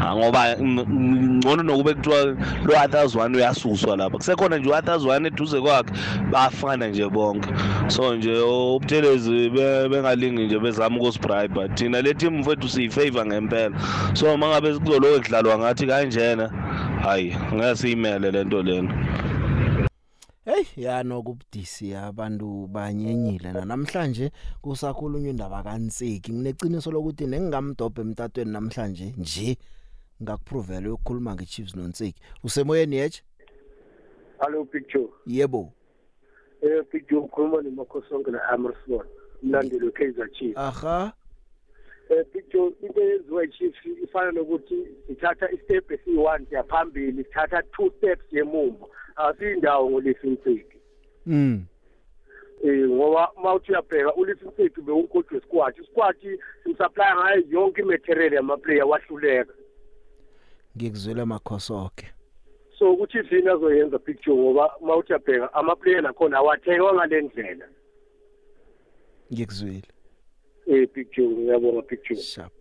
Ah, 0.03 0.15
ngoba 0.15 0.55
mm, 0.59 0.85
mm, 0.89 1.37
ngcono 1.37 1.63
nokube 1.63 1.93
kuthiwa 1.93 2.23
lo 2.65 2.73
others 2.85 3.15
one 3.15 3.37
uyasuswa 3.37 3.97
lapha. 3.97 4.17
Kusekhona 4.17 4.57
nje 4.57 4.69
u-others 4.69 5.05
one 5.05 5.27
eduze 5.27 5.61
kwakhe. 5.61 5.93
Bafana 6.31 6.87
nje 6.87 7.09
bonke. 7.09 7.49
So 7.87 8.15
nje 8.15 8.39
ubuthelezi 8.39 9.49
be- 9.49 9.89
bengalingi 10.01 10.45
nje 10.45 10.59
bezama 10.59 10.97
ukusibribe 10.97 11.69
thina 11.75 12.01
le 12.01 12.13
team 12.13 12.39
mfethu 12.39 12.69
siyifavor 12.69 13.25
ngempela. 13.25 13.77
So 14.15 14.33
uma 14.33 14.47
ngabe 14.47 14.79
kuzoloku 14.79 15.21
kudlalwa 15.21 15.57
ngathi 15.57 15.87
kanjena 15.87 16.47
hayi 17.03 17.35
ngeke 17.53 17.75
siyimele 17.75 18.31
le 18.31 18.43
nto 18.43 18.63
lena. 18.63 18.93
Hey 20.45 20.65
ya 20.83 21.03
nokubudisi 21.03 21.95
abantu 21.95 22.67
banyenyile 22.67 23.51
na? 23.51 23.65
Namhlanje 23.65 24.31
kusakhulunywa 24.61 25.29
indaba 25.29 25.63
kaNsiki 25.63 26.33
ngineciniso 26.33 26.91
lokuthi 26.91 27.27
nengingamdobhe 27.27 28.01
emtatweni 28.01 28.51
namhlanje 28.51 29.13
nje 29.17 29.57
ngakuprovela 30.23 30.93
ukukhuluma 30.93 31.35
ngeChiefs 31.35 31.75
noNsiki 31.75 32.21
usemoyeni 32.43 32.95
yeche 32.95 33.23
Hello 34.39 34.67
Joe. 34.93 35.09
yebo. 35.27 35.73
Eh 36.61 36.83
Joe 37.09 37.19
ukhuluma 37.19 37.61
noMakhosonke 37.61 38.31
la 38.31 38.39
Amersfoort. 39.43 39.43
Mlandeli 39.43 39.85
weKaizer 39.85 40.31
Chiefs. 40.31 40.57
aha 40.57 41.13
Eh 42.09 42.25
Big 42.33 42.43
Joe 42.51 42.73
into 42.81 43.01
eyenziwa 43.01 43.43
iChiefs 43.43 43.85
ifana 44.03 44.31
nokuthi 44.31 44.87
sithatha 45.07 45.51
istep 45.51 45.91
esi1 45.91 46.45
siyaphambili 46.49 47.23
sithatha 47.23 47.63
two 47.63 47.91
steps 47.97 48.25
yemumva. 48.33 48.85
Asiyindawo 49.15 49.89
ngolifinsiki. 49.89 50.77
mm 51.25 51.65
Eh 52.63 52.89
ngoba 52.89 53.31
mawuthi 53.43 53.71
uyabheka 53.71 54.15
ulifinsiki 54.15 54.81
bewunkothi 54.81 55.35
wesquad. 55.35 55.73
Isquad 55.81 56.15
simsupply 56.63 57.03
ngayo 57.15 57.43
yonke 57.49 57.81
imaterial 57.81 58.33
yamaplayer 58.33 58.83
wahluleka. 58.83 59.53
ngikuzwela 60.77 61.25
makhosoke 61.25 62.13
So 62.79 62.93
ukuthi 62.93 63.17
yini 63.17 63.49
azoyenza 63.49 63.97
Big 63.97 64.21
Joe 64.25 64.35
ngoba 64.35 64.71
mawuthi 64.81 65.13
uyabheka 65.13 65.53
amaplayer 65.53 66.01
nakhona 66.01 66.37
awathengwa 66.37 66.93
ngalendlela. 66.93 67.65
Ngikuzwile. 69.33 69.87
Eh 70.67 70.87
Big 70.93 71.07
Joe 71.17 71.27
ngiyabonga 71.27 71.81
Big 71.81 71.99
Joe. 72.09 72.17
sharp. 72.17 72.53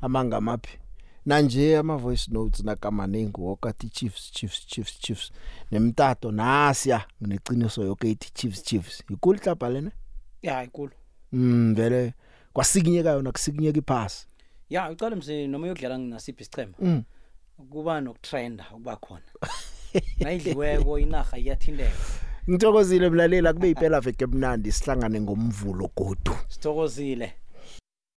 Amanga 0.00 0.40
maphi 0.40 0.78
nanje 1.26 1.76
ama 1.76 1.96
voice 1.96 2.30
notes 2.32 2.64
nakamaningi 2.64 3.40
wokathi 3.40 3.88
Chiefs 3.88 4.32
Chiefs 4.32 4.66
Chiefs 4.66 4.98
Chiefs. 4.98 5.32
Nemtato 5.70 6.32
nasiya 6.32 7.06
ngineciniso 7.22 7.82
yonke 7.82 8.10
ithi 8.10 8.32
Chiefs 8.34 8.62
Chiefs. 8.62 9.04
Ikulu 9.10 9.38
klapa 9.38 9.68
lena? 9.68 9.90
Ya 10.42 10.64
inkulu 10.64 10.92
mm 11.32 11.74
vele 11.74 12.14
kwasikinyeka 12.52 13.10
yona 13.10 13.32
kusikinyeka 13.32 13.78
iphasi. 13.78 14.26
Ya 14.70 14.90
ucala 14.90 15.16
mse 15.16 15.46
noma 15.46 15.64
uyodlala 15.64 15.98
nasiphi 15.98 16.42
isichema 16.42 16.74
mm. 16.78 17.02
Kuba 17.70 18.00
nokutrenda 18.00 18.66
ukuba 18.70 18.96
khona. 18.96 19.22
Nayidliweko 20.20 20.98
inarha 20.98 21.38
iyathinteka. 21.38 21.96
Ngithokozile 22.50 23.10
mlalela 23.10 23.52
kube 23.52 23.70
iphela 23.70 24.00
veke 24.00 24.24
emnandi 24.24 24.72
sihlangane 24.72 25.20
ngomvulo 25.20 25.90
godu. 25.96 26.34
Sithokozile. 26.48 27.43